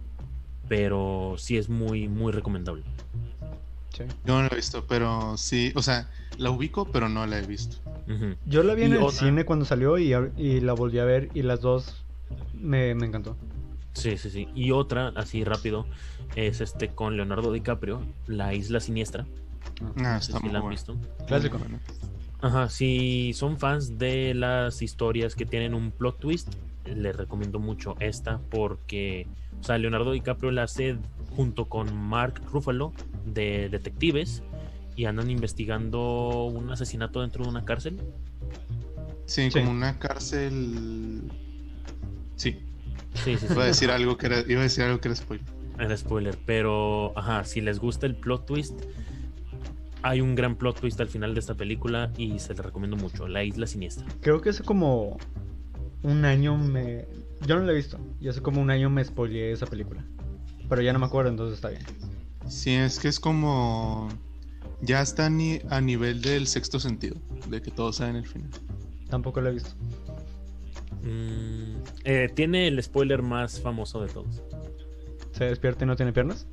pero 0.68 1.34
sí 1.38 1.56
es 1.56 1.68
muy, 1.68 2.08
muy 2.08 2.32
recomendable. 2.32 2.82
Sí. 3.96 4.04
Yo 4.24 4.34
no 4.36 4.42
la 4.42 4.48
he 4.52 4.56
visto, 4.56 4.84
pero 4.88 5.36
sí, 5.36 5.72
o 5.74 5.82
sea, 5.82 6.08
la 6.38 6.50
ubico, 6.50 6.86
pero 6.90 7.08
no 7.08 7.26
la 7.26 7.38
he 7.38 7.46
visto. 7.46 7.76
Yo 8.46 8.62
la 8.62 8.74
vi 8.74 8.84
en 8.84 8.92
Y 8.92 8.94
el 8.96 9.02
otra- 9.02 9.18
cine 9.18 9.44
cuando 9.44 9.64
salió 9.64 9.98
y, 9.98 10.12
y 10.36 10.60
la 10.60 10.72
volví 10.72 10.98
a 10.98 11.04
ver 11.04 11.28
y 11.34 11.42
las 11.42 11.60
dos 11.60 12.04
me, 12.54 12.94
me 12.94 13.06
encantó. 13.06 13.36
Sí, 13.94 14.16
sí, 14.16 14.30
sí. 14.30 14.48
Y 14.54 14.70
otra, 14.70 15.08
así 15.16 15.44
rápido, 15.44 15.86
es 16.36 16.60
este 16.60 16.88
con 16.88 17.16
Leonardo 17.16 17.52
DiCaprio, 17.52 18.00
La 18.26 18.54
Isla 18.54 18.80
Siniestra. 18.80 19.26
Ah, 19.80 19.92
No 19.96 20.20
sé 20.20 20.30
está 20.30 20.38
si 20.38 20.44
muy 20.44 20.52
la 20.52 20.58
han 20.60 20.68
visto. 20.70 20.96
Clásico. 21.26 21.58
Ajá, 22.40 22.68
si 22.68 23.32
son 23.34 23.58
fans 23.58 23.98
de 23.98 24.34
las 24.34 24.82
historias 24.82 25.34
que 25.34 25.44
tienen 25.46 25.74
un 25.74 25.90
plot 25.90 26.18
twist, 26.20 26.54
les 26.84 27.16
recomiendo 27.16 27.58
mucho 27.58 27.96
esta 27.98 28.38
porque, 28.50 29.26
o 29.60 29.64
sea, 29.64 29.76
Leonardo 29.78 30.12
DiCaprio 30.12 30.52
la 30.52 30.62
hace 30.62 30.96
junto 31.34 31.64
con 31.66 31.94
Mark 31.96 32.40
Ruffalo 32.52 32.92
de 33.26 33.68
detectives 33.68 34.42
y 34.96 35.04
andan 35.06 35.30
investigando 35.30 36.44
un 36.44 36.70
asesinato 36.70 37.20
dentro 37.20 37.42
de 37.44 37.50
una 37.50 37.64
cárcel. 37.64 38.00
Sí, 39.26 39.50
Sí. 39.50 39.58
como 39.58 39.72
una 39.72 39.98
cárcel. 39.98 41.22
Sí, 42.38 42.58
Sí, 43.24 43.36
sí, 43.36 43.46
sí. 43.46 43.52
iba 43.52 43.64
a 43.64 43.66
decir 43.66 43.90
algo 43.90 44.16
que 44.16 44.26
era, 44.26 44.40
iba 44.48 44.60
a 44.60 44.62
decir 44.62 44.84
algo 44.84 45.00
que 45.00 45.08
era 45.08 45.16
spoiler. 45.16 45.46
Era 45.78 45.96
spoiler, 45.96 46.38
pero 46.46 47.12
ajá, 47.18 47.44
si 47.44 47.60
les 47.60 47.78
gusta 47.78 48.06
el 48.06 48.16
plot 48.16 48.46
twist, 48.46 48.74
hay 50.02 50.20
un 50.20 50.34
gran 50.34 50.56
plot 50.56 50.80
twist 50.80 51.00
al 51.00 51.08
final 51.08 51.34
de 51.34 51.40
esta 51.40 51.54
película 51.54 52.12
y 52.16 52.38
se 52.38 52.54
la 52.54 52.62
recomiendo 52.62 52.96
mucho, 52.96 53.28
La 53.28 53.44
Isla 53.44 53.66
Siniestra. 53.66 54.06
Creo 54.20 54.40
que 54.40 54.50
hace 54.50 54.62
como 54.62 55.18
un 56.02 56.24
año 56.24 56.56
me... 56.56 57.06
Yo 57.46 57.56
no 57.56 57.62
la 57.64 57.72
he 57.72 57.76
visto. 57.76 57.98
Y 58.20 58.28
hace 58.28 58.40
como 58.40 58.60
un 58.60 58.70
año 58.70 58.90
me 58.90 59.04
spoileé 59.04 59.52
esa 59.52 59.66
película. 59.66 60.04
Pero 60.68 60.82
ya 60.82 60.92
no 60.92 60.98
me 60.98 61.06
acuerdo, 61.06 61.30
entonces 61.30 61.56
está 61.56 61.68
bien. 61.70 61.82
Sí, 62.48 62.72
es 62.74 62.98
que 62.98 63.08
es 63.08 63.20
como. 63.20 64.08
Ya 64.80 65.00
está 65.02 65.28
ni 65.30 65.60
a 65.70 65.80
nivel 65.80 66.20
del 66.22 66.46
sexto 66.46 66.78
sentido, 66.80 67.16
de 67.48 67.60
que 67.62 67.70
todos 67.70 67.96
saben 67.96 68.16
el 68.16 68.26
final. 68.26 68.50
Tampoco 69.08 69.40
la 69.40 69.50
he 69.50 69.52
visto. 69.54 69.70
Mm, 71.08 71.82
eh, 72.04 72.28
tiene 72.34 72.68
el 72.68 72.82
spoiler 72.82 73.22
más 73.22 73.60
famoso 73.60 74.02
de 74.02 74.08
todos. 74.08 74.42
¿Se 75.32 75.44
despierta 75.44 75.84
y 75.84 75.86
no 75.86 75.96
tiene 75.96 76.12
piernas? 76.12 76.46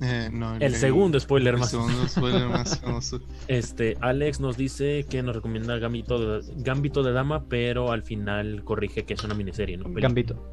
Eh, 0.00 0.28
no, 0.32 0.56
El 0.56 0.74
segundo 0.74 1.18
spoiler 1.20 1.54
el 1.54 1.60
más. 1.60 1.70
segundo 1.70 2.06
spoiler 2.08 2.48
más 2.48 2.80
famoso. 2.80 3.20
Este, 3.48 3.96
Alex 4.00 4.40
nos 4.40 4.56
dice 4.56 5.06
que 5.08 5.22
nos 5.22 5.36
recomienda 5.36 5.78
Gambito 5.78 6.18
de, 6.18 6.44
Gambito 6.56 7.02
de 7.02 7.12
Dama, 7.12 7.44
pero 7.48 7.92
al 7.92 8.02
final 8.02 8.64
corrige 8.64 9.04
que 9.04 9.14
es 9.14 9.24
una 9.24 9.34
miniserie, 9.34 9.76
¿no? 9.76 9.86
Gambito. 9.88 10.50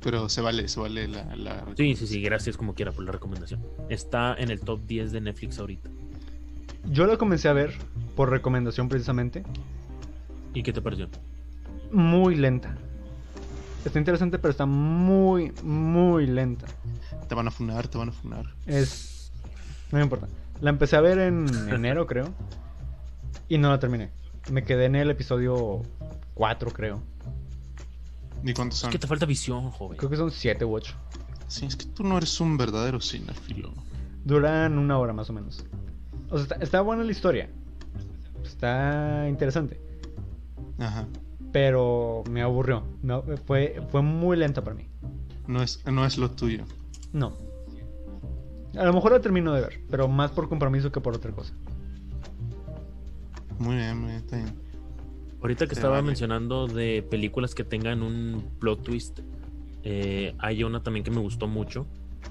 Pero 0.00 0.28
se 0.28 0.40
vale, 0.40 0.68
se 0.68 0.78
vale 0.78 1.08
la. 1.08 1.34
la 1.36 1.64
Sí, 1.76 1.96
sí, 1.96 2.06
sí, 2.06 2.20
gracias 2.20 2.56
como 2.56 2.74
quiera 2.74 2.92
por 2.92 3.04
la 3.04 3.12
recomendación. 3.12 3.60
Está 3.88 4.34
en 4.38 4.50
el 4.50 4.60
top 4.60 4.80
10 4.86 5.10
de 5.12 5.20
Netflix 5.20 5.58
ahorita. 5.58 5.90
Yo 6.90 7.06
la 7.06 7.16
comencé 7.16 7.48
a 7.48 7.52
ver 7.52 7.72
por 8.14 8.30
recomendación 8.30 8.88
precisamente. 8.88 9.42
¿Y 10.54 10.62
qué 10.62 10.72
te 10.72 10.80
pareció? 10.80 11.08
Muy 11.92 12.34
lenta. 12.36 12.76
Está 13.84 13.98
interesante, 13.98 14.38
pero 14.38 14.50
está 14.50 14.66
muy, 14.66 15.52
muy 15.62 16.26
lenta. 16.26 16.66
Te 17.28 17.34
van 17.34 17.46
a 17.46 17.50
funar, 17.50 17.86
te 17.88 17.98
van 17.98 18.08
a 18.08 18.12
funar. 18.12 18.54
Es. 18.66 19.30
No 19.92 19.98
me 19.98 20.04
importa. 20.04 20.26
La 20.60 20.70
empecé 20.70 20.96
a 20.96 21.00
ver 21.00 21.18
en 21.18 21.46
enero, 21.72 22.06
creo. 22.06 22.28
Y 23.48 23.58
no 23.58 23.70
la 23.70 23.78
terminé. 23.78 24.10
Me 24.50 24.64
quedé 24.64 24.86
en 24.86 24.96
el 24.96 25.10
episodio 25.10 25.82
4, 26.34 26.72
creo. 26.72 27.02
¿Ni 28.42 28.52
cuántos 28.54 28.78
Es 28.78 28.82
son? 28.82 28.90
que 28.90 28.98
te 28.98 29.06
falta 29.06 29.26
visión, 29.26 29.70
joven. 29.70 29.96
Creo 29.98 30.10
que 30.10 30.16
son 30.16 30.30
7 30.30 30.64
u 30.64 30.74
8. 30.74 30.94
Sí, 31.48 31.66
es 31.66 31.76
que 31.76 31.86
tú 31.86 32.02
no 32.02 32.16
eres 32.18 32.40
un 32.40 32.56
verdadero 32.56 33.00
cinéfilo. 33.00 33.72
Duran 34.24 34.78
una 34.78 34.98
hora 34.98 35.12
más 35.12 35.30
o 35.30 35.32
menos. 35.32 35.64
O 36.28 36.36
sea, 36.36 36.42
está, 36.42 36.54
está 36.56 36.80
buena 36.80 37.04
la 37.04 37.12
historia. 37.12 37.48
Está 38.44 39.28
interesante. 39.28 39.80
Ajá. 40.78 41.06
Pero 41.56 42.22
me 42.30 42.42
aburrió. 42.42 42.82
Me- 43.00 43.22
fue, 43.46 43.80
fue 43.88 44.02
muy 44.02 44.36
lenta 44.36 44.62
para 44.62 44.76
mí. 44.76 44.84
No 45.46 45.62
es, 45.62 45.82
no 45.90 46.04
es 46.04 46.18
lo 46.18 46.30
tuyo. 46.30 46.64
No. 47.14 47.32
A 48.76 48.84
lo 48.84 48.92
mejor 48.92 49.12
la 49.12 49.20
termino 49.22 49.54
de 49.54 49.62
ver, 49.62 49.80
pero 49.90 50.06
más 50.06 50.32
por 50.32 50.50
compromiso 50.50 50.92
que 50.92 51.00
por 51.00 51.16
otra 51.16 51.32
cosa. 51.32 51.54
Muy 53.58 53.76
bien, 53.76 53.96
muy 53.96 54.08
bien, 54.08 54.16
está 54.18 54.36
bien. 54.36 54.52
Ahorita 55.40 55.64
que 55.66 55.74
Se 55.74 55.80
estaba 55.80 55.94
vale. 55.94 56.08
mencionando 56.08 56.66
de 56.66 57.02
películas 57.10 57.54
que 57.54 57.64
tengan 57.64 58.02
un 58.02 58.44
plot 58.58 58.82
twist, 58.82 59.20
eh, 59.82 60.34
hay 60.38 60.62
una 60.62 60.82
también 60.82 61.04
que 61.04 61.10
me 61.10 61.20
gustó 61.20 61.46
mucho, 61.48 61.86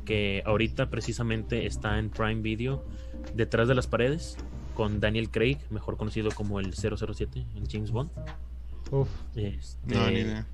que 0.05 0.43
ahorita 0.45 0.91
precisamente 0.91 1.65
está 1.65 1.97
en 1.97 2.11
Prime 2.11 2.41
Video, 2.41 2.85
Detrás 3.33 3.67
de 3.67 3.73
las 3.73 3.87
Paredes, 3.87 4.37
con 4.75 4.99
Daniel 4.99 5.31
Craig, 5.31 5.57
mejor 5.71 5.97
conocido 5.97 6.29
como 6.29 6.59
el 6.59 6.75
007 6.75 7.43
en 7.55 7.65
James 7.67 7.89
Bond. 7.89 8.11
Uf. 8.91 9.09
Este, 9.35 9.95
No, 9.95 10.09
ni 10.09 10.19
idea. 10.19 10.45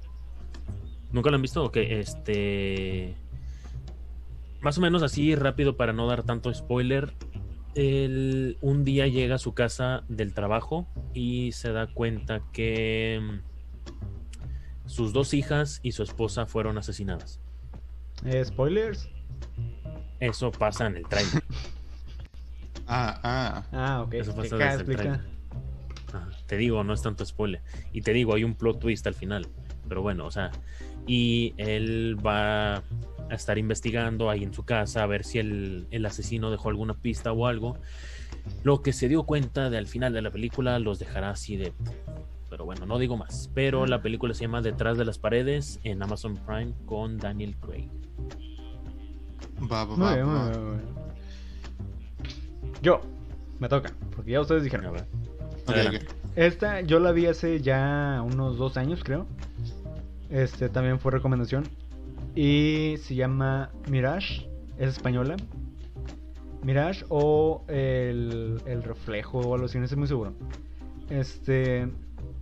¿Nunca 1.12 1.30
lo 1.30 1.36
han 1.36 1.42
visto? 1.42 1.64
Ok, 1.66 1.78
este. 1.78 3.16
Más 4.62 4.78
o 4.78 4.82
menos 4.82 5.04
así, 5.04 5.36
rápido 5.36 5.76
para 5.76 5.92
no 5.94 6.08
dar 6.08 6.24
tanto 6.24 6.54
spoiler. 6.54 7.14
Él 7.76 8.58
un 8.62 8.84
día 8.84 9.08
llega 9.08 9.36
a 9.36 9.40
su 9.40 9.54
casa 9.54 10.04
del 10.10 10.34
trabajo 10.34 10.88
y 11.14 11.52
se 11.54 11.72
da 11.72 11.88
cuenta 11.88 12.42
que 12.52 13.20
mm, 13.22 14.88
sus 14.90 15.14
dos 15.14 15.34
hijas 15.34 15.80
y 15.84 15.94
su 15.94 16.04
esposa 16.04 16.46
fueron 16.46 16.78
asesinadas. 16.78 17.40
Eh, 18.26 18.44
spoilers. 18.46 19.10
Eso 20.20 20.52
pasa 20.52 20.88
en 20.88 20.98
el 20.98 21.08
trailer. 21.08 21.44
Ah, 22.94 23.20
ah. 23.24 23.64
Ah, 23.72 24.02
ok. 24.02 24.14
Eso 24.16 24.32
pasa 24.36 24.42
Explica, 24.42 24.66
desde 24.66 24.74
el 24.74 24.80
explica. 24.82 25.02
trailer. 25.02 25.41
Te 26.52 26.58
digo, 26.58 26.84
no 26.84 26.92
es 26.92 27.02
tanto 27.02 27.26
spoiler. 27.26 27.62
Y 27.94 28.02
te 28.02 28.12
digo, 28.12 28.34
hay 28.34 28.44
un 28.44 28.56
plot 28.56 28.78
twist 28.78 29.08
al 29.08 29.14
final. 29.14 29.48
Pero 29.88 30.02
bueno, 30.02 30.26
o 30.26 30.32
sea, 30.32 30.52
y 31.08 31.54
él 31.56 32.18
va 32.20 32.76
a 32.76 32.84
estar 33.30 33.58
investigando 33.58 34.30
ahí 34.30 34.44
en 34.44 34.54
su 34.54 34.66
casa 34.66 35.02
a 35.02 35.06
ver 35.06 35.24
si 35.24 35.40
el, 35.40 35.88
el 35.92 36.06
asesino 36.06 36.52
dejó 36.52 36.68
alguna 36.68 36.94
pista 36.94 37.32
o 37.32 37.48
algo. 37.48 37.78
Lo 38.64 38.82
que 38.82 38.92
se 38.92 39.08
dio 39.08 39.24
cuenta 39.24 39.70
de 39.70 39.78
al 39.78 39.88
final 39.88 40.12
de 40.12 40.22
la 40.22 40.30
película 40.30 40.78
los 40.80 41.00
dejará 41.00 41.30
así 41.30 41.56
de... 41.56 41.72
Pero 42.50 42.66
bueno, 42.66 42.86
no 42.86 43.00
digo 43.00 43.16
más. 43.16 43.50
Pero 43.54 43.86
la 43.86 44.02
película 44.02 44.34
se 44.34 44.42
llama 44.42 44.62
Detrás 44.62 44.98
de 44.98 45.06
las 45.06 45.20
Paredes 45.20 45.80
en 45.86 46.04
Amazon 46.04 46.36
Prime 46.36 46.74
con 46.86 47.18
Daniel 47.18 47.56
Craig. 47.62 47.88
Va, 49.72 49.86
va, 49.86 49.96
va, 49.96 50.26
va. 50.26 50.82
Yo, 52.82 53.00
me 53.58 53.70
toca, 53.70 53.94
porque 54.14 54.32
ya 54.32 54.42
ustedes 54.42 54.64
dijeron. 54.64 54.88
A 54.88 54.92
ver. 54.92 55.08
Esta 56.36 56.82
yo 56.82 57.00
la 57.00 57.12
vi 57.12 57.26
hace 57.26 57.62
ya 57.62 58.24
unos 58.26 58.58
dos 58.58 58.78
años, 58.78 59.04
creo. 59.04 59.26
Este 60.30 60.70
también 60.70 61.00
fue 61.00 61.12
recomendación. 61.12 61.64
Y 62.36 62.96
se 63.00 63.16
llama 63.16 63.72
Mirage, 63.90 64.50
es 64.78 64.90
española. 64.90 65.36
Mirage 66.64 67.06
o 67.10 67.64
el, 67.68 68.62
el 68.66 68.84
reflejo 68.84 69.40
o 69.40 69.54
algo 69.54 69.66
así, 69.66 69.78
no 69.78 69.86
estoy 69.86 70.00
muy 70.00 70.08
seguro. 70.08 70.34
Este 71.10 71.90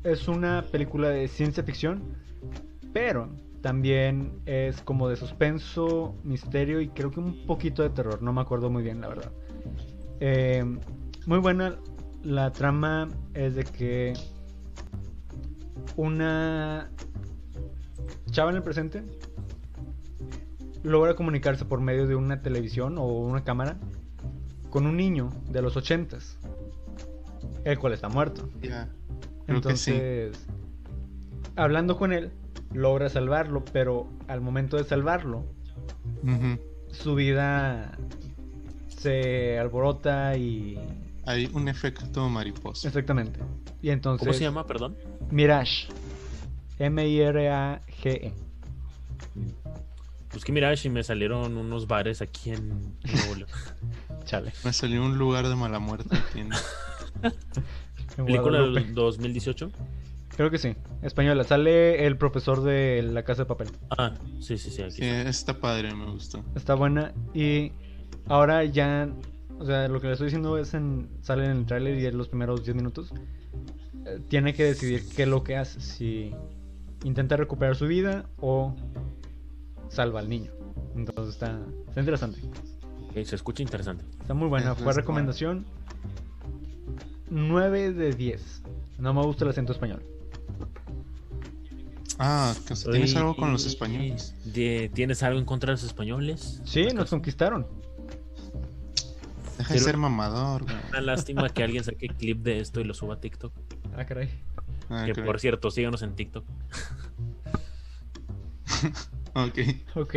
es 0.04 0.28
una 0.28 0.64
película 0.72 1.10
de 1.10 1.28
ciencia 1.28 1.64
ficción, 1.64 2.04
pero 2.94 3.30
también 3.62 4.32
es 4.46 4.82
como 4.82 5.10
de 5.10 5.16
suspenso, 5.16 6.16
misterio 6.24 6.80
y 6.80 6.90
creo 6.90 7.12
que 7.12 7.20
un 7.20 7.46
poquito 7.46 7.84
de 7.84 7.90
terror, 7.90 8.22
no 8.22 8.32
me 8.32 8.42
acuerdo 8.42 8.70
muy 8.70 8.84
bien, 8.84 9.02
la 9.02 9.08
verdad. 9.08 9.32
Eh, 10.20 10.64
muy 11.26 11.40
buena. 11.40 11.78
La 12.24 12.52
trama 12.52 13.10
es 13.34 13.56
de 13.56 13.64
que 13.64 14.14
una 15.96 16.90
chava 18.32 18.52
en 18.52 18.58
el 18.58 18.64
presente 18.64 19.04
logra 20.84 21.16
comunicarse 21.16 21.66
por 21.66 21.82
medio 21.82 22.08
de 22.08 22.16
una 22.16 22.42
televisión 22.42 22.98
o 22.98 23.06
una 23.06 23.44
cámara 23.44 23.78
con 24.70 24.86
un 24.86 24.98
niño 24.98 25.30
de 25.50 25.62
los 25.62 25.76
ochentas, 25.78 26.38
el 27.64 27.80
cual 27.80 27.94
está 27.94 28.10
muerto. 28.10 28.50
Sí. 28.62 28.70
Entonces, 29.48 30.46
hablando 31.56 31.98
con 31.98 32.14
él, 32.14 32.32
logra 32.74 33.10
salvarlo, 33.10 33.64
pero 33.74 34.08
al 34.28 34.42
momento 34.42 34.78
de 34.78 34.84
salvarlo, 34.84 35.44
su 36.92 37.16
vida 37.16 37.98
se 38.88 39.58
alborota 39.58 40.38
y... 40.38 40.78
Hay 41.30 41.48
un 41.54 41.68
efecto 41.68 42.28
mariposa. 42.28 42.88
Exactamente. 42.88 43.40
Y 43.84 43.92
entonces... 43.92 44.26
¿Cómo 44.26 44.34
se 44.34 44.44
llama, 44.46 44.66
perdón? 44.66 44.98
Mirage. 45.30 45.86
M-I-R-A-G-E. 46.80 48.34
Busqué 50.34 50.52
Mirage 50.52 50.88
y 50.88 50.92
me 50.92 51.04
salieron 51.04 51.56
unos 51.56 51.86
bares 51.86 52.24
aquí 52.24 52.50
en 52.50 52.70
Nuevo. 52.70 53.46
Chale. 54.26 54.54
Me 54.64 54.74
salió 54.74 55.04
un 55.04 55.20
lugar 55.20 55.48
de 55.48 55.56
mala 55.56 55.78
muerte. 55.80 56.18
tiene. 56.34 56.56
En 58.18 58.26
Película 58.26 58.62
del 58.62 58.94
2018. 58.96 59.72
Creo 60.36 60.50
que 60.50 60.58
sí. 60.58 60.76
Española. 61.04 61.44
Sale 61.44 62.06
el 62.08 62.18
profesor 62.18 62.64
de 62.64 63.02
La 63.04 63.24
Casa 63.24 63.44
de 63.44 63.46
Papel. 63.46 63.70
Ah, 63.98 64.14
sí, 64.40 64.58
sí, 64.58 64.72
sí, 64.72 64.82
aquí 64.82 64.92
Sí, 64.94 65.06
está. 65.06 65.30
está 65.30 65.60
padre, 65.60 65.94
me 65.94 66.06
gustó. 66.12 66.44
Está 66.56 66.74
buena. 66.74 67.14
Y 67.36 67.72
ahora 68.28 68.66
ya... 68.66 69.10
O 69.60 69.66
sea, 69.66 69.88
lo 69.88 70.00
que 70.00 70.08
le 70.08 70.14
estoy 70.14 70.28
diciendo 70.28 70.58
es 70.58 70.74
en... 70.74 71.10
Sale 71.22 71.46
en 71.46 71.52
el 71.52 71.66
tráiler 71.66 71.98
y 72.00 72.06
en 72.06 72.18
los 72.18 72.28
primeros 72.30 72.64
10 72.64 72.76
minutos. 72.76 73.12
eh, 74.06 74.20
tiene 74.30 74.54
que 74.54 74.64
decidir 74.64 75.04
qué 75.16 75.24
es 75.24 75.28
lo 75.30 75.44
que 75.44 75.58
hace. 75.58 75.82
Si 75.82 76.34
intenta 77.04 77.36
recuperar 77.38 77.76
su 77.76 77.86
vida 77.88 78.26
o 78.40 78.74
salva 79.90 80.20
al 80.22 80.30
niño. 80.30 80.52
Entonces 80.96 81.34
está, 81.36 81.60
está 81.88 82.00
interesante. 82.00 82.40
Se 83.26 83.36
escucha 83.36 83.62
interesante. 83.64 84.06
Está 84.22 84.34
muy 84.34 84.48
buena. 84.48 84.76
Fue 84.76 84.94
recomendación 84.94 85.66
9 87.30 87.92
de 87.94 88.14
10. 88.14 88.64
No 89.00 89.14
me 89.14 89.22
gusta 89.24 89.44
el 89.44 89.50
acento 89.52 89.74
español. 89.74 90.02
Ah, 92.18 92.54
¿tienes 92.92 93.16
algo 93.16 93.36
con 93.36 93.52
los 93.52 93.66
españoles? 93.66 94.36
de- 94.54 94.90
¿Tienes 94.94 95.24
algo 95.24 95.40
en 95.40 95.46
contra 95.46 95.68
de 95.68 95.74
los 95.74 95.84
españoles? 95.84 96.62
Sí, 96.66 96.88
nos 96.94 97.10
conquistaron. 97.10 97.66
Deja 99.60 99.74
de 99.74 99.80
ser 99.82 99.98
mamador, 99.98 100.64
güey. 100.64 100.76
Una 100.90 101.02
lástima 101.02 101.50
que 101.50 101.64
alguien 101.64 101.84
saque 101.84 102.08
clip 102.08 102.42
de 102.44 102.62
esto 102.62 102.80
y 102.80 102.86
lo 102.86 102.94
suba 102.94 103.16
a 103.16 103.20
TikTok. 103.20 103.52
Ah, 103.94 104.06
caray. 104.06 104.30
Ah, 104.90 105.04
que 105.06 105.22
por 105.22 105.38
cierto, 105.40 105.70
síganos 105.70 106.02
en 106.02 106.16
TikTok. 106.16 106.46
Ok. 109.36 109.60
Ok. 109.96 110.16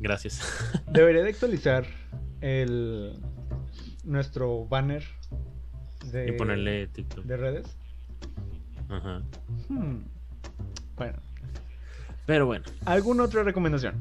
Gracias. 0.00 0.40
Debería 0.90 1.22
de 1.22 1.28
actualizar 1.28 1.86
el, 2.40 3.18
nuestro 4.04 4.66
banner 4.66 5.04
de, 6.10 6.28
Y 6.28 6.32
ponerle 6.32 6.86
TikTok. 6.88 7.24
de 7.24 7.36
redes. 7.36 7.76
Ajá. 8.88 9.22
Hmm. 9.68 9.98
Bueno, 10.96 11.18
Pero 12.24 12.46
bueno, 12.46 12.64
¿alguna 12.86 13.24
otra 13.24 13.42
recomendación? 13.42 13.94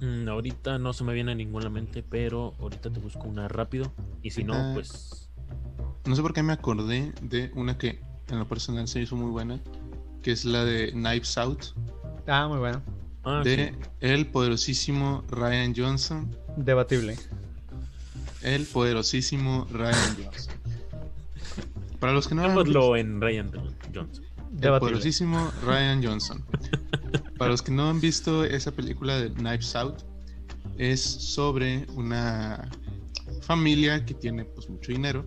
Mm, 0.00 0.28
ahorita 0.28 0.78
no 0.78 0.92
se 0.92 1.04
me 1.04 1.12
viene 1.14 1.34
ninguna 1.34 1.68
mente, 1.70 2.02
pero 2.02 2.54
ahorita 2.60 2.90
te 2.92 3.00
busco 3.00 3.24
una 3.26 3.48
rápido. 3.48 3.92
Y 4.22 4.30
si 4.30 4.44
no, 4.44 4.72
pues. 4.74 5.28
No 6.04 6.14
sé 6.14 6.22
por 6.22 6.32
qué 6.32 6.42
me 6.42 6.52
acordé 6.52 7.12
de 7.22 7.50
una 7.54 7.76
que 7.78 8.00
en 8.28 8.38
lo 8.38 8.46
personal 8.46 8.86
se 8.88 9.00
hizo 9.02 9.16
muy 9.16 9.30
buena, 9.30 9.60
que 10.22 10.32
es 10.32 10.44
la 10.44 10.64
de 10.64 10.92
Knives 10.92 11.36
Out, 11.38 11.64
Ah, 12.28 12.48
muy 12.48 12.58
bueno. 12.58 12.82
Ah, 13.24 13.42
de 13.44 13.68
sí. 13.68 13.88
el 14.00 14.26
poderosísimo 14.26 15.24
Ryan 15.30 15.74
Johnson. 15.76 16.36
Debatible. 16.56 17.16
El 18.42 18.66
poderosísimo 18.66 19.66
Ryan 19.70 20.16
Johnson. 20.24 20.54
Para 22.00 22.12
los 22.12 22.28
que 22.28 22.34
no 22.34 22.42
lo 22.42 22.48
han 22.48 22.54
visto, 22.64 22.68
Dejémoslo 22.68 22.96
en 22.96 23.20
Ryan 23.20 23.50
Johnson. 23.94 24.25
El 24.60 24.78
poderosísimo 24.78 25.50
Ryan 25.64 26.02
Johnson. 26.02 26.44
Para 27.38 27.50
los 27.50 27.62
que 27.62 27.72
no 27.72 27.88
han 27.88 28.00
visto 28.00 28.44
esa 28.44 28.72
película 28.72 29.18
de 29.18 29.32
Knives 29.32 29.74
Out, 29.76 30.02
es 30.78 31.00
sobre 31.02 31.86
una 31.94 32.70
familia 33.42 34.04
que 34.04 34.14
tiene 34.14 34.44
pues 34.44 34.68
mucho 34.68 34.92
dinero 34.92 35.26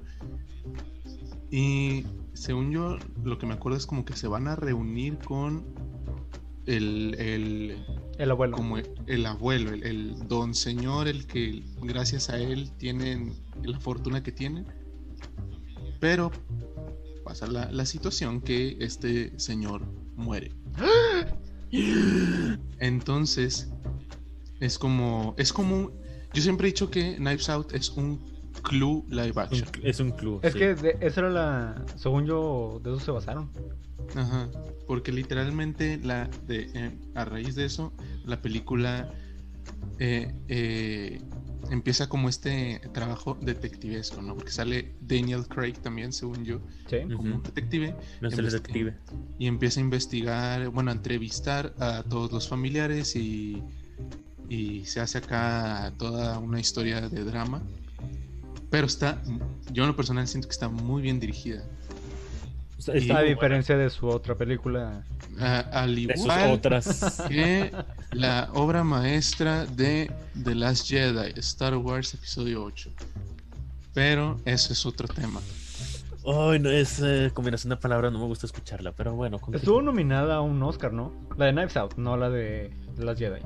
y 1.52 2.06
según 2.34 2.72
yo 2.72 2.98
lo 3.24 3.38
que 3.38 3.46
me 3.46 3.54
acuerdo 3.54 3.78
es 3.78 3.86
como 3.86 4.06
que 4.06 4.16
se 4.16 4.28
van 4.28 4.48
a 4.48 4.56
reunir 4.56 5.18
con 5.20 5.66
el, 6.66 7.16
el 7.18 7.86
El 8.20 8.32
abuelo. 8.32 8.58
como 8.58 8.78
el 8.78 9.26
abuelo, 9.26 9.72
el, 9.72 9.84
el 9.84 10.28
don 10.28 10.54
señor, 10.54 11.08
el 11.08 11.26
que 11.26 11.64
gracias 11.82 12.30
a 12.30 12.38
él 12.38 12.72
tienen 12.78 13.34
la 13.64 13.80
fortuna 13.80 14.22
que 14.22 14.32
tienen. 14.32 14.68
Pero 16.00 16.32
pasa 17.30 17.46
la, 17.46 17.72
la 17.72 17.86
situación 17.86 18.42
que 18.42 18.76
este 18.80 19.40
señor 19.40 19.84
muere. 20.16 20.52
Entonces, 22.80 23.70
es 24.60 24.80
como, 24.80 25.36
es 25.38 25.54
como, 25.54 25.92
yo 26.34 26.42
siempre 26.42 26.68
he 26.68 26.72
dicho 26.72 26.90
que 26.90 27.18
Knives 27.18 27.48
Out 27.50 27.74
es 27.74 27.92
un 27.92 28.20
clue 28.64 29.04
live 29.10 29.34
action. 29.36 29.70
Es 29.84 30.00
un 30.00 30.10
club. 30.12 30.40
Es 30.42 30.54
sí. 30.54 30.60
que 30.60 30.74
de- 30.74 30.98
esa 31.02 31.22
era 31.22 31.30
la. 31.30 31.86
Según 31.96 32.26
yo, 32.26 32.82
de 32.84 32.94
eso 32.94 33.00
se 33.00 33.12
basaron. 33.12 33.52
Ajá, 34.16 34.50
porque 34.88 35.12
literalmente 35.12 36.00
la 36.04 36.28
de, 36.48 36.72
eh, 36.74 36.92
a 37.14 37.26
raíz 37.26 37.54
de 37.54 37.66
eso, 37.66 37.94
la 38.26 38.42
película 38.42 39.14
eh, 40.00 40.34
eh, 40.48 41.22
empieza 41.70 42.08
como 42.10 42.30
este 42.30 42.80
trabajo 42.94 43.38
detectivesco, 43.42 44.22
¿no? 44.22 44.36
Porque 44.36 44.52
sale 44.52 44.96
Daniel 45.02 45.48
Craig 45.48 45.74
también, 45.74 46.12
según 46.14 46.44
yo, 46.46 46.62
Sí. 46.90 46.98
como 47.16 47.36
un 47.36 47.44
detective 47.44 47.96
No 48.22 48.30
detective. 48.30 48.96
y 49.38 49.48
empieza 49.48 49.80
a 49.80 49.84
investigar, 49.84 50.70
bueno, 50.70 50.92
a 50.92 50.94
entrevistar 50.94 51.74
a 51.80 52.04
todos 52.04 52.32
los 52.32 52.48
familiares 52.48 53.16
y, 53.16 53.62
y 54.50 54.86
se 54.86 55.00
hace 55.00 55.18
acá 55.20 55.94
toda 55.98 56.40
una 56.40 56.60
historia 56.60 57.08
de 57.10 57.24
drama. 57.24 57.62
Pero 58.70 58.86
está, 58.88 59.22
yo 59.72 59.84
en 59.84 59.90
lo 59.90 59.96
personal 59.96 60.28
siento 60.28 60.48
que 60.48 60.54
está 60.54 60.70
muy 60.70 61.02
bien 61.02 61.20
dirigida. 61.20 61.64
Y- 62.88 63.12
A 63.12 63.22
diferencia 63.22 63.78
de 63.78 63.90
su 63.90 64.08
otra 64.08 64.36
película. 64.36 65.04
A- 65.40 65.60
al 65.82 65.96
De 66.08 66.16
sus 66.16 66.24
igual 66.26 66.52
otras. 66.52 67.22
que 67.28 67.72
la 68.12 68.50
obra 68.54 68.84
maestra 68.84 69.66
de 69.66 70.12
The 70.44 70.56
Last 70.56 70.88
Jedi, 70.88 71.34
Star 71.40 71.76
Wars 71.76 72.14
Episodio 72.14 72.64
8. 72.64 72.90
Pero 73.94 74.40
eso 74.46 74.72
es 74.74 74.86
otro 74.86 75.08
tema. 75.08 75.42
Ay, 76.26 76.60
no, 76.60 76.70
esa 76.70 77.30
combinación 77.34 77.70
de 77.70 77.78
palabras 77.78 78.12
no 78.14 78.20
me 78.20 78.26
gusta 78.26 78.46
escucharla, 78.46 78.92
pero 78.92 79.14
bueno. 79.16 79.40
continúa. 79.40 79.60
Estuvo 79.60 79.82
nominada 79.82 80.36
a 80.36 80.42
un 80.42 80.62
Oscar, 80.64 80.94
¿no? 80.94 81.12
La 81.38 81.46
de 81.46 81.52
Knives 81.54 81.76
Out, 81.78 81.96
no 81.98 82.16
la 82.18 82.30
de 82.30 82.72
las 82.98 83.18
Jedi. 83.18 83.42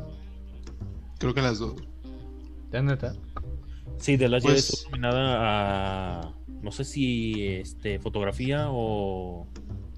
Creo 1.17 1.33
que 1.33 1.41
las 1.41 1.59
dos. 1.59 1.75
¿Es 2.71 2.83
neta? 2.83 3.13
Sí, 3.99 4.17
de 4.17 4.29
las 4.29 4.43
Pues- 4.43 4.69
estuvo 4.69 4.91
nominada 4.91 6.21
a. 6.21 6.33
No 6.61 6.71
sé 6.71 6.83
si 6.85 7.45
este 7.47 7.99
fotografía 7.99 8.67
o, 8.69 9.47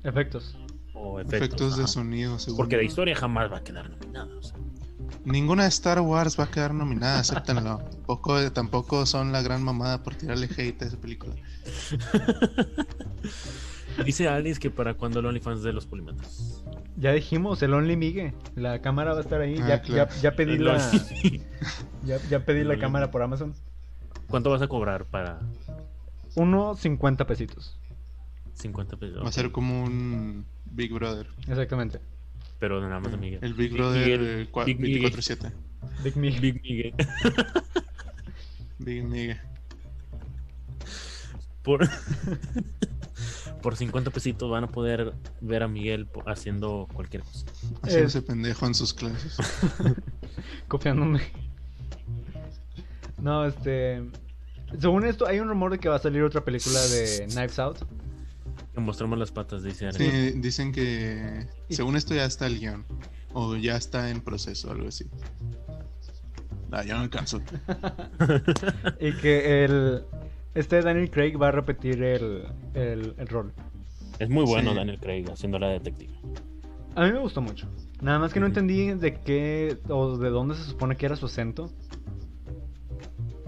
Efectos. 0.03 0.57
o 0.93 1.19
efectos. 1.19 1.41
Efectos 1.41 1.77
de 1.77 1.87
sonido, 1.87 2.39
según 2.39 2.57
Porque 2.57 2.77
de 2.77 2.85
historia 2.85 3.15
jamás 3.15 3.51
va 3.51 3.57
a 3.57 3.63
quedar 3.63 3.89
nominada. 3.89 4.33
o 4.35 4.41
sea. 4.41 4.57
Ninguna 5.23 5.63
de 5.63 5.69
Star 5.69 5.99
Wars 6.01 6.39
va 6.39 6.45
a 6.45 6.51
quedar 6.51 6.73
nominada, 6.73 7.19
acéptenlo. 7.19 7.77
Tampoco, 7.91 8.51
tampoco 8.51 9.05
son 9.05 9.31
la 9.31 9.41
gran 9.41 9.63
mamada 9.63 10.03
por 10.03 10.15
tirarle 10.15 10.47
hate 10.55 10.81
a 10.83 10.85
esa 10.85 10.97
película. 10.97 11.35
Dice 14.03 14.27
Alice 14.27 14.59
que 14.59 14.69
para 14.69 14.95
cuando 14.95 15.19
el 15.21 15.25
OnlyFans 15.25 15.63
de 15.63 15.71
los 15.73 15.85
polimetros. 15.85 16.63
Ya 16.97 17.11
dijimos, 17.11 17.61
el 17.63 17.73
Only 17.73 17.95
Migue. 17.95 18.33
La 18.55 18.81
cámara 18.81 19.13
va 19.13 19.19
a 19.19 19.21
estar 19.21 19.41
ahí. 19.41 19.55
Ah, 19.61 19.67
ya, 19.67 19.81
claro. 19.81 20.09
ya, 20.15 20.21
ya 20.21 20.35
pedí 20.35 20.53
El 20.53 20.65
la, 20.65 20.91
ya, 22.03 22.17
ya 22.29 22.45
pedí 22.45 22.63
la 22.63 22.77
cámara 22.77 23.09
por 23.11 23.21
Amazon. 23.21 23.53
¿Cuánto 24.29 24.49
vas 24.49 24.61
a 24.61 24.67
cobrar 24.67 25.05
para 25.05 25.39
Uno 26.35 26.75
50 26.75 27.25
pesitos. 27.27 27.77
50 28.55 28.97
pesos? 28.97 29.23
Va 29.23 29.29
a 29.29 29.31
ser 29.31 29.51
como 29.51 29.83
un 29.83 30.45
Big 30.65 30.91
Brother. 30.93 31.27
Exactamente. 31.47 31.99
Pero 32.59 32.81
nada 32.81 32.99
más 32.99 33.11
de 33.11 33.17
Miguel. 33.17 33.39
El 33.41 33.53
Big 33.53 33.73
Brother 33.73 34.01
Miguel. 34.01 34.41
eh, 34.41 34.47
cua- 34.51 34.65
Big 34.65 34.79
Miguel. 34.79 35.11
24-7. 35.13 35.51
Big 36.03 36.15
Migue. 36.17 36.39
Big 36.39 36.61
Miguel. 36.63 36.93
Big 38.79 39.03
Miguel. 39.03 39.37
Por, 41.63 41.79
por 43.63 43.75
50 43.75 44.11
pesitos 44.11 44.51
van 44.51 44.65
a 44.65 44.67
poder 44.67 45.13
ver 45.41 45.63
a 45.63 45.67
Miguel 45.67 46.07
haciendo 46.27 46.87
cualquier 46.93 47.23
cosa. 47.23 47.45
Haciéndose 47.81 48.21
pendejo 48.21 48.67
en 48.67 48.75
sus 48.75 48.93
clases. 48.93 49.35
Copiándome. 50.67 51.21
No, 53.25 53.43
este. 53.43 54.03
Según 54.77 55.03
esto, 55.03 55.25
hay 55.25 55.39
un 55.39 55.47
rumor 55.47 55.71
de 55.71 55.79
que 55.79 55.89
va 55.89 55.95
a 55.95 55.99
salir 55.99 56.21
otra 56.21 56.45
película 56.45 56.79
de 56.79 57.25
Knives 57.31 57.57
Out. 57.57 57.79
Que 58.71 58.79
mostramos 58.79 59.17
las 59.17 59.31
patas, 59.31 59.63
dice 59.63 59.87
Ari. 59.87 59.97
Sí, 59.97 60.31
dicen 60.35 60.71
que 60.71 61.47
según 61.69 61.95
esto 61.95 62.13
ya 62.13 62.25
está 62.25 62.45
el 62.45 62.59
guion. 62.59 62.85
O 63.33 63.55
ya 63.55 63.77
está 63.77 64.11
en 64.11 64.21
proceso, 64.21 64.69
algo 64.69 64.89
así. 64.89 65.05
Ah, 66.71 66.83
ya 66.85 66.97
no 66.97 67.01
alcanzo. 67.01 67.41
Y 68.99 69.11
que 69.13 69.65
el. 69.65 70.03
Este 70.53 70.83
Daniel 70.83 71.09
Craig 71.09 71.35
va 71.41 71.47
a 71.47 71.51
repetir 71.51 72.03
el, 72.03 72.43
el, 72.75 73.15
el 73.17 73.27
rol. 73.27 73.53
Es 74.19 74.29
muy 74.29 74.45
bueno 74.45 74.69
Sí. 74.69 74.75
Daniel 74.75 74.99
Craig 74.99 75.25
haciendo 75.31 75.57
la 75.57 75.69
detective. 75.69 76.13
A 76.93 77.05
mí 77.05 77.11
me 77.11 77.19
gustó 77.19 77.41
mucho. 77.41 77.67
Nada 78.01 78.19
más 78.19 78.31
que 78.33 78.39
no 78.39 78.45
entendí 78.45 78.91
de 78.93 79.19
qué 79.19 79.79
o 79.89 80.15
de 80.15 80.29
dónde 80.29 80.53
se 80.53 80.63
supone 80.63 80.95
que 80.95 81.07
era 81.07 81.15
su 81.15 81.25
acento. 81.25 81.71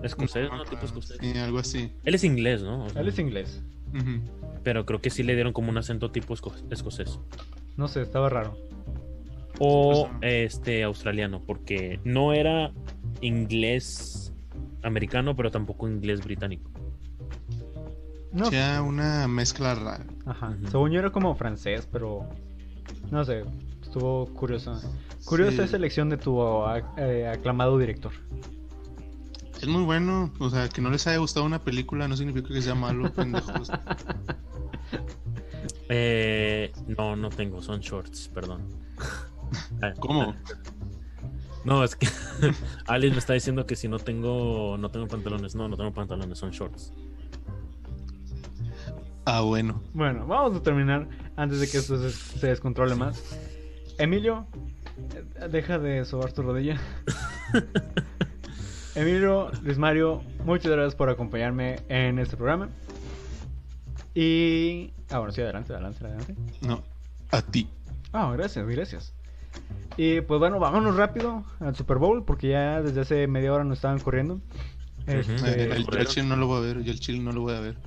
Escocés, 0.03 0.49
¿no? 0.51 0.63
Tipo 0.65 0.85
escocés. 0.85 1.17
Sí, 1.19 1.37
algo 1.37 1.59
así. 1.59 1.91
Él 2.03 2.15
es 2.15 2.23
inglés, 2.23 2.61
¿no? 2.63 2.85
O 2.85 2.89
sea, 2.89 3.01
Él 3.01 3.07
es 3.07 3.19
inglés. 3.19 3.63
Pero 4.63 4.85
creo 4.85 5.01
que 5.01 5.09
sí 5.09 5.23
le 5.23 5.33
dieron 5.33 5.53
como 5.53 5.69
un 5.69 5.77
acento 5.77 6.11
tipo 6.11 6.33
esco- 6.35 6.53
escocés. 6.71 7.19
No 7.77 7.87
sé, 7.87 8.01
estaba 8.01 8.29
raro. 8.29 8.57
O 9.59 10.07
Pues, 10.19 10.43
este 10.53 10.83
australiano, 10.83 11.41
porque 11.43 11.99
no 12.03 12.33
era 12.33 12.71
inglés 13.21 14.33
americano, 14.83 15.35
pero 15.35 15.49
tampoco 15.51 15.87
inglés 15.87 16.23
británico. 16.23 16.69
No, 18.31 18.51
Ya 18.51 18.81
una 18.83 19.27
mezcla 19.27 19.73
rara. 19.73 20.05
ajá. 20.25 20.49
Ujú. 20.49 20.67
Según 20.67 20.91
yo 20.91 20.99
era 20.99 21.09
como 21.11 21.33
francés, 21.35 21.87
pero. 21.91 22.29
No 23.09 23.23
sé, 23.25 23.43
estuvo 23.81 24.25
curioso. 24.33 24.79
Curiosa 25.25 25.63
Sí. 25.63 25.69
selección 25.69 26.09
de 26.09 26.17
tu 26.17 26.39
eh, 26.97 27.27
aclamado 27.27 27.77
director. 27.79 28.11
Es 29.61 29.67
muy 29.67 29.83
bueno. 29.83 30.31
O 30.39 30.49
sea, 30.49 30.69
que 30.69 30.81
no 30.81 30.89
les 30.89 31.07
haya 31.07 31.17
gustado 31.17 31.45
una 31.45 31.59
película 31.59 32.07
no 32.07 32.15
significa 32.15 32.49
que 32.49 32.61
sea 32.61 32.75
malo, 32.75 33.11
pendejos. 33.15 33.71
Eh, 35.89 36.71
no, 36.87 37.15
no 37.15 37.29
tengo, 37.29 37.61
son 37.61 37.79
shorts, 37.79 38.29
perdón. 38.33 38.61
Ah, 39.81 39.93
¿Cómo? 39.99 40.35
No, 41.63 41.83
es 41.83 41.95
que 41.95 42.07
Alice 42.87 43.13
me 43.13 43.19
está 43.19 43.33
diciendo 43.33 43.65
que 43.65 43.75
si 43.75 43.87
no 43.87 43.99
tengo 43.99 44.77
no 44.77 44.89
tengo 44.89 45.07
pantalones. 45.07 45.55
No, 45.55 45.67
no 45.67 45.75
tengo 45.75 45.93
pantalones, 45.93 46.37
son 46.37 46.51
shorts. 46.51 46.93
Ah, 49.25 49.41
bueno. 49.41 49.81
Bueno, 49.93 50.25
vamos 50.25 50.55
a 50.57 50.63
terminar 50.63 51.09
antes 51.35 51.59
de 51.59 51.69
que 51.69 51.77
esto 51.77 51.97
se, 51.97 52.11
se 52.11 52.47
descontrole 52.47 52.95
más. 52.95 53.21
Emilio, 53.97 54.47
deja 55.49 55.79
de 55.79 56.05
sobar 56.05 56.31
tu 56.31 56.43
rodilla. 56.43 56.79
Emilio, 58.97 59.51
Luis 59.63 59.77
Mario, 59.77 60.23
muchas 60.43 60.71
gracias 60.71 60.95
por 60.95 61.09
acompañarme 61.09 61.79
en 61.87 62.17
este 62.17 62.35
programa. 62.35 62.69
Y. 64.15 64.91
Ah, 65.11 65.19
bueno, 65.19 65.31
sí, 65.31 65.41
adelante, 65.41 65.71
adelante, 65.71 66.03
adelante. 66.03 66.35
No. 66.61 66.83
A 67.29 67.41
ti. 67.43 67.69
Ah, 68.11 68.33
gracias, 68.35 68.65
gracias. 68.67 69.13
Y 69.97 70.21
pues 70.21 70.39
bueno, 70.39 70.59
vámonos 70.59 70.95
rápido 70.95 71.43
al 71.59 71.75
Super 71.75 71.97
Bowl 71.97 72.23
porque 72.25 72.49
ya 72.49 72.81
desde 72.81 73.01
hace 73.01 73.27
media 73.27 73.53
hora 73.53 73.63
nos 73.63 73.77
estaban 73.77 73.99
corriendo. 73.99 74.41
Este, 75.05 75.63
el, 75.65 75.71
el 75.73 75.85
Correcto. 75.85 76.13
Chile 76.13 76.27
no 76.27 76.35
lo 76.35 76.47
voy 76.47 76.57
a 76.57 76.61
ver, 76.73 76.83
yo 76.83 76.91
el 76.91 76.99
Chile 76.99 77.19
no 77.19 77.31
lo 77.31 77.41
voy 77.41 77.53
a 77.53 77.59
ver. 77.59 77.77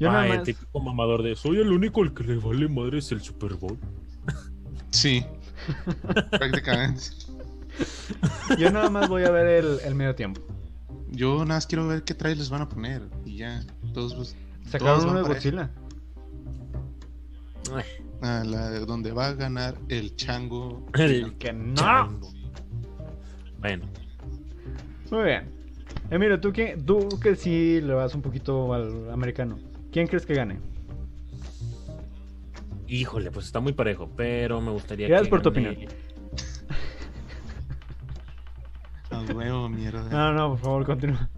yo 0.00 0.08
nada 0.08 0.22
Ah, 0.22 0.26
el 0.28 0.36
más, 0.38 0.42
típico 0.44 0.80
mamador 0.80 1.22
de 1.22 1.36
soy 1.36 1.60
el 1.60 1.70
único 1.70 2.02
al 2.02 2.14
que 2.14 2.24
le 2.24 2.36
vale 2.36 2.66
madre 2.68 2.98
es 2.98 3.12
el 3.12 3.20
Super 3.20 3.54
Bowl. 3.54 3.78
Sí, 4.90 5.22
prácticamente. 6.30 7.02
yo 8.58 8.70
nada 8.70 8.90
más 8.90 9.08
voy 9.08 9.24
a 9.24 9.30
ver 9.30 9.46
el, 9.64 9.78
el 9.84 9.94
medio 9.94 10.14
tiempo. 10.14 10.40
Yo 11.10 11.34
nada 11.44 11.56
más 11.56 11.66
quiero 11.66 11.86
ver 11.86 12.02
qué 12.04 12.14
trailers 12.14 12.50
van 12.50 12.62
a 12.62 12.68
poner 12.68 13.02
y 13.24 13.36
ya. 13.38 13.62
Todos, 13.94 14.14
pues, 14.14 14.36
Sacaron 14.68 15.00
todos 15.00 15.10
uno 15.10 15.22
de 15.22 15.28
Godzilla. 15.28 15.70
Ah, 18.22 18.42
la 18.44 18.70
de 18.70 18.80
donde 18.86 19.12
va 19.12 19.28
a 19.28 19.32
ganar 19.34 19.76
el 19.88 20.16
chango. 20.16 20.86
el 20.94 21.34
Que 21.38 21.52
no. 21.52 21.74
chango. 21.74 22.30
Bueno, 23.60 23.86
Muy 25.10 25.24
bien. 25.24 25.50
Emilio, 26.10 26.40
¿tú, 26.40 26.52
qué, 26.52 26.76
tú 26.84 27.08
que 27.20 27.34
sí 27.36 27.80
le 27.80 27.92
vas 27.94 28.14
un 28.14 28.22
poquito 28.22 28.72
al 28.74 29.10
americano. 29.10 29.58
¿Quién 29.90 30.06
crees 30.06 30.24
que 30.26 30.34
gane? 30.34 30.58
híjole, 32.88 33.32
pues 33.32 33.46
está 33.46 33.58
muy 33.58 33.72
parejo, 33.72 34.08
pero 34.16 34.60
me 34.60 34.70
gustaría 34.70 35.08
Gracias 35.08 35.26
que 35.26 35.30
por 35.30 35.42
tu 35.42 35.50
gane- 35.50 35.70
opinión. 35.70 35.92
A 39.10 39.20
huevo, 39.32 39.68
mierda. 39.68 40.08
No, 40.10 40.32
no, 40.32 40.50
por 40.50 40.58
favor, 40.58 40.86
continúa. 40.86 41.28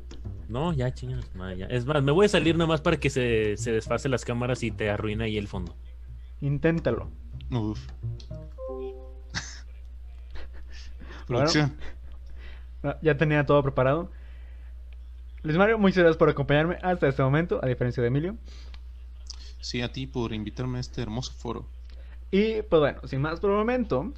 No, 0.49 0.73
ya, 0.73 0.93
chingados, 0.93 1.35
no, 1.35 1.53
ya. 1.53 1.66
Es 1.66 1.85
más, 1.85 2.03
me 2.03 2.12
voy 2.12 2.27
a 2.27 2.28
salir 2.28 2.57
nada 2.57 2.66
más 2.66 2.81
para 2.81 2.97
que 2.97 3.11
se, 3.11 3.57
se 3.59 3.73
desfase 3.73 4.09
las 4.09 4.24
cámaras 4.24 4.62
y 4.62 4.70
te 4.70 4.89
arruina 4.90 5.24
ahí 5.24 5.36
el 5.36 5.47
fondo. 5.47 5.77
Inténtalo. 6.40 7.11
Uf. 7.51 7.81
Producción. 11.27 11.77
Ya 13.03 13.16
tenía 13.16 13.45
todo 13.45 13.62
preparado. 13.62 14.11
Luis 15.43 15.57
Mario, 15.59 15.78
muchas 15.78 15.99
gracias 15.99 16.16
por 16.16 16.28
acompañarme 16.31 16.78
hasta 16.82 17.09
este 17.09 17.23
momento, 17.23 17.61
a 17.62 17.66
diferencia 17.66 18.03
de 18.03 18.09
Emilio. 18.09 18.36
Sí, 19.61 19.82
a 19.82 19.93
ti 19.93 20.07
por 20.07 20.32
invitarme 20.32 20.78
a 20.78 20.81
este 20.81 21.03
hermoso 21.03 21.32
foro. 21.32 21.66
Y 22.31 22.62
pues 22.62 22.81
bueno, 22.81 23.01
sin 23.05 23.20
más 23.20 23.40
por 23.40 23.51
el 23.51 23.57
momento, 23.57 24.12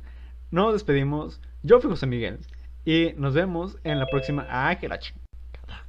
nos 0.51 0.73
despedimos. 0.73 1.41
Yo 1.63 1.81
fui 1.81 1.91
José 1.91 2.07
Miguel. 2.07 2.39
Y 2.85 3.13
nos 3.17 3.35
vemos 3.35 3.77
en 3.85 3.99
la 3.99 4.07
próxima. 4.07 4.47
Ah, 4.49 4.77
que 4.79 4.89
la 4.89 4.99
chingada. 4.99 5.87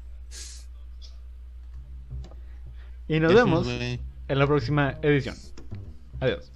Y 3.08 3.20
nos 3.20 3.34
vemos 3.34 3.68
en 3.68 4.00
la 4.40 4.48
próxima 4.48 4.98
edición. 5.02 5.36
Adiós. 6.20 6.52